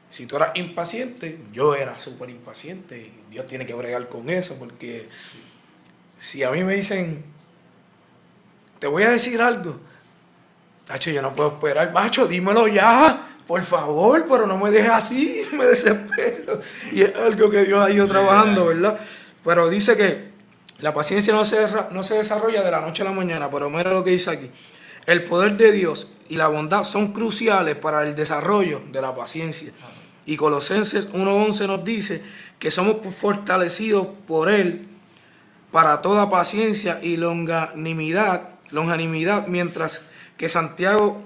si 0.08 0.24
tú 0.24 0.36
eras 0.36 0.52
impaciente, 0.54 1.38
yo 1.52 1.74
era 1.74 1.98
súper 1.98 2.30
impaciente 2.30 2.98
y 2.98 3.30
Dios 3.30 3.46
tiene 3.46 3.66
que 3.66 3.74
bregar 3.74 4.08
con 4.08 4.30
eso 4.30 4.56
porque 4.58 5.10
si 6.16 6.42
a 6.42 6.50
mí 6.50 6.64
me 6.64 6.74
dicen, 6.74 7.22
te 8.78 8.86
voy 8.86 9.02
a 9.02 9.10
decir 9.10 9.42
algo, 9.42 9.78
Macho, 10.88 11.10
yo 11.12 11.22
no 11.22 11.32
puedo 11.36 11.50
esperar, 11.50 11.92
macho, 11.92 12.26
dímelo 12.26 12.66
ya 12.66 13.29
por 13.50 13.62
favor, 13.62 14.26
pero 14.30 14.46
no 14.46 14.58
me 14.58 14.70
dejes 14.70 14.92
así, 14.92 15.42
me 15.54 15.64
desespero. 15.64 16.60
Y 16.92 17.02
es 17.02 17.16
algo 17.16 17.50
que 17.50 17.64
Dios 17.64 17.84
ha 17.84 17.90
ido 17.90 18.06
trabajando, 18.06 18.66
¿verdad? 18.66 19.00
Pero 19.44 19.68
dice 19.68 19.96
que 19.96 20.30
la 20.78 20.94
paciencia 20.94 21.34
no 21.34 21.44
se, 21.44 21.66
no 21.90 22.04
se 22.04 22.14
desarrolla 22.14 22.62
de 22.62 22.70
la 22.70 22.80
noche 22.80 23.02
a 23.02 23.06
la 23.06 23.10
mañana, 23.10 23.50
pero 23.50 23.68
mira 23.68 23.90
lo 23.90 24.04
que 24.04 24.10
dice 24.10 24.30
aquí. 24.30 24.52
El 25.04 25.24
poder 25.24 25.56
de 25.56 25.72
Dios 25.72 26.12
y 26.28 26.36
la 26.36 26.46
bondad 26.46 26.84
son 26.84 27.12
cruciales 27.12 27.74
para 27.74 28.04
el 28.04 28.14
desarrollo 28.14 28.82
de 28.92 29.02
la 29.02 29.16
paciencia. 29.16 29.72
Y 30.26 30.36
Colosenses 30.36 31.10
1.11 31.10 31.66
nos 31.66 31.82
dice 31.82 32.22
que 32.60 32.70
somos 32.70 32.98
fortalecidos 33.16 34.06
por 34.28 34.48
Él 34.48 34.86
para 35.72 36.02
toda 36.02 36.30
paciencia 36.30 37.00
y 37.02 37.16
longanimidad, 37.16 38.50
longanimidad 38.70 39.48
mientras 39.48 40.02
que 40.36 40.48
Santiago 40.48 41.24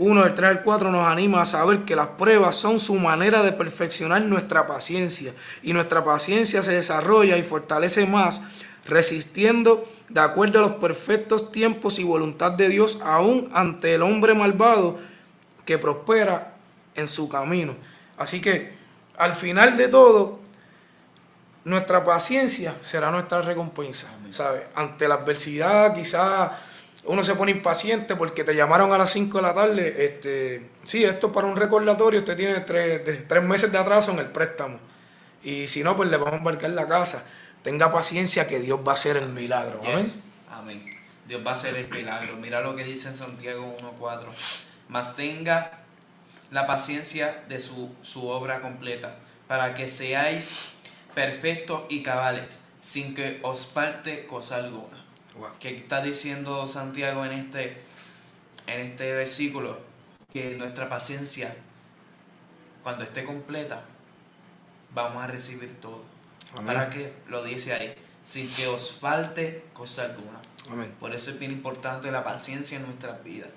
1 0.00 0.24
del 0.24 0.34
3 0.34 0.48
al 0.48 0.62
4 0.62 0.90
nos 0.90 1.06
anima 1.06 1.42
a 1.42 1.44
saber 1.44 1.84
que 1.84 1.94
las 1.94 2.06
pruebas 2.08 2.56
son 2.56 2.80
su 2.80 2.94
manera 2.94 3.42
de 3.42 3.52
perfeccionar 3.52 4.22
nuestra 4.22 4.66
paciencia 4.66 5.34
y 5.62 5.74
nuestra 5.74 6.02
paciencia 6.02 6.62
se 6.62 6.72
desarrolla 6.72 7.36
y 7.36 7.42
fortalece 7.42 8.06
más 8.06 8.40
resistiendo 8.86 9.84
de 10.08 10.20
acuerdo 10.20 10.58
a 10.58 10.62
los 10.62 10.72
perfectos 10.76 11.52
tiempos 11.52 11.98
y 11.98 12.04
voluntad 12.04 12.52
de 12.52 12.70
Dios 12.70 12.98
aún 13.04 13.50
ante 13.52 13.94
el 13.94 14.02
hombre 14.02 14.32
malvado 14.32 14.98
que 15.66 15.76
prospera 15.76 16.54
en 16.94 17.06
su 17.06 17.28
camino. 17.28 17.76
Así 18.16 18.40
que 18.40 18.72
al 19.18 19.34
final 19.34 19.76
de 19.76 19.88
todo, 19.88 20.40
nuestra 21.64 22.02
paciencia 22.02 22.74
será 22.80 23.10
nuestra 23.10 23.42
recompensa, 23.42 24.08
¿sabes? 24.30 24.62
Ante 24.74 25.06
la 25.06 25.16
adversidad 25.16 25.94
quizás 25.94 26.52
uno 27.04 27.24
se 27.24 27.34
pone 27.34 27.50
impaciente 27.50 28.14
porque 28.14 28.44
te 28.44 28.54
llamaron 28.54 28.92
a 28.92 28.98
las 28.98 29.10
5 29.12 29.38
de 29.38 29.42
la 29.42 29.54
tarde. 29.54 30.04
Este, 30.04 30.70
sí, 30.84 31.04
esto 31.04 31.32
para 31.32 31.46
un 31.46 31.56
recordatorio, 31.56 32.20
usted 32.20 32.36
tiene 32.36 32.60
tres, 32.60 33.42
meses 33.42 33.72
de 33.72 33.78
atraso 33.78 34.12
en 34.12 34.18
el 34.18 34.26
préstamo. 34.26 34.78
Y 35.42 35.66
si 35.68 35.82
no, 35.82 35.96
pues 35.96 36.10
le 36.10 36.18
vamos 36.18 36.34
a 36.34 36.36
embarcar 36.38 36.70
la 36.70 36.86
casa. 36.86 37.24
Tenga 37.62 37.90
paciencia 37.90 38.46
que 38.46 38.60
Dios 38.60 38.80
va 38.86 38.92
a 38.92 38.94
hacer 38.94 39.16
el 39.16 39.28
milagro. 39.28 39.80
Amén. 39.82 40.06
Amén. 40.50 40.84
Dios 41.26 41.46
va 41.46 41.52
a 41.52 41.54
hacer 41.54 41.76
el 41.76 41.88
milagro. 41.88 42.36
Mira 42.36 42.60
lo 42.60 42.76
que 42.76 42.84
dice 42.84 43.08
en 43.08 43.14
Santiago 43.14 43.76
1.4. 43.98 44.26
Mas 44.88 45.16
tenga 45.16 45.80
la 46.50 46.66
paciencia 46.66 47.44
de 47.48 47.60
su, 47.60 47.94
su 48.02 48.28
obra 48.28 48.60
completa, 48.60 49.16
para 49.46 49.74
que 49.74 49.86
seáis 49.86 50.74
perfectos 51.14 51.82
y 51.88 52.02
cabales, 52.02 52.60
sin 52.80 53.14
que 53.14 53.38
os 53.42 53.66
falte 53.66 54.26
cosa 54.26 54.56
alguna. 54.56 54.99
¿Qué 55.58 55.76
está 55.76 56.02
diciendo 56.02 56.66
Santiago 56.66 57.24
en 57.24 57.32
este, 57.32 57.80
en 58.66 58.80
este 58.80 59.12
versículo? 59.12 59.78
Que 60.32 60.56
nuestra 60.56 60.88
paciencia, 60.88 61.56
cuando 62.82 63.04
esté 63.04 63.24
completa, 63.24 63.82
vamos 64.94 65.22
a 65.22 65.26
recibir 65.26 65.80
todo. 65.80 66.02
Para 66.66 66.90
que 66.90 67.12
lo 67.28 67.44
dice 67.44 67.72
ahí, 67.72 67.94
sin 68.24 68.52
que 68.52 68.66
os 68.66 68.92
falte 68.92 69.64
cosa 69.72 70.04
alguna. 70.04 70.40
Por 70.98 71.14
eso 71.14 71.30
es 71.30 71.38
bien 71.38 71.52
importante 71.52 72.10
la 72.10 72.24
paciencia 72.24 72.76
en 72.76 72.84
nuestras 72.84 73.22
vidas. 73.22 73.50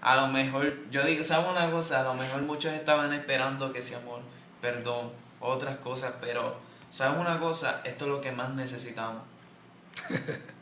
A 0.00 0.16
lo 0.16 0.28
mejor, 0.28 0.90
yo 0.90 1.04
digo, 1.04 1.24
¿sabes 1.24 1.50
una 1.50 1.70
cosa? 1.70 2.00
A 2.00 2.04
lo 2.04 2.14
mejor 2.14 2.42
muchos 2.42 2.72
estaban 2.72 3.12
esperando 3.12 3.72
que 3.72 3.78
ese 3.78 3.96
amor, 3.96 4.20
perdón, 4.60 5.12
otras 5.40 5.78
cosas, 5.78 6.14
pero 6.20 6.58
¿sabes 6.90 7.18
una 7.18 7.38
cosa? 7.38 7.80
Esto 7.84 8.04
es 8.06 8.10
lo 8.10 8.20
que 8.20 8.32
más 8.32 8.50
necesitamos. 8.50 9.22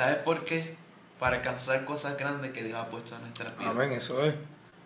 ¿Sabes 0.00 0.16
por 0.16 0.46
qué? 0.46 0.76
Para 1.18 1.36
alcanzar 1.36 1.84
cosas 1.84 2.16
grandes 2.16 2.52
que 2.52 2.62
Dios 2.62 2.78
ha 2.78 2.88
puesto 2.88 3.14
en 3.16 3.20
nuestra 3.20 3.50
vida. 3.50 3.68
Amén, 3.68 3.92
eso 3.92 4.24
es. 4.24 4.34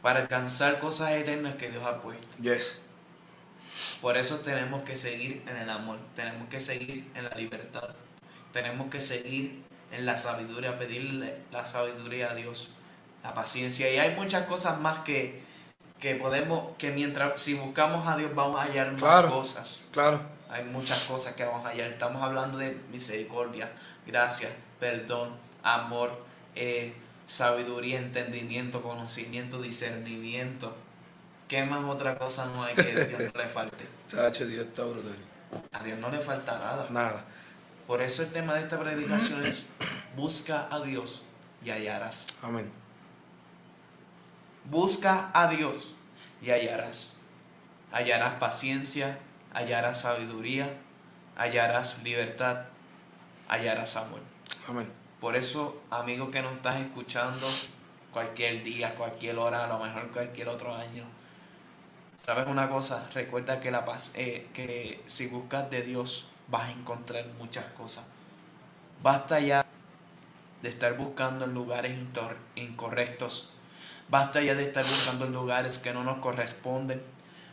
Para 0.03 0.19
alcanzar 0.19 0.81
cosas 0.81 1.13
eternas 1.13 1.55
que 1.55 1.71
Dios 1.71 1.85
ha 1.85 2.03
puesto. 2.03 2.27
Yes. 2.43 2.81
Por 4.03 4.17
eso 4.17 4.41
tenemos 4.41 4.83
que 4.83 4.97
seguir 4.97 5.45
en 5.49 5.57
el 5.57 5.71
amor, 5.71 5.99
tenemos 6.17 6.49
que 6.49 6.59
seguir 6.59 7.13
en 7.15 7.27
la 7.27 7.35
libertad, 7.37 7.91
tenemos 8.53 8.91
que 8.91 9.01
seguir 9.01 9.63
en 9.93 10.05
la 10.05 10.17
sabiduría, 10.17 10.77
pedirle 10.81 11.37
la 11.53 11.65
sabiduría 11.65 12.33
a 12.33 12.35
Dios, 12.35 12.71
la 13.23 13.35
paciencia. 13.35 13.89
Y 13.93 14.01
hay 14.01 14.17
muchas 14.17 14.47
cosas 14.49 14.81
más 14.81 15.05
que, 15.05 15.45
que 16.01 16.17
podemos, 16.17 16.77
que 16.77 16.91
mientras, 16.91 17.41
si 17.41 17.55
buscamos 17.55 18.09
a 18.09 18.17
Dios 18.17 18.35
vamos 18.35 18.59
a 18.59 18.65
hallar 18.65 19.01
más 19.01 19.27
cosas. 19.27 19.87
Claro. 19.93 20.21
Hay 20.51 20.65
muchas 20.65 21.05
cosas 21.05 21.35
que 21.35 21.45
vamos 21.45 21.65
a 21.65 21.69
hallar. 21.69 21.91
Estamos 21.91 22.21
hablando 22.21 22.59
de 22.59 22.77
misericordia, 22.91 23.71
gracia, 24.05 24.49
perdón, 24.79 25.31
amor, 25.63 26.25
eh, 26.55 26.95
sabiduría, 27.27 27.99
entendimiento, 27.99 28.83
conocimiento, 28.83 29.61
discernimiento. 29.61 30.75
¿Qué 31.49 31.65
más 31.65 31.85
otra 31.85 32.19
cosa 32.19 32.47
no 32.47 32.65
hay 32.65 32.75
que 32.75 33.07
Dios 33.07 33.23
no 33.35 33.41
le 33.41 33.49
falte? 33.49 33.87
Dios 34.11 34.67
está 34.67 34.85
brutal. 34.85 35.17
A 35.73 35.83
Dios 35.83 35.99
no 35.99 36.11
le 36.11 36.21
falta 36.21 36.59
nada. 36.59 36.87
Nada. 36.91 37.25
Por 37.87 38.01
eso 38.01 38.23
el 38.23 38.33
tema 38.33 38.55
de 38.55 38.63
esta 38.63 38.79
predicación 38.79 39.45
es 39.45 39.65
busca 40.17 40.69
a 40.71 40.81
Dios 40.81 41.25
y 41.63 41.71
hallarás. 41.71 42.27
Amén. 42.43 42.71
Busca 44.65 45.31
a 45.35 45.49
Dios 45.49 45.95
y 46.41 46.51
hallarás. 46.51 47.19
Hallarás 47.93 48.35
paciencia, 48.35 49.19
hallarás 49.53 50.01
sabiduría, 50.01 50.75
hallarás 51.37 52.03
libertad, 52.03 52.65
hallarás 53.49 53.97
amor. 53.97 54.21
Por 55.21 55.37
eso, 55.37 55.83
amigo 55.91 56.31
que 56.31 56.43
nos 56.43 56.53
estás 56.53 56.77
escuchando, 56.77 57.47
cualquier 58.13 58.63
día, 58.63 58.95
cualquier 58.95 59.39
hora, 59.39 59.65
a 59.65 59.67
lo 59.67 59.79
mejor 59.79 60.11
cualquier 60.11 60.49
otro 60.49 60.75
año, 60.75 61.05
¿sabes 62.23 62.47
una 62.47 62.69
cosa? 62.69 63.09
Recuerda 63.15 63.61
que, 63.61 63.71
la 63.71 63.85
paz, 63.85 64.13
eh, 64.15 64.49
que 64.53 65.03
si 65.07 65.27
buscas 65.27 65.71
de 65.71 65.83
Dios 65.83 66.29
vas 66.49 66.65
a 66.65 66.71
encontrar 66.73 67.27
muchas 67.39 67.65
cosas. 67.73 68.05
Basta 69.03 69.41
ya 69.41 69.65
de 70.63 70.69
estar 70.69 70.97
buscando 70.97 71.45
en 71.45 71.55
lugares 71.55 71.95
incorrectos. 72.57 73.51
Basta 74.09 74.41
ya 74.41 74.55
de 74.55 74.65
estar 74.65 74.83
buscando 74.83 75.27
en 75.27 75.33
lugares 75.33 75.79
que 75.79 75.93
no 75.93 76.05
nos 76.05 76.19
corresponden. 76.19 77.03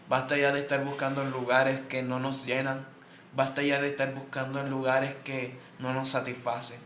Basta 0.09 0.37
ya 0.37 0.51
de 0.51 0.59
estar 0.59 0.83
buscando 0.83 1.21
en 1.21 1.31
lugares 1.31 1.79
que 1.87 2.03
no 2.03 2.19
nos 2.19 2.45
llenan. 2.45 2.85
Basta 3.33 3.61
ya 3.61 3.81
de 3.81 3.89
estar 3.89 4.13
buscando 4.13 4.59
en 4.59 4.69
lugares 4.69 5.15
que 5.23 5.55
no 5.79 5.93
nos 5.93 6.09
satisfacen. 6.09 6.79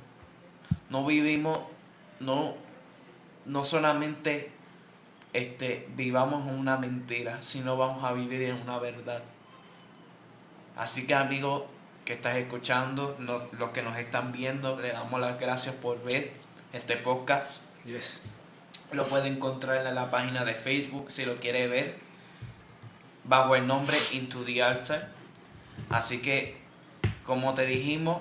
No 0.89 1.05
vivimos, 1.05 1.59
no, 2.19 2.55
no 3.45 3.63
solamente 3.63 4.51
este, 5.33 5.87
vivamos 5.95 6.47
en 6.47 6.59
una 6.59 6.77
mentira, 6.77 7.41
sino 7.41 7.77
vamos 7.77 8.03
a 8.03 8.13
vivir 8.13 8.43
en 8.43 8.55
una 8.55 8.79
verdad. 8.79 9.23
Así 10.77 11.07
que 11.07 11.13
amigos 11.13 11.63
que 12.05 12.13
estás 12.13 12.37
escuchando, 12.37 13.17
los 13.19 13.69
que 13.71 13.81
nos 13.81 13.97
están 13.97 14.31
viendo, 14.31 14.79
le 14.79 14.91
damos 14.91 15.19
las 15.19 15.39
gracias 15.39 15.75
por 15.75 16.01
ver 16.03 16.31
este 16.71 16.97
podcast. 16.97 17.63
Yes. 17.85 18.23
Lo 18.91 19.05
puede 19.05 19.27
encontrar 19.27 19.85
en 19.85 19.95
la 19.95 20.11
página 20.11 20.45
de 20.45 20.53
Facebook 20.53 21.11
si 21.11 21.25
lo 21.25 21.35
quiere 21.37 21.67
ver, 21.67 21.97
bajo 23.23 23.55
el 23.55 23.65
nombre 23.65 23.95
Into 24.13 24.43
the 24.43 24.61
Altar. 24.61 25.14
Así 25.95 26.17
que, 26.17 26.57
como 27.25 27.55
te 27.55 27.65
dijimos, 27.65 28.19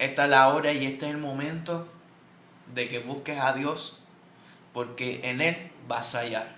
esta 0.00 0.24
es 0.24 0.30
la 0.30 0.48
hora 0.48 0.72
y 0.72 0.86
este 0.86 1.06
es 1.06 1.12
el 1.12 1.18
momento 1.18 1.86
de 2.74 2.88
que 2.88 2.98
busques 2.98 3.38
a 3.38 3.52
Dios, 3.52 4.02
porque 4.72 5.20
en 5.22 5.40
Él 5.40 5.70
vas 5.86 6.16
a 6.16 6.22
hallar. 6.22 6.56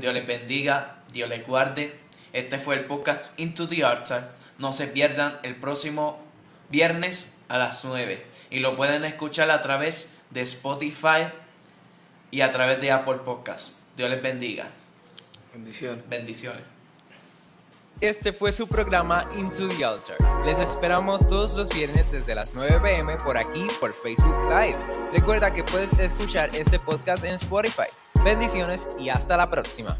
Dios 0.00 0.14
les 0.14 0.24
bendiga, 0.24 0.98
Dios 1.12 1.28
les 1.28 1.44
guarde. 1.44 1.96
Este 2.32 2.60
fue 2.60 2.76
el 2.76 2.84
podcast 2.84 3.36
Into 3.40 3.66
the 3.66 3.84
Altar. 3.84 4.36
No 4.58 4.72
se 4.72 4.86
pierdan 4.86 5.40
el 5.42 5.56
próximo 5.56 6.22
viernes 6.70 7.34
a 7.48 7.58
las 7.58 7.84
9. 7.84 8.24
Y 8.50 8.60
lo 8.60 8.76
pueden 8.76 9.04
escuchar 9.04 9.50
a 9.50 9.62
través 9.62 10.14
de 10.30 10.42
Spotify 10.42 11.26
y 12.30 12.42
a 12.42 12.52
través 12.52 12.80
de 12.80 12.92
Apple 12.92 13.18
Podcast. 13.24 13.80
Dios 13.96 14.08
les 14.10 14.22
bendiga. 14.22 14.68
Bendiciones. 15.52 16.08
Bendiciones. 16.08 16.73
Este 18.04 18.34
fue 18.34 18.52
su 18.52 18.68
programa 18.68 19.24
Into 19.34 19.66
the 19.66 19.82
Altar. 19.82 20.18
Les 20.44 20.58
esperamos 20.58 21.26
todos 21.26 21.54
los 21.54 21.70
viernes 21.70 22.12
desde 22.12 22.34
las 22.34 22.54
9 22.54 22.78
pm 22.82 23.16
por 23.16 23.38
aquí 23.38 23.66
por 23.80 23.94
Facebook 23.94 24.36
Live. 24.42 24.76
Recuerda 25.10 25.54
que 25.54 25.64
puedes 25.64 25.90
escuchar 25.98 26.54
este 26.54 26.78
podcast 26.78 27.24
en 27.24 27.36
Spotify. 27.36 27.88
Bendiciones 28.22 28.86
y 28.98 29.08
hasta 29.08 29.38
la 29.38 29.48
próxima. 29.48 29.96